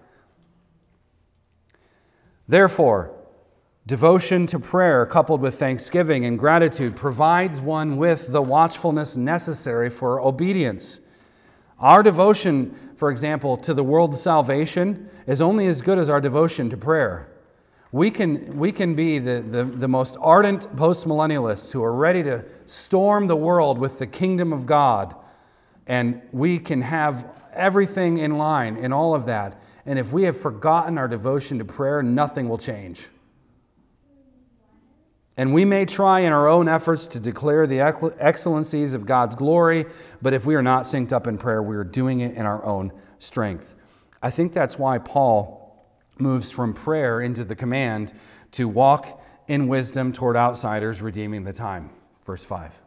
Therefore, 2.46 3.12
devotion 3.86 4.46
to 4.48 4.60
prayer 4.60 5.06
coupled 5.06 5.40
with 5.40 5.58
thanksgiving 5.58 6.24
and 6.24 6.38
gratitude 6.38 6.94
provides 6.94 7.60
one 7.60 7.96
with 7.96 8.30
the 8.30 8.42
watchfulness 8.42 9.16
necessary 9.16 9.90
for 9.90 10.20
obedience. 10.20 11.00
Our 11.78 12.04
devotion, 12.04 12.91
for 13.02 13.10
example, 13.10 13.56
to 13.56 13.74
the 13.74 13.82
world's 13.82 14.20
salvation 14.20 15.10
is 15.26 15.40
only 15.40 15.66
as 15.66 15.82
good 15.82 15.98
as 15.98 16.08
our 16.08 16.20
devotion 16.20 16.70
to 16.70 16.76
prayer. 16.76 17.26
We 17.90 18.12
can, 18.12 18.56
we 18.56 18.70
can 18.70 18.94
be 18.94 19.18
the, 19.18 19.42
the, 19.42 19.64
the 19.64 19.88
most 19.88 20.16
ardent 20.20 20.76
postmillennialists 20.76 21.72
who 21.72 21.82
are 21.82 21.92
ready 21.92 22.22
to 22.22 22.44
storm 22.64 23.26
the 23.26 23.34
world 23.34 23.78
with 23.78 23.98
the 23.98 24.06
kingdom 24.06 24.52
of 24.52 24.66
God, 24.66 25.16
and 25.84 26.22
we 26.30 26.60
can 26.60 26.82
have 26.82 27.28
everything 27.52 28.18
in 28.18 28.38
line 28.38 28.76
in 28.76 28.92
all 28.92 29.16
of 29.16 29.26
that. 29.26 29.60
And 29.84 29.98
if 29.98 30.12
we 30.12 30.22
have 30.22 30.36
forgotten 30.40 30.96
our 30.96 31.08
devotion 31.08 31.58
to 31.58 31.64
prayer, 31.64 32.04
nothing 32.04 32.48
will 32.48 32.56
change. 32.56 33.08
And 35.36 35.54
we 35.54 35.64
may 35.64 35.86
try 35.86 36.20
in 36.20 36.32
our 36.32 36.46
own 36.46 36.68
efforts 36.68 37.06
to 37.08 37.20
declare 37.20 37.66
the 37.66 37.80
excellencies 37.80 38.92
of 38.92 39.06
God's 39.06 39.34
glory, 39.34 39.86
but 40.20 40.34
if 40.34 40.44
we 40.44 40.54
are 40.54 40.62
not 40.62 40.82
synced 40.82 41.12
up 41.12 41.26
in 41.26 41.38
prayer, 41.38 41.62
we 41.62 41.74
are 41.74 41.84
doing 41.84 42.20
it 42.20 42.34
in 42.34 42.44
our 42.44 42.62
own 42.64 42.92
strength. 43.18 43.74
I 44.22 44.30
think 44.30 44.52
that's 44.52 44.78
why 44.78 44.98
Paul 44.98 45.58
moves 46.18 46.50
from 46.50 46.74
prayer 46.74 47.20
into 47.20 47.44
the 47.44 47.56
command 47.56 48.12
to 48.52 48.68
walk 48.68 49.22
in 49.48 49.68
wisdom 49.68 50.12
toward 50.12 50.36
outsiders, 50.36 51.00
redeeming 51.00 51.44
the 51.44 51.52
time. 51.52 51.90
Verse 52.26 52.44
5. 52.44 52.82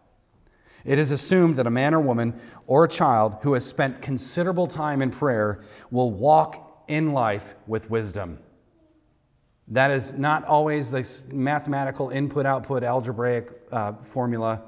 It 0.86 1.00
is 1.00 1.10
assumed 1.10 1.56
that 1.56 1.66
a 1.66 1.72
man 1.72 1.96
or 1.96 2.00
woman 2.00 2.40
or 2.68 2.84
a 2.84 2.88
child 2.88 3.38
who 3.42 3.54
has 3.54 3.66
spent 3.66 4.04
considerable 4.04 4.68
time 4.68 5.02
in 5.02 5.10
prayer 5.10 5.64
will 5.90 6.12
walk 6.12 6.84
in 6.88 7.12
life 7.12 7.56
with 7.66 7.90
wisdom. 7.90 8.38
That 9.68 9.92
is 9.92 10.14
not 10.14 10.46
always 10.46 10.92
the 10.92 11.24
mathematical 11.34 12.10
input 12.10 12.46
output 12.46 12.84
algebraic 12.84 13.50
uh, 13.72 13.94
formula. 13.94 14.62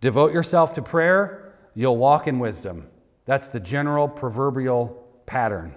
Devote 0.00 0.32
yourself 0.32 0.72
to 0.74 0.82
prayer, 0.82 1.54
you'll 1.74 1.96
walk 1.96 2.26
in 2.26 2.38
wisdom. 2.38 2.88
That's 3.26 3.48
the 3.48 3.60
general 3.60 4.08
proverbial 4.08 5.04
pattern. 5.26 5.74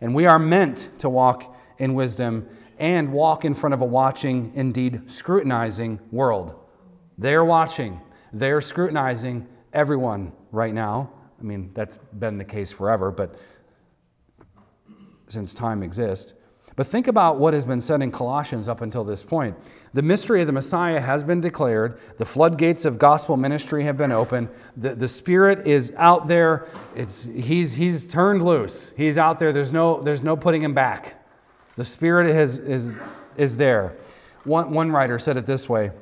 And 0.00 0.14
we 0.14 0.26
are 0.26 0.38
meant 0.38 0.88
to 0.98 1.08
walk 1.08 1.54
in 1.78 1.94
wisdom 1.94 2.48
and 2.78 3.12
walk 3.12 3.44
in 3.44 3.54
front 3.54 3.74
of 3.74 3.80
a 3.80 3.86
watching, 3.86 4.52
indeed 4.54 5.10
scrutinizing 5.10 6.00
world. 6.10 6.54
They're 7.16 7.44
watching, 7.44 8.00
they're 8.32 8.60
scrutinizing 8.60 9.46
everyone 9.72 10.32
right 10.50 10.74
now. 10.74 11.12
I 11.38 11.42
mean, 11.44 11.70
that's 11.74 11.98
been 11.98 12.38
the 12.38 12.44
case 12.44 12.72
forever, 12.72 13.12
but 13.12 13.36
since 15.28 15.54
time 15.54 15.82
exists. 15.82 16.34
But 16.76 16.88
think 16.88 17.06
about 17.06 17.38
what 17.38 17.54
has 17.54 17.64
been 17.64 17.80
said 17.80 18.02
in 18.02 18.10
Colossians 18.10 18.66
up 18.66 18.80
until 18.80 19.04
this 19.04 19.22
point. 19.22 19.56
The 19.92 20.02
mystery 20.02 20.40
of 20.40 20.48
the 20.48 20.52
Messiah 20.52 21.00
has 21.00 21.22
been 21.22 21.40
declared. 21.40 21.98
The 22.18 22.24
floodgates 22.24 22.84
of 22.84 22.98
gospel 22.98 23.36
ministry 23.36 23.84
have 23.84 23.96
been 23.96 24.10
opened. 24.10 24.48
The, 24.76 24.96
the 24.96 25.06
Spirit 25.06 25.66
is 25.66 25.92
out 25.96 26.26
there. 26.26 26.66
It's, 26.96 27.24
he's, 27.24 27.74
he's 27.74 28.06
turned 28.08 28.44
loose. 28.44 28.90
He's 28.96 29.16
out 29.16 29.38
there. 29.38 29.52
There's 29.52 29.72
no, 29.72 30.00
there's 30.00 30.24
no 30.24 30.36
putting 30.36 30.62
him 30.62 30.74
back. 30.74 31.24
The 31.76 31.84
Spirit 31.84 32.32
has, 32.34 32.58
is, 32.58 32.92
is 33.36 33.56
there. 33.56 33.96
One, 34.42 34.72
one 34.72 34.90
writer 34.90 35.18
said 35.20 35.36
it 35.36 35.46
this 35.46 35.68
way 35.68 35.92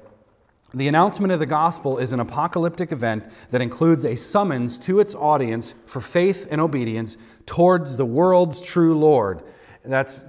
The 0.73 0.89
announcement 0.89 1.35
of 1.35 1.39
the 1.39 1.47
gospel 1.47 1.99
is 1.99 2.13
an 2.13 2.21
apocalyptic 2.21 2.93
event 2.93 3.29
that 3.51 3.61
includes 3.61 4.07
a 4.07 4.17
summons 4.17 4.79
to 4.79 5.01
its 5.01 5.15
audience 5.15 5.75
for 5.85 6.01
faith 6.01 6.47
and 6.51 6.63
obedience 6.63 7.19
towards 7.45 7.99
the 7.99 8.07
world's 8.07 8.59
true 8.59 8.99
Lord. 8.99 9.43
That's 9.85 10.23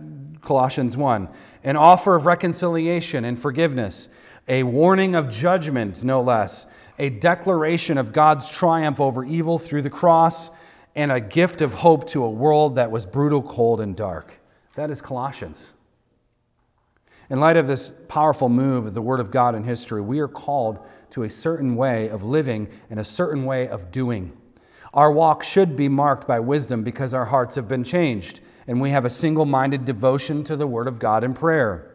Colossians 0.43 0.97
1. 0.97 1.29
An 1.63 1.77
offer 1.77 2.15
of 2.15 2.25
reconciliation 2.25 3.23
and 3.25 3.39
forgiveness, 3.39 4.09
a 4.47 4.63
warning 4.63 5.15
of 5.15 5.29
judgment, 5.29 6.03
no 6.03 6.21
less, 6.21 6.67
a 6.99 7.09
declaration 7.09 7.97
of 7.97 8.13
God's 8.13 8.51
triumph 8.51 8.99
over 8.99 9.23
evil 9.23 9.57
through 9.57 9.81
the 9.81 9.89
cross, 9.89 10.51
and 10.95 11.11
a 11.11 11.19
gift 11.19 11.61
of 11.61 11.75
hope 11.75 12.07
to 12.09 12.23
a 12.23 12.29
world 12.29 12.75
that 12.75 12.91
was 12.91 13.05
brutal, 13.05 13.41
cold, 13.41 13.79
and 13.79 13.95
dark. 13.95 14.39
That 14.75 14.91
is 14.91 15.01
Colossians. 15.01 15.71
In 17.29 17.39
light 17.39 17.57
of 17.57 17.67
this 17.67 17.91
powerful 18.09 18.49
move 18.49 18.85
of 18.85 18.93
the 18.93 19.01
Word 19.01 19.19
of 19.19 19.31
God 19.31 19.55
in 19.55 19.63
history, 19.63 20.01
we 20.01 20.19
are 20.19 20.27
called 20.27 20.85
to 21.11 21.23
a 21.23 21.29
certain 21.29 21.75
way 21.75 22.09
of 22.09 22.23
living 22.23 22.67
and 22.89 22.99
a 22.99 23.05
certain 23.05 23.45
way 23.45 23.67
of 23.67 23.91
doing. 23.91 24.37
Our 24.93 25.11
walk 25.11 25.41
should 25.41 25.75
be 25.75 25.87
marked 25.87 26.27
by 26.27 26.39
wisdom 26.39 26.83
because 26.83 27.13
our 27.13 27.25
hearts 27.25 27.55
have 27.55 27.67
been 27.67 27.83
changed 27.83 28.41
and 28.67 28.79
we 28.81 28.91
have 28.91 29.05
a 29.05 29.09
single 29.09 29.45
minded 29.45 29.85
devotion 29.85 30.43
to 30.45 30.55
the 30.55 30.67
Word 30.67 30.87
of 30.87 30.99
God 30.99 31.23
in 31.23 31.33
prayer. 31.33 31.93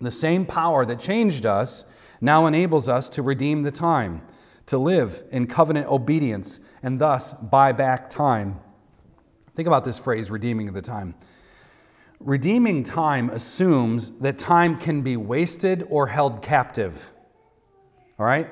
The 0.00 0.10
same 0.10 0.44
power 0.44 0.84
that 0.84 1.00
changed 1.00 1.46
us 1.46 1.86
now 2.20 2.46
enables 2.46 2.88
us 2.88 3.08
to 3.10 3.22
redeem 3.22 3.62
the 3.62 3.70
time, 3.70 4.22
to 4.66 4.78
live 4.78 5.22
in 5.30 5.46
covenant 5.46 5.88
obedience, 5.88 6.60
and 6.82 7.00
thus 7.00 7.32
buy 7.34 7.72
back 7.72 8.10
time. 8.10 8.60
Think 9.54 9.68
about 9.68 9.84
this 9.84 9.98
phrase, 9.98 10.30
redeeming 10.30 10.72
the 10.72 10.82
time. 10.82 11.14
Redeeming 12.18 12.82
time 12.82 13.28
assumes 13.30 14.10
that 14.18 14.38
time 14.38 14.78
can 14.78 15.02
be 15.02 15.16
wasted 15.16 15.86
or 15.90 16.08
held 16.08 16.42
captive. 16.42 17.12
All 18.18 18.26
right? 18.26 18.48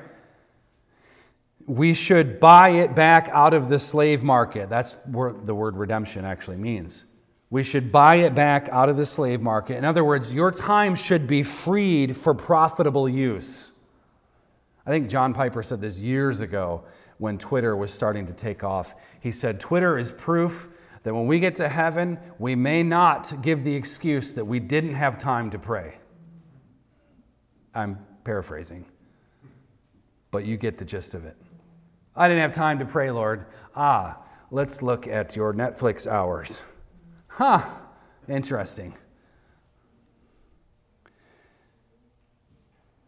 We 1.67 1.95
should 1.95 2.39
buy 2.39 2.71
it 2.71 2.95
back 2.95 3.29
out 3.33 3.55
of 3.55 3.69
the 3.69 3.79
slave 3.79 4.23
market. 4.23 4.69
That's 4.69 4.97
what 5.07 5.47
the 5.47 5.55
word 5.55 5.77
redemption 5.77 6.25
actually 6.25 6.57
means. 6.57 7.05
We 7.53 7.63
should 7.63 7.93
buy 7.93 8.15
it 8.15 8.35
back 8.35 8.71
out 8.71 8.89
of 8.89 8.97
the 8.97 9.05
slave 9.05 9.43
market. 9.43 9.77
In 9.77 9.85
other 9.85 10.03
words, 10.03 10.35
your 10.35 10.51
time 10.51 10.95
should 10.95 11.27
be 11.27 11.43
freed 11.43 12.17
for 12.17 12.33
profitable 12.33 13.07
use. 13.07 13.73
I 14.87 14.91
think 14.91 15.11
John 15.11 15.35
Piper 15.35 15.63
said 15.63 15.83
this 15.83 16.01
years 16.01 16.41
ago 16.41 16.85
when 17.19 17.37
Twitter 17.37 17.77
was 17.77 17.93
starting 17.93 18.25
to 18.25 18.33
take 18.33 18.65
off. 18.65 18.95
He 19.21 19.31
said, 19.33 19.61
Twitter 19.61 19.99
is 19.99 20.13
proof 20.13 20.71
that 21.03 21.13
when 21.13 21.27
we 21.27 21.41
get 21.41 21.55
to 21.57 21.69
heaven, 21.69 22.19
we 22.39 22.55
may 22.55 22.83
not 22.83 23.43
give 23.43 23.65
the 23.65 23.75
excuse 23.75 24.33
that 24.33 24.47
we 24.47 24.59
didn't 24.59 24.95
have 24.95 25.19
time 25.19 25.51
to 25.51 25.59
pray. 25.59 25.99
I'm 27.75 27.99
paraphrasing, 28.25 28.87
but 30.31 30.47
you 30.47 30.57
get 30.57 30.79
the 30.79 30.87
gist 30.87 31.13
of 31.13 31.27
it. 31.27 31.37
I 32.17 32.29
didn't 32.29 32.45
have 32.45 32.53
time 32.53 32.79
to 32.79 32.87
pray, 32.87 33.11
Lord. 33.11 33.45
Ah, 33.77 34.23
let's 34.51 34.81
look 34.81 35.07
at 35.07 35.37
your 35.37 35.53
Netflix 35.53 36.11
hours. 36.11 36.63
Huh, 37.37 37.63
interesting. 38.29 38.95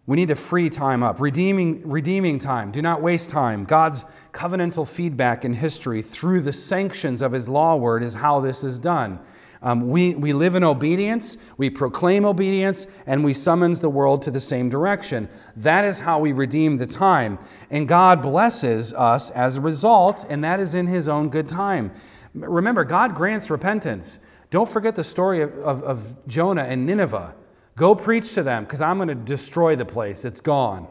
We 0.07 0.17
need 0.17 0.29
to 0.29 0.35
free 0.35 0.71
time 0.71 1.03
up, 1.03 1.21
redeeming, 1.21 1.87
redeeming 1.87 2.39
time. 2.39 2.73
Do 2.73 2.81
not 2.81 3.03
waste 3.03 3.29
time. 3.29 3.65
God's 3.65 4.07
covenantal 4.33 4.89
feedback 4.89 5.45
in 5.45 5.55
history 5.55 6.01
through 6.01 6.41
the 6.41 6.55
sanctions 6.55 7.21
of 7.21 7.33
His 7.33 7.51
law 7.51 7.77
word 7.77 8.03
is 8.03 8.15
how 8.15 8.41
this 8.41 8.65
is 8.65 8.79
done. 8.79 9.21
Um, 9.61 9.89
we, 9.91 10.15
we 10.15 10.33
live 10.33 10.55
in 10.55 10.65
obedience, 10.65 11.39
we 11.57 11.71
proclaim 11.71 12.27
obedience, 12.27 12.87
and 13.07 13.25
we 13.25 13.33
summons 13.33 13.81
the 13.81 13.89
world 13.89 14.21
to 14.23 14.31
the 14.31 14.41
same 14.41 14.69
direction. 14.69 15.29
That 15.57 15.87
is 15.87 16.01
how 16.01 16.19
we 16.19 16.33
redeem 16.33 16.77
the 16.79 16.87
time. 16.87 17.39
And 17.71 17.89
God 17.89 18.21
blesses 18.21 18.93
us 18.95 19.31
as 19.31 19.57
a 19.57 19.63
result, 19.63 20.25
and 20.29 20.43
that 20.45 20.61
is 20.61 20.75
in 20.75 20.87
His 20.87 21.09
own 21.09 21.29
good 21.29 21.49
time. 21.49 21.93
Remember, 22.35 22.85
God 22.85 23.15
grants 23.15 23.49
repentance. 23.51 24.19
Don't 24.51 24.69
forget 24.69 24.97
the 24.97 25.05
story 25.05 25.41
of, 25.41 25.53
of, 25.59 25.83
of 25.83 26.27
Jonah 26.27 26.65
and 26.65 26.85
Nineveh. 26.87 27.35
Go 27.77 27.95
preach 27.95 28.35
to 28.35 28.43
them 28.43 28.65
because 28.65 28.83
I'm 28.83 28.97
going 28.97 29.09
to 29.09 29.15
destroy 29.15 29.77
the 29.77 29.85
place. 29.85 30.25
It's 30.25 30.41
gone. 30.41 30.89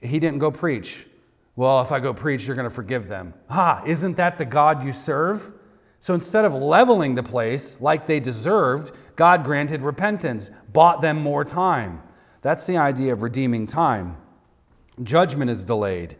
He 0.00 0.18
didn't 0.18 0.38
go 0.38 0.50
preach. 0.50 1.06
Well, 1.56 1.80
if 1.82 1.92
I 1.92 2.00
go 2.00 2.14
preach, 2.14 2.46
you're 2.46 2.56
going 2.56 2.68
to 2.68 2.74
forgive 2.74 3.08
them. 3.08 3.34
Ah, 3.48 3.82
isn't 3.84 4.16
that 4.16 4.38
the 4.38 4.44
God 4.44 4.84
you 4.84 4.92
serve? 4.92 5.52
So 5.98 6.14
instead 6.14 6.46
of 6.46 6.54
leveling 6.54 7.14
the 7.14 7.22
place 7.22 7.80
like 7.80 8.06
they 8.06 8.20
deserved, 8.20 8.94
God 9.16 9.44
granted 9.44 9.82
repentance, 9.82 10.50
bought 10.72 11.02
them 11.02 11.18
more 11.18 11.44
time. 11.44 12.02
That's 12.40 12.66
the 12.66 12.78
idea 12.78 13.12
of 13.12 13.20
redeeming 13.22 13.66
time. 13.66 14.16
Judgment 15.02 15.50
is 15.50 15.66
delayed. 15.66 16.16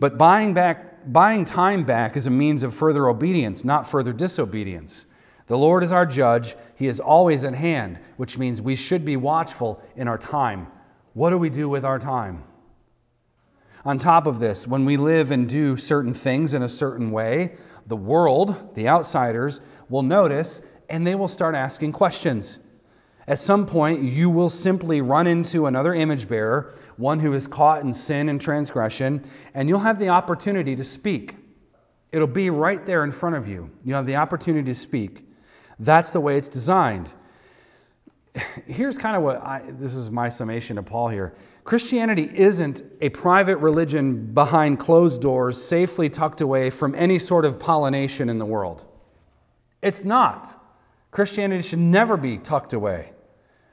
But 0.00 0.16
buying, 0.16 0.54
back, 0.54 1.12
buying 1.12 1.44
time 1.44 1.84
back 1.84 2.16
is 2.16 2.26
a 2.26 2.30
means 2.30 2.62
of 2.62 2.74
further 2.74 3.06
obedience, 3.06 3.64
not 3.64 3.88
further 3.88 4.12
disobedience. 4.14 5.06
The 5.46 5.58
Lord 5.58 5.84
is 5.84 5.92
our 5.92 6.06
judge. 6.06 6.56
He 6.74 6.86
is 6.86 6.98
always 6.98 7.44
at 7.44 7.54
hand, 7.54 7.98
which 8.16 8.38
means 8.38 8.62
we 8.62 8.76
should 8.76 9.04
be 9.04 9.16
watchful 9.16 9.82
in 9.94 10.08
our 10.08 10.18
time. 10.18 10.68
What 11.12 11.30
do 11.30 11.38
we 11.38 11.50
do 11.50 11.68
with 11.68 11.84
our 11.84 11.98
time? 11.98 12.44
On 13.84 13.98
top 13.98 14.26
of 14.26 14.40
this, 14.40 14.66
when 14.66 14.84
we 14.84 14.96
live 14.96 15.30
and 15.30 15.48
do 15.48 15.76
certain 15.76 16.14
things 16.14 16.54
in 16.54 16.62
a 16.62 16.68
certain 16.68 17.10
way, 17.10 17.56
the 17.86 17.96
world, 17.96 18.74
the 18.74 18.88
outsiders, 18.88 19.60
will 19.88 20.02
notice 20.02 20.62
and 20.88 21.06
they 21.06 21.14
will 21.14 21.28
start 21.28 21.54
asking 21.54 21.92
questions. 21.92 22.58
At 23.30 23.38
some 23.38 23.64
point, 23.64 24.02
you 24.02 24.28
will 24.28 24.50
simply 24.50 25.00
run 25.00 25.28
into 25.28 25.66
another 25.66 25.94
image 25.94 26.28
bearer, 26.28 26.74
one 26.96 27.20
who 27.20 27.32
is 27.32 27.46
caught 27.46 27.80
in 27.80 27.92
sin 27.92 28.28
and 28.28 28.40
transgression, 28.40 29.24
and 29.54 29.68
you'll 29.68 29.78
have 29.78 30.00
the 30.00 30.08
opportunity 30.08 30.74
to 30.74 30.82
speak. 30.82 31.36
It'll 32.10 32.26
be 32.26 32.50
right 32.50 32.84
there 32.84 33.04
in 33.04 33.12
front 33.12 33.36
of 33.36 33.46
you. 33.46 33.70
You 33.84 33.94
have 33.94 34.04
the 34.04 34.16
opportunity 34.16 34.66
to 34.66 34.74
speak. 34.74 35.28
That's 35.78 36.10
the 36.10 36.18
way 36.18 36.38
it's 36.38 36.48
designed. 36.48 37.12
Here's 38.66 38.98
kind 38.98 39.16
of 39.16 39.22
what 39.22 39.36
I, 39.36 39.62
this 39.64 39.94
is 39.94 40.10
my 40.10 40.28
summation 40.28 40.76
of 40.76 40.86
Paul 40.86 41.10
here. 41.10 41.32
Christianity 41.62 42.28
isn't 42.34 42.82
a 43.00 43.10
private 43.10 43.58
religion 43.58 44.34
behind 44.34 44.80
closed 44.80 45.22
doors, 45.22 45.62
safely 45.62 46.10
tucked 46.10 46.40
away 46.40 46.68
from 46.68 46.96
any 46.96 47.20
sort 47.20 47.44
of 47.44 47.60
pollination 47.60 48.28
in 48.28 48.40
the 48.40 48.44
world. 48.44 48.86
It's 49.82 50.02
not. 50.02 50.60
Christianity 51.12 51.62
should 51.62 51.78
never 51.78 52.16
be 52.16 52.36
tucked 52.36 52.72
away. 52.72 53.12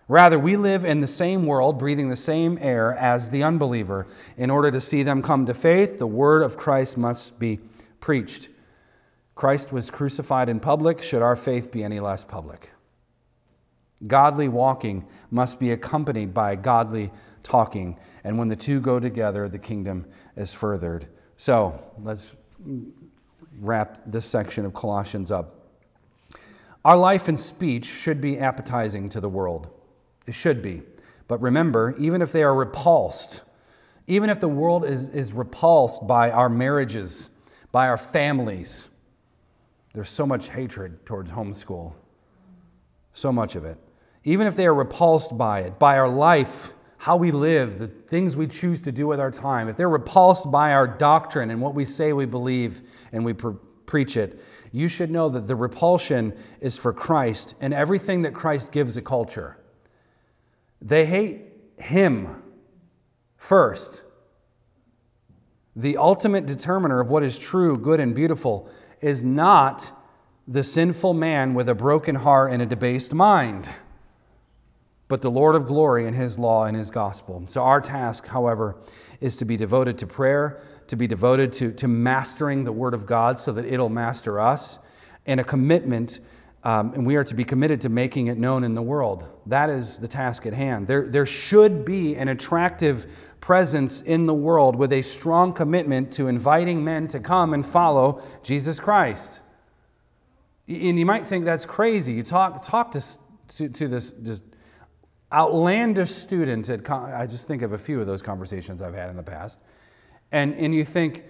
Rather, 0.08 0.40
we 0.40 0.56
live 0.56 0.86
in 0.86 1.02
the 1.02 1.08
same 1.08 1.46
world, 1.46 1.78
breathing 1.78 2.10
the 2.10 2.16
same 2.16 2.58
air 2.62 2.94
as 2.94 3.30
the 3.30 3.44
unbeliever. 3.44 4.08
In 4.38 4.50
order 4.50 4.72
to 4.72 4.80
see 4.80 5.04
them 5.04 5.22
come 5.22 5.46
to 5.46 5.54
faith, 5.54 6.00
the 6.00 6.08
word 6.08 6.42
of 6.44 6.56
Christ 6.56 6.98
must 6.98 7.40
be 7.40 7.60
preached. 8.00 8.50
Christ 9.36 9.74
was 9.74 9.92
crucified 9.92 10.48
in 10.48 10.60
public. 10.60 11.04
Should 11.04 11.22
our 11.22 11.36
faith 11.36 11.72
be 11.72 11.84
any 11.84 12.00
less 12.00 12.24
public? 12.24 12.72
Godly 14.06 14.48
walking 14.48 15.06
must 15.30 15.60
be 15.60 15.72
accompanied 15.72 16.34
by 16.34 16.56
godly 16.56 17.12
talking. 17.44 18.00
And 18.24 18.38
when 18.38 18.48
the 18.48 18.56
two 18.56 18.80
go 18.80 19.00
together, 19.00 19.50
the 19.50 19.60
kingdom 19.60 20.06
is 20.36 20.54
furthered. 20.54 21.08
So 21.36 21.80
let's 22.02 22.34
wrap 23.60 24.00
this 24.06 24.26
section 24.26 24.66
of 24.66 24.74
Colossians 24.74 25.32
up. 25.32 25.68
Our 26.86 26.96
life 26.96 27.28
and 27.28 27.38
speech 27.38 27.86
should 27.86 28.22
be 28.22 28.40
appetizing 28.40 29.10
to 29.10 29.20
the 29.20 29.30
world. 29.30 29.70
It 30.28 30.36
should 30.36 30.62
be. 30.62 30.84
But 31.28 31.42
remember, 31.42 31.96
even 31.98 32.22
if 32.22 32.32
they 32.32 32.44
are 32.44 32.54
repulsed, 32.54 33.42
even 34.06 34.30
if 34.30 34.40
the 34.40 34.48
world 34.48 34.86
is, 34.86 35.10
is 35.10 35.34
repulsed 35.34 36.06
by 36.06 36.30
our 36.30 36.50
marriages, 36.50 37.30
by 37.72 37.88
our 37.88 37.98
families, 37.98 38.90
There's 39.94 40.10
so 40.10 40.28
much 40.28 40.50
hatred 40.50 41.06
towards 41.08 41.32
homeschool, 41.32 41.96
so 43.14 43.32
much 43.32 43.56
of 43.56 43.66
it. 43.66 43.80
Even 44.24 44.46
if 44.46 44.56
they 44.56 44.68
are 44.68 44.74
repulsed 44.74 45.36
by 45.38 45.62
it, 45.62 45.80
by 45.80 45.98
our 45.98 46.08
life, 46.08 46.72
how 46.98 47.16
we 47.16 47.32
live, 47.32 47.80
the 47.80 47.88
things 47.88 48.36
we 48.38 48.46
choose 48.46 48.80
to 48.82 48.92
do 48.92 49.08
with 49.08 49.20
our 49.20 49.32
time, 49.32 49.68
if 49.68 49.76
they're 49.76 49.90
repulsed 49.90 50.52
by 50.52 50.72
our 50.72 50.88
doctrine 50.88 51.50
and 51.50 51.62
what 51.62 51.74
we 51.74 51.84
say 51.84 52.14
we 52.14 52.26
believe 52.26 52.84
and 53.12 53.26
we 53.26 53.34
pre- 53.34 53.56
preach 53.88 54.16
it, 54.16 54.40
you 54.72 54.88
should 54.88 55.10
know 55.10 55.30
that 55.30 55.48
the 55.48 55.56
repulsion 55.56 56.34
is 56.62 56.78
for 56.78 56.94
Christ 56.94 57.56
and 57.60 57.74
everything 57.74 58.22
that 58.22 58.36
Christ 58.36 58.72
gives 58.72 58.98
a 58.98 59.02
culture. 59.02 59.58
They 60.82 61.06
hate 61.06 61.42
Him 61.78 62.44
first. 63.38 64.04
The 65.76 65.98
ultimate 65.98 66.46
determiner 66.46 67.00
of 67.00 67.10
what 67.10 67.24
is 67.24 67.38
true, 67.38 67.78
good, 67.78 68.00
and 68.00 68.16
beautiful 68.16 68.70
is 69.00 69.22
not 69.22 69.92
the 70.48 70.64
sinful 70.64 71.14
man 71.14 71.54
with 71.54 71.70
a 71.70 71.76
broken 71.76 72.16
heart 72.16 72.52
and 72.52 72.62
a 72.62 72.66
debased 72.66 73.14
mind, 73.14 73.70
but 75.08 75.22
the 75.22 75.30
Lord 75.30 75.56
of 75.56 75.68
glory 75.68 76.08
and 76.08 76.16
His 76.16 76.40
law 76.40 76.66
and 76.66 76.76
His 76.76 76.90
gospel. 76.90 77.44
So, 77.48 77.62
our 77.62 77.82
task, 77.82 78.28
however, 78.28 78.78
is 79.22 79.38
to 79.38 79.46
be 79.46 79.58
devoted 79.58 79.98
to 80.00 80.08
prayer, 80.08 80.62
to 80.88 80.96
be 80.96 81.06
devoted 81.06 81.52
to, 81.54 81.72
to 81.74 81.88
mastering 81.88 82.64
the 82.64 82.72
Word 82.72 82.94
of 82.94 83.06
God 83.06 83.38
so 83.38 83.52
that 83.52 83.66
it'll 83.66 83.90
master 83.90 84.40
us, 84.40 84.80
and 85.26 85.40
a 85.40 85.44
commitment, 85.44 86.20
um, 86.64 86.94
and 86.94 87.06
we 87.06 87.16
are 87.16 87.24
to 87.24 87.36
be 87.36 87.44
committed 87.44 87.82
to 87.82 87.90
making 87.90 88.28
it 88.28 88.38
known 88.38 88.64
in 88.64 88.74
the 88.74 88.82
world. 88.82 89.26
That 89.46 89.70
is 89.70 89.98
the 90.00 90.08
task 90.08 90.46
at 90.46 90.54
hand. 90.54 90.88
There, 90.88 91.08
there 91.08 91.26
should 91.26 91.86
be 91.86 92.16
an 92.16 92.28
attractive 92.28 93.08
presence 93.40 94.02
in 94.02 94.26
the 94.26 94.34
world 94.34 94.76
with 94.76 94.92
a 94.92 95.02
strong 95.02 95.54
commitment 95.54 96.12
to 96.14 96.28
inviting 96.28 96.84
men 96.84 97.08
to 97.10 97.20
come 97.20 97.54
and 97.54 97.66
follow 97.66 98.22
Jesus 98.44 98.80
Christ. 98.80 99.42
And 100.68 101.00
you 101.00 101.06
might 101.06 101.26
think 101.26 101.46
that's 101.46 101.66
crazy. 101.66 102.14
You 102.14 102.24
talk, 102.24 102.62
talk 102.64 102.92
to, 102.92 103.02
to, 103.56 103.70
to 103.70 103.88
this 103.88 104.12
just 104.12 104.44
outlandish 105.32 106.10
student 106.10 106.70
at, 106.70 106.90
I 106.90 107.28
just 107.28 107.48
think 107.48 107.62
of 107.62 107.74
a 107.74 107.78
few 107.78 108.02
of 108.02 108.08
those 108.08 108.22
conversations 108.22 108.82
I've 108.82 108.96
had 108.96 109.10
in 109.10 109.16
the 109.16 109.24
past 109.24 109.60
and, 110.32 110.54
and 110.56 110.74
you 110.74 110.84
think, 110.84 111.24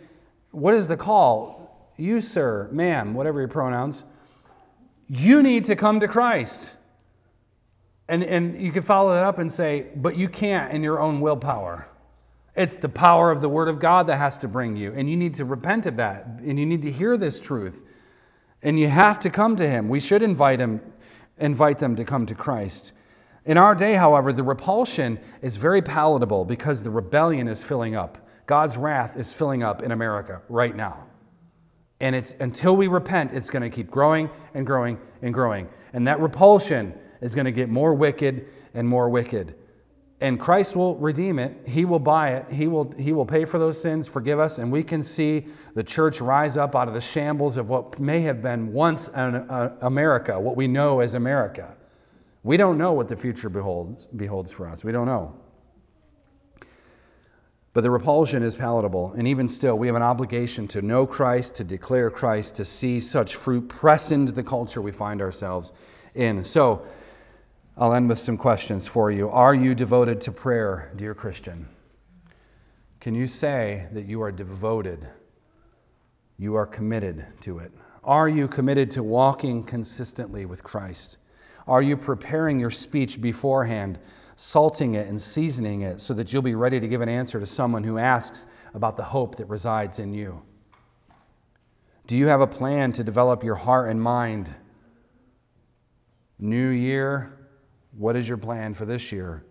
what 0.52 0.74
is 0.74 0.88
the 0.88 0.98
call? 0.98 1.92
You, 1.98 2.22
sir, 2.22 2.70
ma'am, 2.72 3.14
whatever 3.14 3.40
your 3.40 3.48
pronouns, 3.48 4.04
you 5.08 5.42
need 5.42 5.66
to 5.66 5.76
come 5.76 6.00
to 6.00 6.08
Christ. 6.08 6.76
And, 8.10 8.24
and 8.24 8.62
you 8.62 8.72
can 8.72 8.84
follow 8.84 9.14
that 9.14 9.24
up 9.24 9.38
and 9.38 9.52
say, 9.52 9.88
but 9.96 10.16
you 10.16 10.30
can't 10.30 10.72
in 10.72 10.84
your 10.84 11.00
own 11.00 11.20
willpower. 11.20 11.88
It's 12.56 12.76
the 12.76 12.90
power 12.90 13.32
of 13.32 13.42
the 13.42 13.50
Word 13.50 13.70
of 13.70 13.80
God 13.80 14.08
that 14.08 14.18
has 14.18 14.38
to 14.40 14.48
bring 14.48 14.76
you. 14.76 14.94
And 14.94 15.10
you 15.10 15.16
need 15.16 15.36
to 15.36 15.46
repent 15.46 15.86
of 15.86 15.96
that. 15.98 16.26
And 16.26 16.60
you 16.60 16.66
need 16.66 16.82
to 16.84 16.92
hear 16.92 17.16
this 17.16 17.40
truth. 17.40 17.84
And 18.64 18.80
you 18.80 18.88
have 18.88 19.20
to 19.22 19.30
come 19.30 19.56
to 19.58 19.70
Him. 19.70 19.90
We 19.90 20.00
should 20.00 20.24
invite 20.24 20.60
Him, 20.60 20.82
invite 21.38 21.80
them 21.80 21.96
to 21.98 22.04
come 22.04 22.26
to 22.26 22.34
Christ. 22.34 22.94
In 23.46 23.58
our 23.58 23.76
day, 23.76 23.94
however, 23.94 24.34
the 24.34 24.44
repulsion 24.44 25.20
is 25.42 25.56
very 25.56 25.82
palatable 25.82 26.46
because 26.46 26.84
the 26.84 26.90
rebellion 26.90 27.48
is 27.48 27.64
filling 27.64 27.96
up. 27.96 28.28
God's 28.46 28.76
wrath 28.76 29.16
is 29.18 29.34
filling 29.34 29.62
up 29.62 29.84
in 29.84 29.92
America 29.92 30.42
right 30.50 30.76
now. 30.76 31.07
And 32.00 32.16
it's 32.16 32.34
until 32.40 32.76
we 32.76 32.88
repent, 32.88 33.32
it's 33.34 33.50
going 33.50 33.64
to 33.64 33.70
keep 33.70 33.90
growing 33.90 34.30
and 34.54 34.66
growing 34.66 35.00
and 35.22 35.34
growing. 35.34 35.68
And 35.94 36.08
that 36.08 36.20
repulsion 36.20 36.94
is 37.22 37.34
going 37.34 37.46
to 37.46 37.52
get 37.52 37.70
more 37.70 37.94
wicked 37.94 38.48
and 38.74 38.88
more 38.88 39.10
wicked. 39.10 39.56
And 40.20 40.40
Christ 40.40 40.76
will 40.76 40.96
redeem 40.96 41.38
it. 41.38 41.68
He 41.68 41.86
will 41.86 42.00
buy 42.00 42.32
it. 42.32 42.52
He 42.52 42.68
will, 42.68 42.92
he 42.98 43.14
will 43.14 43.26
pay 43.26 43.46
for 43.46 43.60
those 43.60 43.80
sins, 43.80 44.08
forgive 44.08 44.40
us, 44.40 44.58
and 44.58 44.72
we 44.72 44.84
can 44.84 45.04
see 45.04 45.46
the 45.76 45.84
church 45.84 46.22
rise 46.22 46.58
up 46.58 46.76
out 46.76 46.88
of 46.88 46.96
the 46.96 47.02
shambles 47.02 47.56
of 47.56 47.70
what 47.70 48.00
may 48.00 48.22
have 48.22 48.42
been 48.42 48.74
once 48.74 49.10
an, 49.10 49.36
uh, 49.36 49.78
America, 49.82 50.40
what 50.40 50.56
we 50.56 50.68
know 50.68 51.02
as 51.02 51.14
America. 51.14 51.76
We 52.42 52.58
don't 52.58 52.80
know 52.80 52.94
what 52.94 53.10
the 53.10 53.16
future 53.16 53.50
beholds, 53.50 54.06
beholds 54.06 54.52
for 54.52 54.68
us. 54.68 54.84
We 54.84 54.92
don't 54.92 55.06
know. 55.06 55.36
But 57.78 57.84
the 57.84 57.92
repulsion 57.92 58.42
is 58.42 58.56
palatable. 58.56 59.14
And 59.14 59.28
even 59.28 59.48
still, 59.48 59.78
we 59.78 59.86
have 59.86 59.96
an 59.96 60.02
obligation 60.02 60.68
to 60.70 60.82
know 60.82 61.06
Christ, 61.06 61.54
to 61.58 61.64
declare 61.64 62.10
Christ, 62.10 62.56
to 62.56 62.66
see 62.66 63.00
such 63.00 63.36
fruit 63.36 63.70
press 63.70 64.10
into 64.10 64.32
the 64.32 64.42
culture 64.42 64.82
we 64.82 64.92
find 64.92 65.22
ourselves 65.22 65.74
in. 66.16 66.44
So, 66.44 66.84
I'll 67.78 67.94
end 67.94 68.10
with 68.10 68.18
some 68.18 68.36
questions 68.36 68.88
for 68.88 69.12
you. 69.12 69.30
Are 69.30 69.54
you 69.54 69.76
devoted 69.76 70.22
to 70.22 70.32
prayer, 70.32 70.92
dear 70.96 71.14
Christian? 71.14 71.68
Can 73.00 73.14
you 73.14 73.28
say 73.28 73.86
that 73.92 74.08
you 74.08 74.24
are 74.24 74.32
devoted? 74.32 75.10
You 76.36 76.56
are 76.56 76.66
committed 76.66 77.28
to 77.42 77.60
it. 77.60 77.72
Are 78.04 78.28
you 78.28 78.48
committed 78.48 78.90
to 78.90 79.04
walking 79.04 79.64
consistently 79.64 80.48
with 80.48 80.64
Christ? 80.64 81.20
Are 81.68 81.84
you 81.84 81.96
preparing 81.96 82.60
your 82.60 82.72
speech 82.72 83.22
beforehand 83.22 84.00
salting 84.40 84.94
it 84.94 85.08
and 85.08 85.20
seasoning 85.20 85.82
it 85.82 86.00
so 86.00 86.14
that 86.14 86.32
you'll 86.32 86.44
be 86.44 86.54
ready 86.54 86.80
to 86.80 86.88
give 86.88 87.02
an 87.02 87.10
answer 87.10 87.40
to 87.40 87.46
someone 87.48 87.84
who 87.84 87.98
asks 87.98 88.46
about 88.76 88.96
the 88.96 89.06
hope 89.06 89.36
that 89.36 89.46
resides 89.46 89.98
in 89.98 90.14
you? 90.14 90.44
Do 92.06 92.16
you 92.16 92.28
have 92.28 92.40
a 92.40 92.46
plan 92.46 92.92
to 92.94 93.04
develop 93.04 93.44
your 93.44 93.56
heart 93.56 93.90
and 93.90 94.00
mind? 94.00 94.54
New 96.38 96.70
year, 96.70 97.50
what 97.98 98.16
is 98.16 98.28
your 98.28 98.38
plan 98.38 98.76
for 98.76 98.86
this 98.86 99.12
year? 99.12 99.44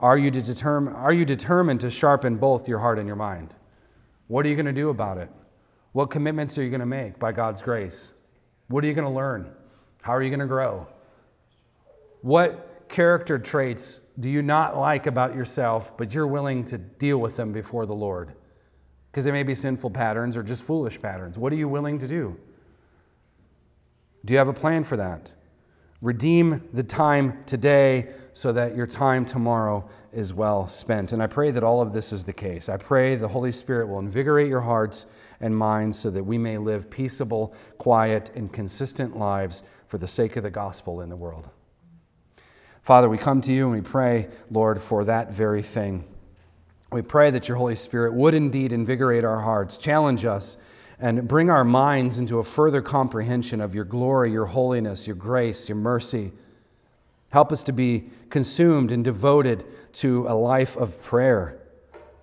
Are 0.00 0.18
you, 0.18 0.32
determine, 0.32 0.92
are 0.92 1.12
you 1.12 1.24
determined 1.24 1.78
to 1.80 1.90
sharpen 1.90 2.38
both 2.38 2.68
your 2.68 2.80
heart 2.80 2.98
and 2.98 3.06
your 3.06 3.16
mind? 3.16 3.54
What 4.26 4.44
are 4.44 4.48
you 4.48 4.56
going 4.56 4.66
to 4.66 4.72
do 4.72 4.90
about 4.90 5.16
it? 5.16 5.30
What 5.92 6.10
commitments 6.10 6.58
are 6.58 6.64
you 6.64 6.70
going 6.70 6.80
to 6.80 6.86
make 6.86 7.20
by 7.20 7.30
God's 7.30 7.62
grace? 7.62 8.14
What 8.66 8.82
are 8.82 8.88
you 8.88 8.94
going 8.94 9.06
to 9.06 9.14
learn? 9.14 9.54
How 10.02 10.12
are 10.12 10.22
you 10.22 10.30
going 10.30 10.40
to 10.40 10.46
grow? 10.46 10.88
What 12.22 12.65
character 12.88 13.38
traits 13.38 14.00
do 14.18 14.30
you 14.30 14.40
not 14.40 14.76
like 14.76 15.06
about 15.06 15.34
yourself, 15.34 15.96
but 15.96 16.14
you're 16.14 16.26
willing 16.26 16.64
to 16.66 16.78
deal 16.78 17.18
with 17.18 17.36
them 17.36 17.52
before 17.52 17.84
the 17.84 17.94
Lord? 17.94 18.32
Because 19.10 19.24
they 19.24 19.30
may 19.30 19.42
be 19.42 19.54
sinful 19.54 19.90
patterns 19.90 20.36
or 20.36 20.42
just 20.42 20.62
foolish 20.62 21.00
patterns. 21.00 21.36
What 21.38 21.52
are 21.52 21.56
you 21.56 21.68
willing 21.68 21.98
to 21.98 22.08
do? 22.08 22.38
Do 24.24 24.32
you 24.32 24.38
have 24.38 24.48
a 24.48 24.54
plan 24.54 24.84
for 24.84 24.96
that? 24.96 25.34
Redeem 26.00 26.68
the 26.72 26.82
time 26.82 27.44
today 27.46 28.08
so 28.32 28.52
that 28.52 28.76
your 28.76 28.86
time 28.86 29.24
tomorrow 29.24 29.88
is 30.12 30.32
well 30.32 30.68
spent. 30.68 31.12
And 31.12 31.22
I 31.22 31.26
pray 31.26 31.50
that 31.50 31.64
all 31.64 31.80
of 31.80 31.92
this 31.92 32.12
is 32.12 32.24
the 32.24 32.32
case. 32.32 32.68
I 32.68 32.76
pray 32.76 33.16
the 33.16 33.28
Holy 33.28 33.52
Spirit 33.52 33.88
will 33.88 33.98
invigorate 33.98 34.48
your 34.48 34.62
hearts 34.62 35.06
and 35.40 35.56
minds 35.56 35.98
so 35.98 36.10
that 36.10 36.24
we 36.24 36.38
may 36.38 36.58
live 36.58 36.90
peaceable, 36.90 37.54
quiet, 37.78 38.30
and 38.34 38.52
consistent 38.52 39.16
lives 39.16 39.62
for 39.86 39.98
the 39.98 40.06
sake 40.06 40.36
of 40.36 40.42
the 40.42 40.50
gospel 40.50 41.00
in 41.00 41.08
the 41.08 41.16
world. 41.16 41.50
Father, 42.86 43.08
we 43.08 43.18
come 43.18 43.40
to 43.40 43.52
you 43.52 43.64
and 43.64 43.72
we 43.72 43.80
pray, 43.80 44.28
Lord, 44.48 44.80
for 44.80 45.04
that 45.06 45.32
very 45.32 45.60
thing. 45.60 46.04
We 46.92 47.02
pray 47.02 47.32
that 47.32 47.48
your 47.48 47.56
Holy 47.56 47.74
Spirit 47.74 48.14
would 48.14 48.32
indeed 48.32 48.72
invigorate 48.72 49.24
our 49.24 49.40
hearts, 49.40 49.76
challenge 49.76 50.24
us, 50.24 50.56
and 51.00 51.26
bring 51.26 51.50
our 51.50 51.64
minds 51.64 52.20
into 52.20 52.38
a 52.38 52.44
further 52.44 52.80
comprehension 52.80 53.60
of 53.60 53.74
your 53.74 53.84
glory, 53.84 54.30
your 54.30 54.46
holiness, 54.46 55.04
your 55.04 55.16
grace, 55.16 55.68
your 55.68 55.74
mercy. 55.74 56.30
Help 57.30 57.50
us 57.50 57.64
to 57.64 57.72
be 57.72 58.04
consumed 58.30 58.92
and 58.92 59.02
devoted 59.02 59.64
to 59.94 60.24
a 60.28 60.36
life 60.36 60.76
of 60.76 61.02
prayer, 61.02 61.58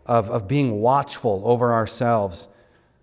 of, 0.05 0.29
of 0.29 0.47
being 0.47 0.79
watchful 0.79 1.41
over 1.43 1.73
ourselves. 1.73 2.47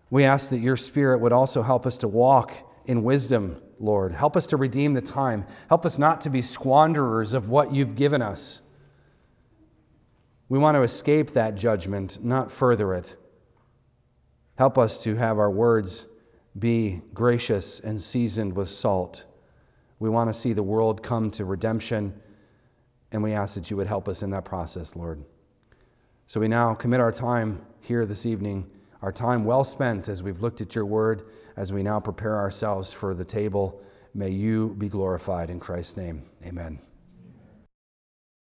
We 0.09 0.25
ask 0.25 0.49
that 0.49 0.61
your 0.61 0.79
Spirit 0.79 1.21
would 1.21 1.33
also 1.33 1.61
help 1.61 1.85
us 1.85 1.99
to 1.99 2.09
walk 2.09 2.55
in 2.87 3.03
wisdom 3.03 3.61
Lord. 3.81 4.13
Help 4.13 4.37
us 4.37 4.47
to 4.49 4.57
redeem 4.57 4.95
the 4.95 5.01
time. 5.01 5.47
Help 5.69 5.87
us 5.87 5.99
not 5.99 6.21
to 6.21 6.31
be 6.31 6.43
squanderers 6.43 7.33
of 7.33 7.49
what 7.49 7.75
you've 7.75 7.97
given 7.97 8.23
us. 8.23 8.61
We 10.49 10.59
want 10.59 10.77
to 10.77 10.83
escape 10.83 11.33
that 11.33 11.55
judgment, 11.55 12.23
not 12.23 12.53
further 12.53 12.95
it. 12.95 13.17
Help 14.59 14.77
us 14.77 15.03
to 15.05 15.17
have 15.17 15.39
our 15.39 15.51
words 15.51 16.07
be 16.59 17.01
gracious 17.15 17.81
and 17.81 18.03
seasoned 18.03 18.55
with 18.55 18.69
salt. 18.69 19.25
We 19.99 20.11
want 20.11 20.29
to 20.29 20.39
see 20.39 20.53
the 20.53 20.63
world 20.63 21.03
come 21.03 21.31
to 21.33 21.45
redemption, 21.45 22.21
and 23.13 23.23
we 23.23 23.33
ask 23.33 23.55
that 23.55 23.71
you 23.71 23.77
would 23.77 23.87
help 23.87 24.09
us 24.09 24.23
in 24.23 24.31
that 24.31 24.45
process, 24.45 24.97
Lord. 24.97 25.25
So 26.27 26.41
we 26.41 26.49
now 26.49 26.75
commit 26.75 27.01
our 27.01 27.13
time 27.13 27.65
here 27.81 28.05
this 28.05 28.27
evening 28.27 28.71
our 29.03 29.13
time 29.13 29.45
well 29.45 29.65
spent 29.65 30.09
as 30.09 30.23
we've 30.23 30.43
looked 30.43 30.61
at 30.61 30.75
your 30.75 30.87
word, 30.87 31.23
as 31.57 31.73
we 31.73 31.83
now 31.83 32.01
prepare 32.01 32.37
ourselves 32.37 32.93
for 32.93 33.15
the 33.15 33.25
table. 33.25 33.81
May 34.15 34.31
you 34.31 34.75
be 34.79 34.89
glorified 34.89 35.51
in 35.51 35.61
Christ's 35.61 35.97
name. 35.97 36.25
Amen. 36.45 36.81